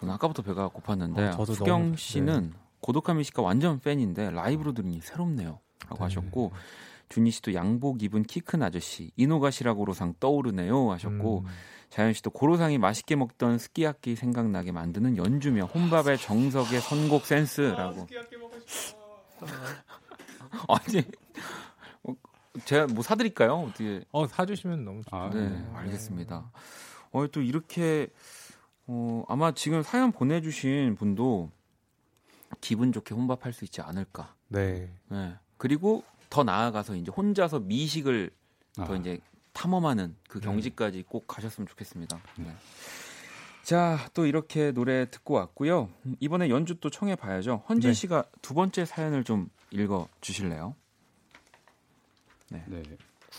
저는 0.00 0.14
아까부터 0.14 0.42
배가 0.42 0.68
고팠는데 0.68 1.28
어, 1.28 1.30
저도 1.32 1.54
수경 1.54 1.82
너무- 1.82 1.96
씨는 1.96 2.52
고독한 2.80 3.16
미식가 3.16 3.42
완전 3.42 3.80
팬인데 3.80 4.30
라이브로 4.30 4.72
들으니 4.72 5.00
새롭네요. 5.00 5.58
라고 5.84 5.96
네. 5.96 6.02
하셨고 6.04 6.52
준희 7.08 7.30
씨도 7.30 7.54
양복 7.54 8.02
입은 8.02 8.24
키 8.24 8.40
큰 8.40 8.62
아저씨 8.62 9.10
이노가시라고로상 9.16 10.14
떠오르네요 10.20 10.90
하셨고 10.92 11.38
음, 11.40 11.46
자연 11.90 12.12
씨도 12.12 12.30
고로상이 12.30 12.78
맛있게 12.78 13.16
먹던 13.16 13.58
스키야키 13.58 14.14
생각나게 14.16 14.72
만드는 14.72 15.16
연주며 15.16 15.64
혼밥의 15.66 16.18
정석의 16.18 16.80
선곡 16.80 17.24
센스라고. 17.24 18.06
아니, 20.68 21.02
어, 22.04 22.14
제가 22.64 22.86
뭐 22.88 23.02
사드릴까요? 23.02 23.54
어떻게? 23.54 24.02
어 24.10 24.26
사주시면 24.26 24.84
너무 24.84 25.02
좋 25.02 25.14
아, 25.14 25.30
네, 25.30 25.64
알겠습니다. 25.74 26.50
어, 27.12 27.26
또 27.28 27.40
이렇게 27.40 28.08
어, 28.86 29.24
아마 29.28 29.52
지금 29.52 29.82
사연 29.82 30.12
보내주신 30.12 30.96
분도 30.96 31.50
기분 32.60 32.92
좋게 32.92 33.14
혼밥할 33.14 33.52
수 33.52 33.64
있지 33.64 33.80
않을까. 33.80 34.34
네. 34.48 34.90
네. 35.08 35.34
그리고 35.56 36.04
더 36.30 36.44
나아가서 36.44 36.96
이제 36.96 37.10
혼자서 37.10 37.60
미식을 37.60 38.30
더 38.74 38.94
아. 38.94 38.96
이제 38.96 39.20
탐험하는 39.58 40.14
그 40.28 40.38
경지까지 40.38 41.02
꼭 41.08 41.26
가셨으면 41.26 41.66
좋겠습니다. 41.66 42.20
네. 42.36 42.54
자, 43.64 43.98
또 44.14 44.24
이렇게 44.24 44.70
노래 44.70 45.10
듣고 45.10 45.34
왔고요. 45.34 45.90
음, 46.06 46.14
이번에 46.20 46.48
연주 46.48 46.76
또 46.76 46.90
청해 46.90 47.16
봐야죠. 47.16 47.64
헌진 47.68 47.90
네. 47.90 47.94
씨가 47.94 48.24
두 48.40 48.54
번째 48.54 48.84
사연을 48.84 49.24
좀 49.24 49.50
읽어 49.70 50.08
주실래요? 50.20 50.76
네. 52.50 52.64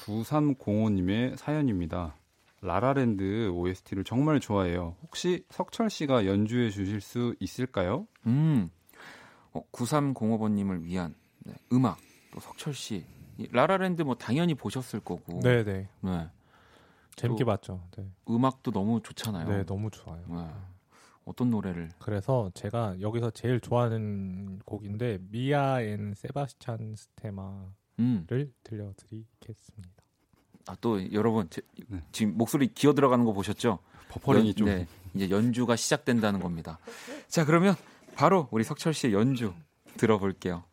9305님의 0.05 1.37
사연입니다. 1.37 2.15
라라랜드 2.61 3.49
OST를 3.49 4.03
정말 4.03 4.41
좋아해요. 4.41 4.97
혹시 5.01 5.45
석철 5.49 5.89
씨가 5.89 6.25
연주해 6.25 6.69
주실 6.69 6.99
수 6.99 7.33
있을까요? 7.39 8.05
음. 8.27 8.69
어, 9.53 9.63
9305번님을 9.71 10.83
위한 10.83 11.15
네, 11.39 11.53
음악 11.71 11.97
또 12.33 12.41
석철 12.41 12.73
씨이 12.73 13.05
라라랜드 13.51 14.01
뭐 14.01 14.15
당연히 14.15 14.53
보셨을 14.55 14.99
거고 14.99 15.39
네, 15.41 15.63
네. 15.63 15.87
네. 16.01 16.29
재밌게 17.15 17.43
또- 17.43 17.47
봤죠. 17.49 17.81
네. 17.97 18.05
음악도 18.29 18.71
너무 18.71 19.01
좋잖아요. 19.01 19.47
네, 19.47 19.65
너무 19.65 19.89
좋아요. 19.91 20.23
네. 20.27 20.47
어떤 21.25 21.49
노래를 21.49 21.89
그래서 21.99 22.49
제가 22.55 22.99
여기서 23.01 23.29
제일 23.31 23.59
좋아하는 23.59 24.59
곡인데 24.65 25.19
Mia 25.29 25.81
and 25.83 26.13
Sebastian's 26.15 26.95
Theme를 26.95 27.67
음. 27.99 28.25
들려드리겠습니다. 28.63 30.03
아, 30.67 30.75
또 30.81 31.11
여러분 31.13 31.47
제- 31.49 31.61
네. 31.87 32.01
지금 32.11 32.37
목소리 32.37 32.67
기어 32.73 32.93
들어가는 32.93 33.23
거 33.25 33.33
보셨죠? 33.33 33.79
버퍼링이 34.09 34.49
연- 34.49 34.55
좀 34.55 34.67
네, 34.67 34.87
이제 35.13 35.29
연주가 35.29 35.75
시작된다는 35.75 36.39
겁니다. 36.39 36.79
자, 37.27 37.45
그러면 37.45 37.75
바로 38.15 38.47
우리 38.51 38.63
석철 38.63 38.93
씨의 38.93 39.13
연주 39.13 39.53
들어볼게요. 39.97 40.63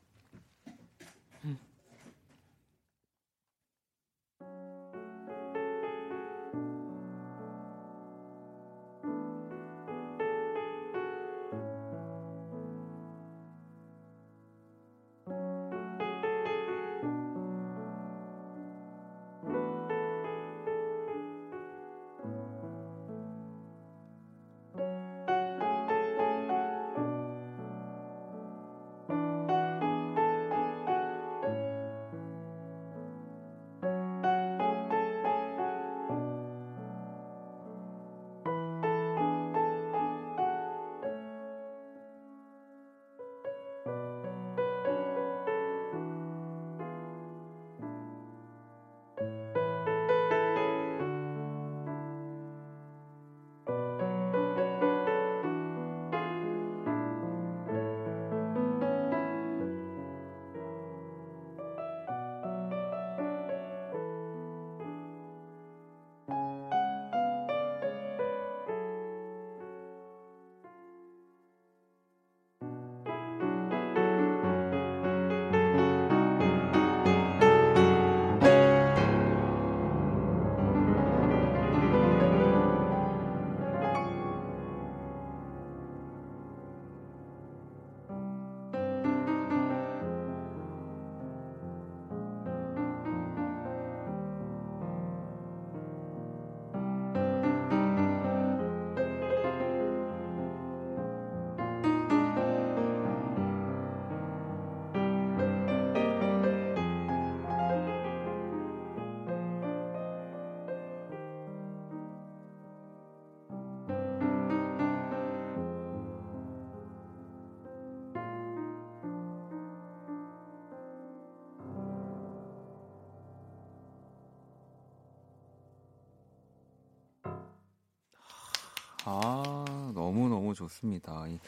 좋습니다. 130.57 131.28
이 131.28 131.38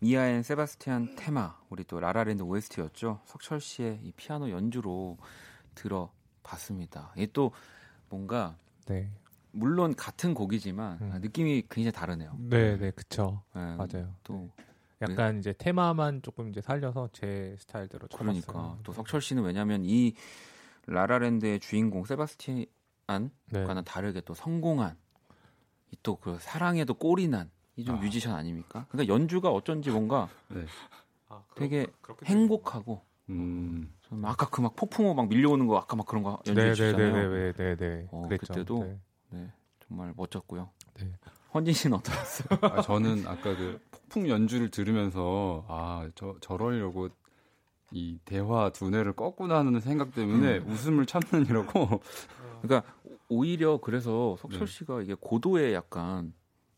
Mia 0.00 0.28
and 0.28 0.42
Sebastian 0.42 1.16
Theme, 1.16 1.56
우리 1.70 1.84
또 1.84 1.98
라라랜드 2.00 2.42
OST였죠. 2.42 3.20
석철 3.24 3.60
씨의 3.60 4.00
이 4.02 4.12
피아노 4.12 4.50
연주로 4.50 5.16
들어봤습니다. 5.74 7.12
이게 7.16 7.26
또 7.32 7.52
뭔가 8.08 8.56
네. 8.86 9.10
물론 9.52 9.94
같은 9.94 10.34
곡이지만 10.34 10.98
음. 11.00 11.12
아, 11.12 11.18
느낌이 11.18 11.64
굉장히 11.70 11.92
다르네요. 11.92 12.36
네, 12.38 12.76
네, 12.76 12.90
그쵸. 12.90 13.42
네, 13.54 13.76
맞아요. 13.76 14.14
또 14.22 14.50
약간 15.00 15.38
이제 15.38 15.54
테마만 15.56 16.22
조금 16.22 16.48
이제 16.50 16.60
살려서 16.60 17.08
제 17.12 17.56
스타일대로 17.58 18.08
그러니까 18.08 18.52
쳐봤어요. 18.52 18.78
또 18.82 18.92
석철 18.92 19.20
씨는 19.20 19.42
왜냐하면 19.42 19.84
이 19.84 20.14
라라랜드의 20.86 21.60
주인공 21.60 22.04
세바스티안과는 22.04 23.30
네. 23.50 23.82
다르게 23.84 24.20
또 24.20 24.34
성공한 24.34 24.96
또 26.02 26.16
그 26.16 26.38
사랑에도 26.40 26.94
꼴이 26.94 27.28
난 27.28 27.50
이좀 27.76 27.96
아. 27.96 27.98
뮤지션 28.00 28.34
아닙니까? 28.34 28.86
그러니까 28.90 29.12
연주가 29.12 29.50
어쩐지 29.50 29.90
뭔가 29.90 30.28
네. 30.48 30.64
아, 31.28 31.42
되게 31.54 31.86
행복하고 32.24 33.02
음, 33.28 33.92
아까 34.22 34.48
그 34.48 34.62
막 34.62 34.76
폭풍우 34.76 35.14
막 35.14 35.28
밀려오는 35.28 35.66
거 35.66 35.76
아까 35.78 35.96
막 35.96 36.06
그런 36.06 36.22
거 36.22 36.38
연주해 36.46 36.74
주셨잖아요. 36.74 37.12
네네네네, 37.12 37.52
네, 37.54 37.76
네, 37.76 38.08
어, 38.12 38.22
그랬죠. 38.22 38.46
그때도 38.54 38.78
네. 38.84 38.98
네, 39.30 39.52
정말 39.86 40.14
멋졌고요. 40.16 40.70
네. 40.94 41.12
헌진 41.52 41.74
씨는 41.74 41.96
어떠셨어요? 41.98 42.58
아, 42.62 42.82
저는 42.82 43.26
아까 43.26 43.56
그 43.56 43.80
폭풍 43.90 44.28
연주를 44.28 44.70
들으면서 44.70 45.64
아, 45.68 46.08
저 46.14 46.36
저러려고 46.40 47.08
이 47.90 48.18
대화 48.24 48.70
두뇌를 48.70 49.12
껐구나 49.14 49.50
하는 49.54 49.80
생각 49.80 50.14
때문에 50.14 50.58
음. 50.58 50.68
웃음을 50.70 51.06
참느니라고 51.06 52.00
그러니까 52.62 52.90
오히려 53.28 53.78
그래서 53.78 54.36
석철 54.38 54.60
네. 54.60 54.66
씨가 54.66 55.02
이게 55.02 55.14
고도에 55.18 55.72
약간 55.74 56.32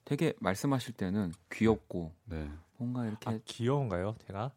되게 0.09 0.33
말씀하실 0.41 0.95
때는 0.95 1.35
귀엽고 1.53 2.15
네. 2.25 2.51
뭔가 2.79 3.05
이렇게 3.05 3.29
아, 3.29 3.39
귀여운가요, 3.45 4.15
제가? 4.27 4.51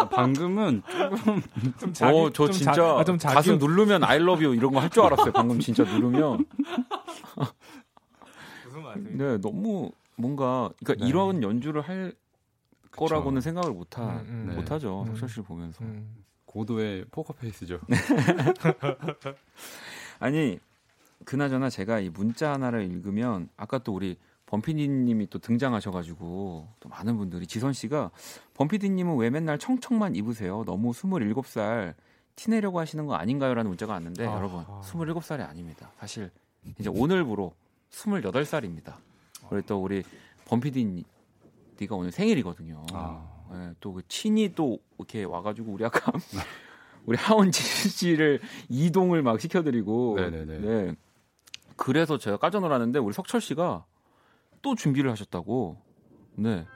아, 0.00 0.08
방금은 0.10 0.82
조금 0.86 1.42
좀 1.78 1.92
자기, 1.94 2.14
어, 2.18 2.28
저 2.30 2.44
좀 2.44 2.52
진짜 2.52 2.72
자, 2.74 2.98
아, 2.98 3.04
좀 3.04 3.16
자기 3.16 3.34
가슴 3.36 3.56
누르면 3.56 4.04
I 4.04 4.18
love 4.18 4.44
you 4.44 4.54
이런 4.54 4.70
거 4.72 4.80
할 4.80 4.90
줄 4.90 5.02
알았어요. 5.02 5.32
방금 5.32 5.58
진짜 5.60 5.82
누르면. 5.84 6.44
무슨 8.66 8.82
말이에요? 8.82 9.16
네, 9.16 9.38
너무 9.38 9.90
뭔가 10.16 10.68
그러니까 10.84 11.02
네. 11.04 11.08
이런 11.08 11.42
연주를 11.42 11.80
할 11.80 12.12
그쵸. 12.90 13.06
거라고는 13.06 13.40
생각을 13.40 13.72
못 13.72 13.98
하, 13.98 14.20
음, 14.20 14.26
음. 14.28 14.46
네. 14.50 14.54
못 14.56 14.70
하죠. 14.70 15.02
음. 15.02 15.06
석철 15.06 15.28
씨를 15.30 15.44
보면서. 15.44 15.82
음. 15.84 16.16
고도의 16.44 17.06
포커 17.10 17.32
페이스죠. 17.32 17.80
아니 20.20 20.58
그나저나 21.24 21.70
제가 21.70 22.00
이 22.00 22.08
문자 22.08 22.52
하나를 22.52 22.82
읽으면 22.82 23.48
아까 23.56 23.78
또 23.78 23.94
우리 23.94 24.16
범피디님이 24.46 25.28
또 25.30 25.38
등장하셔가지고 25.38 26.68
또 26.78 26.88
많은 26.88 27.16
분들이 27.16 27.46
지선 27.46 27.72
씨가 27.72 28.10
범피디님은 28.54 29.16
왜 29.16 29.30
맨날 29.30 29.58
청청만 29.58 30.14
입으세요? 30.14 30.64
너무 30.66 30.90
27살 30.90 31.94
티 32.36 32.50
내려고 32.50 32.78
하시는 32.78 33.06
거 33.06 33.14
아닌가요?라는 33.14 33.70
문자가 33.70 33.94
왔는데 33.94 34.26
아, 34.26 34.36
여러분 34.36 34.64
아. 34.66 34.80
27살이 34.84 35.48
아닙니다. 35.48 35.90
사실 35.98 36.30
이제 36.78 36.90
오늘부로 36.90 37.54
28살입니다. 37.90 38.96
그리고 39.48 39.66
또 39.66 39.82
우리 39.82 40.02
범피디가 40.46 41.94
오늘 41.94 42.12
생일이거든요. 42.12 42.84
아. 42.92 43.32
네, 43.52 43.74
또그 43.80 44.02
친이 44.08 44.54
또 44.54 44.78
이렇게 44.98 45.24
와가지고 45.24 45.72
우리 45.72 45.84
아까 45.84 46.12
우리 47.04 47.16
하원 47.16 47.50
진 47.50 47.90
씨를 47.90 48.40
이동을 48.68 49.22
막 49.22 49.40
시켜드리고 49.40 50.16
네네네. 50.16 50.58
네. 50.58 50.96
그래서 51.76 52.18
제가 52.18 52.36
깜짝 52.36 52.60
놀랐는데 52.60 52.98
우리 52.98 53.12
석철 53.12 53.40
씨가 53.40 53.84
또 54.62 54.74
준비를 54.74 55.10
하셨다고. 55.10 55.76
네. 56.36 56.66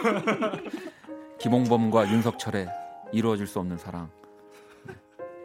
김홍범과 1.38 2.10
윤석철의 2.10 2.68
이루어질 3.12 3.46
수 3.46 3.58
없는 3.58 3.78
사랑. 3.78 4.19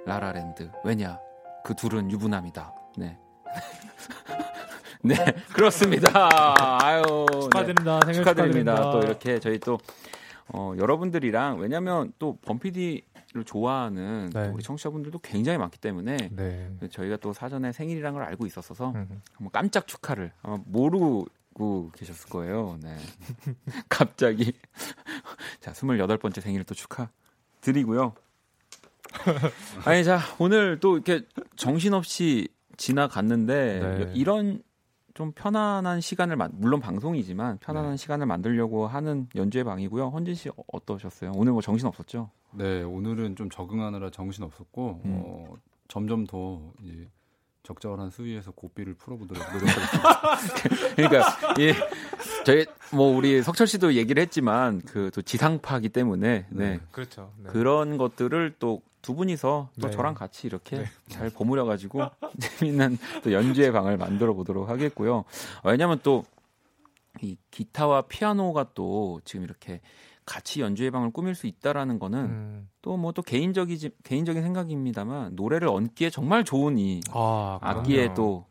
네. 0.06 0.12
라라랜드. 0.12 0.72
왜냐? 0.84 1.20
그 1.64 1.74
둘은 1.76 2.12
유부남이다. 2.12 2.74
네. 2.98 3.18
네, 5.02 5.16
그렇습니다. 5.54 6.10
아유. 6.84 7.26
네. 7.32 7.40
축하드립니다. 7.42 8.00
생일 8.06 8.14
축하드립니다. 8.14 8.76
축하드립니다. 8.76 8.92
또 8.92 9.00
이렇게 9.00 9.40
저희 9.40 9.60
또 9.60 9.80
어, 10.48 10.74
여러분들이랑 10.78 11.60
왜냐면 11.60 12.12
또 12.20 12.38
범피디를 12.44 13.44
좋아하는 13.46 14.30
또 14.32 14.40
네. 14.40 14.48
우리 14.50 14.64
청취자분들도 14.64 15.20
굉장히 15.20 15.58
많기 15.58 15.80
때문에 15.80 16.18
네. 16.32 16.72
저희가 16.92 17.18
또 17.18 17.34
사전에 17.34 17.72
생일이란 17.72 18.14
걸 18.14 18.24
알고 18.24 18.46
있었어서 18.46 18.92
음. 18.92 19.22
한번 19.34 19.52
깜짝 19.52 19.88
축하를 19.88 20.32
아마 20.42 20.60
모르고 20.66 21.92
계셨을 21.96 22.30
거예요. 22.30 22.78
네. 22.84 22.96
갑자기 23.90 24.54
자, 25.62 25.72
28번째 25.72 26.42
생일을 26.42 26.66
또 26.66 26.76
축하 26.76 27.10
드리고요. 27.62 28.14
아니 29.86 30.04
자, 30.04 30.20
오늘 30.40 30.80
또 30.80 30.96
이렇게 30.98 31.22
정신없이 31.56 32.48
지나갔는데 32.78 33.80
네. 34.06 34.12
이런 34.16 34.62
좀 35.14 35.32
편안한 35.32 36.02
시간을 36.02 36.36
만- 36.36 36.52
물론 36.56 36.80
방송이지만 36.82 37.58
편안한 37.60 37.92
네. 37.92 37.98
시간을 37.98 38.26
만들려고 38.26 38.86
하는 38.88 39.28
연주의 39.36 39.64
방이고요. 39.64 40.10
헌진 40.10 40.36
씨 40.36 40.50
어- 40.50 40.54
어떠셨어요? 40.74 41.32
오늘 41.36 41.54
뭐 41.54 41.62
정신 41.62 41.88
없었죠? 41.88 42.30
네, 42.52 42.84
오늘은 42.84 43.36
좀 43.36 43.50
적응하느라 43.50 44.10
정신 44.12 44.44
없었고 44.44 45.02
음. 45.06 45.22
어, 45.26 45.54
점점 45.88 46.26
더 46.28 46.62
이제 46.84 47.08
적절한 47.64 48.12
수위에서 48.12 48.52
고삐를 48.52 48.94
풀어보도록 48.96 49.42
노력하겠습니다. 49.54 50.20
그러니까 50.96 51.38
예, 51.60 51.74
저희 52.46 52.66
뭐 52.94 53.16
우리 53.16 53.42
석철 53.42 53.66
씨도 53.68 53.94
얘기를 53.96 54.22
했지만 54.22 54.82
그 54.82 55.10
또 55.12 55.22
지상파기 55.22 55.90
때문에 55.90 56.46
네. 56.50 56.70
네. 56.72 56.80
그렇죠. 56.92 57.32
네. 57.38 57.50
그런 57.50 57.98
것들을 57.98 58.56
또 58.60 58.82
두 59.06 59.14
분이서 59.16 59.70
또 59.80 59.88
네. 59.88 59.94
저랑 59.94 60.16
같이 60.16 60.48
이렇게 60.48 60.78
네. 60.78 60.86
잘 61.10 61.30
버무려 61.30 61.66
가지고 61.66 62.02
재밌는 62.40 62.98
또 63.24 63.32
연주의 63.32 63.72
방을 63.72 63.98
만들어 63.98 64.34
보도록 64.34 64.70
하겠고요. 64.70 65.26
왜냐하면 65.64 66.00
또 66.02 66.26
이 67.22 67.38
기타와 67.52 68.04
피아노가 68.04 68.72
또 68.74 69.22
지금 69.24 69.44
이렇게 69.44 69.82
같이 70.26 70.62
연주의 70.62 70.90
방을 70.90 71.12
꾸밀 71.12 71.36
수 71.36 71.48
있다라는 71.48 72.00
거는 72.00 72.20
음. 72.20 72.70
또뭐또 72.82 73.22
개인적이지 73.22 73.92
개인적인 74.04 74.42
생각입니다만 74.42 75.36
노래를 75.36 75.68
얹기에 75.68 76.10
정말 76.10 76.44
좋은 76.44 76.78
이 76.78 77.02
아, 77.12 77.60
악기의. 77.62 78.16
또 78.16 78.46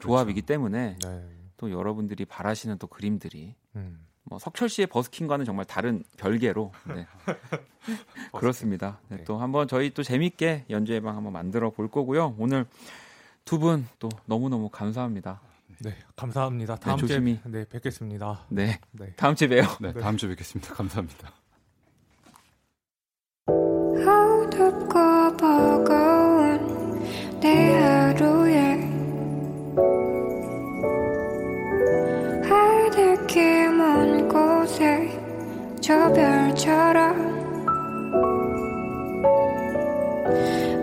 조합이기 0.00 0.42
때문에 0.42 0.98
네. 1.02 1.28
또 1.56 1.70
여러분들이 1.70 2.24
바라시는 2.24 2.78
또 2.78 2.86
그림들이 2.86 3.54
음. 3.76 4.05
뭐 4.28 4.38
석철 4.38 4.68
씨의 4.68 4.86
버스킹과는 4.88 5.44
정말 5.44 5.64
다른 5.64 6.02
별개로 6.16 6.72
네. 6.94 7.06
그렇습니다. 8.32 8.98
네, 9.08 9.18
네. 9.18 9.24
또 9.24 9.38
한번 9.38 9.68
저희 9.68 9.90
또 9.90 10.02
재밌게 10.02 10.64
연주회 10.68 11.00
방 11.00 11.16
한번 11.16 11.32
만들어 11.32 11.70
볼 11.70 11.88
거고요. 11.88 12.34
오늘 12.38 12.66
두 13.44 13.58
분 13.60 13.86
또 14.00 14.08
너무 14.26 14.48
너무 14.48 14.68
감사합니다. 14.68 15.40
네, 15.80 15.94
감사합니다. 16.16 16.76
다음 16.76 16.98
조심히. 16.98 17.38
주에 17.42 17.50
네, 17.52 17.64
뵙겠습니다. 17.68 18.40
네, 18.48 18.80
네. 18.92 19.12
다음 19.16 19.34
주에 19.36 19.46
봬요. 19.48 19.62
네, 19.80 19.92
다음 19.92 20.16
주에 20.16 20.28
뵙겠습니다. 20.30 20.74
감사합니다. 20.74 21.30
내 27.40 27.95
저 35.86 36.12
별처럼 36.12 37.46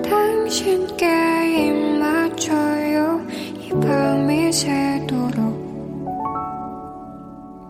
당신께 0.02 1.68
입 1.68 2.00
맞춰요 2.00 3.20
이 3.60 3.70
밤이 3.82 4.54
새도록 4.54 5.44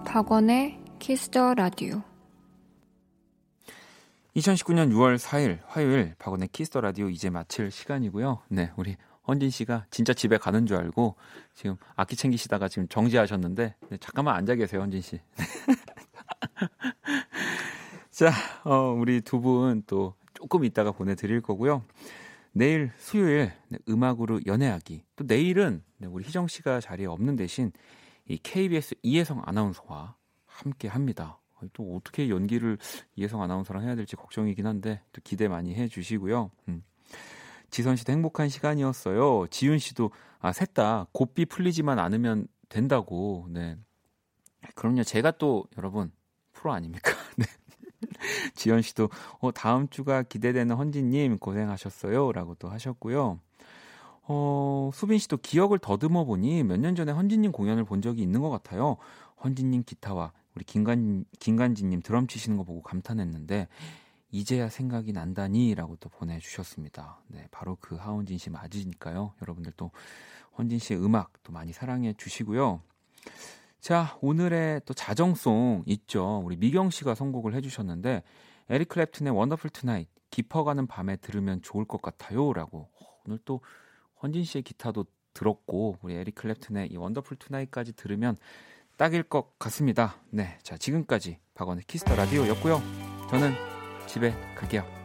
박원의 0.06 0.78
키스더 1.00 1.56
라디오 1.56 2.04
2019년 4.36 4.92
6월 4.92 5.18
4일 5.18 5.58
화요일 5.66 6.14
박원의 6.20 6.50
Kiss 6.50 6.68
the 6.68 6.82
Radio 6.82 7.10
이제 7.10 7.32
마칠 7.32 7.72
시간이고요. 7.72 8.44
네, 8.50 8.72
우리 8.76 8.96
헌진 9.28 9.50
씨가 9.50 9.88
진짜 9.90 10.14
집에 10.14 10.38
가는 10.38 10.68
줄 10.68 10.78
알고 10.78 11.16
지금 11.56 11.78
악기 11.96 12.16
챙기시다가 12.16 12.68
지금 12.68 12.88
정지하셨는데 12.90 13.76
네, 13.90 13.98
잠깐만 13.98 14.36
앉아 14.36 14.54
계세요, 14.54 14.82
헌진 14.82 15.02
씨. 15.02 15.20
자, 18.14 18.32
어, 18.64 18.92
우리 18.92 19.22
두 19.22 19.40
분 19.42 19.84
또 19.88 20.14
조금 20.34 20.64
이따가 20.66 20.92
보내드릴 20.92 21.42
거고요. 21.42 21.84
내일 22.52 22.92
수요일 23.00 23.52
네, 23.70 23.80
음악으로 23.90 24.42
연애하기. 24.46 25.04
또 25.16 25.24
내일은 25.26 25.84
네, 25.98 26.08
우리 26.08 26.24
희정 26.24 26.48
씨가 26.48 26.80
자리에 26.80 27.08
없는 27.08 27.36
대신 27.36 27.72
이 28.28 28.38
KBS 28.38 28.96
이혜성 29.02 29.42
아나운서와 29.46 30.16
함께 30.46 30.88
합니다. 30.88 31.40
어, 31.56 31.62
또 31.74 31.96
어떻게 31.96 32.30
연기를 32.30 32.78
이혜성 33.16 33.42
아나운서랑 33.42 33.84
해야 33.84 33.96
될지 33.96 34.16
걱정이긴 34.16 34.68
한데 34.68 35.02
또 35.12 35.22
기대 35.24 35.48
많이 35.48 35.74
해주시고요. 35.74 36.52
음. 36.70 36.84
지선 37.72 37.96
씨도 37.96 38.12
행복한 38.14 38.50
시간이었어요. 38.50 39.48
지윤 39.50 39.80
씨도 39.80 40.12
아 40.40 40.52
셋 40.52 40.74
다 40.76 41.08
고삐 41.14 41.46
풀리지만 41.48 41.98
않으면 41.98 42.48
된다고. 42.70 43.48
네. 43.50 43.78
그럼요. 44.76 45.04
제가 45.04 45.32
또 45.32 45.66
여러분 45.78 46.12
프로 46.52 46.72
아닙니까? 46.74 47.12
네. 48.08 48.20
지연 48.56 48.82
씨도 48.82 49.10
어, 49.40 49.52
다음 49.52 49.88
주가 49.90 50.24
기대되는 50.24 50.76
헌진님 50.76 51.38
고생하셨어요라고 51.40 52.56
또 52.56 52.70
하셨고요. 52.70 53.40
어, 54.26 54.90
수빈 54.94 55.20
씨도 55.20 55.38
기억을 55.38 55.80
더듬어 55.80 56.24
보니 56.26 56.64
몇 56.64 56.78
년 56.78 56.96
전에 56.96 57.12
헌진님 57.12 57.52
공연을 57.52 57.84
본 57.84 58.02
적이 58.02 58.22
있는 58.22 58.42
것 58.42 58.50
같아요. 58.50 58.98
헌진님 59.44 59.84
기타와 59.86 60.32
우리 60.56 60.64
김간 60.64 61.26
김간지님 61.40 62.02
드럼 62.02 62.28
치시는 62.28 62.58
거 62.58 62.64
보고 62.64 62.82
감탄했는데 62.82 63.68
이제야 64.32 64.70
생각이 64.70 65.12
난다니라고 65.14 65.98
또 65.98 66.10
보내주셨습니다. 66.10 67.20
네, 67.28 67.48
바로 67.52 67.78
그 67.80 67.96
하헌진 67.96 68.38
씨 68.38 68.50
맞으니까요. 68.50 69.34
여러분들 69.42 69.74
또 69.78 69.92
헌진 70.58 70.80
씨의 70.80 71.04
음악 71.04 71.32
또 71.44 71.52
많이 71.52 71.74
사랑해 71.74 72.14
주시고요. 72.14 72.82
자, 73.84 74.18
오늘의 74.22 74.80
또 74.86 74.94
자정송 74.94 75.84
있죠. 75.88 76.42
우리 76.46 76.56
미경 76.56 76.90
씨가 76.90 77.16
선곡을 77.16 77.54
해주셨는데 77.54 78.24
에릭 78.70 78.88
클랩튼의 78.88 79.36
Wonderful 79.36 79.72
Tonight 79.72 80.08
깊어가는 80.30 80.88
밤에 80.88 81.18
들으면 81.18 81.62
좋을 81.62 81.84
것 81.84 82.02
같아요 82.02 82.54
라고 82.54 82.88
오늘 83.26 83.40
또 83.44 83.60
헌진 84.22 84.46
씨의 84.46 84.62
기타도 84.62 85.06
들었고 85.34 85.98
우리 86.02 86.14
에릭 86.14 86.36
클랩튼의 86.36 86.94
이 86.94 86.96
Wonderful 86.96 87.36
Tonight까지 87.36 87.92
들으면 87.98 88.38
딱일 88.96 89.24
것 89.24 89.60
같습니다. 89.60 90.16
네, 90.30 90.58
자 90.64 90.78
지금까지 90.78 91.40
박원의 91.54 91.84
Kiss 91.84 92.02
the 92.02 92.16
Radio였고요. 92.16 92.82
저는 93.30 93.54
집에 94.08 94.32
갈게요. 94.56 95.03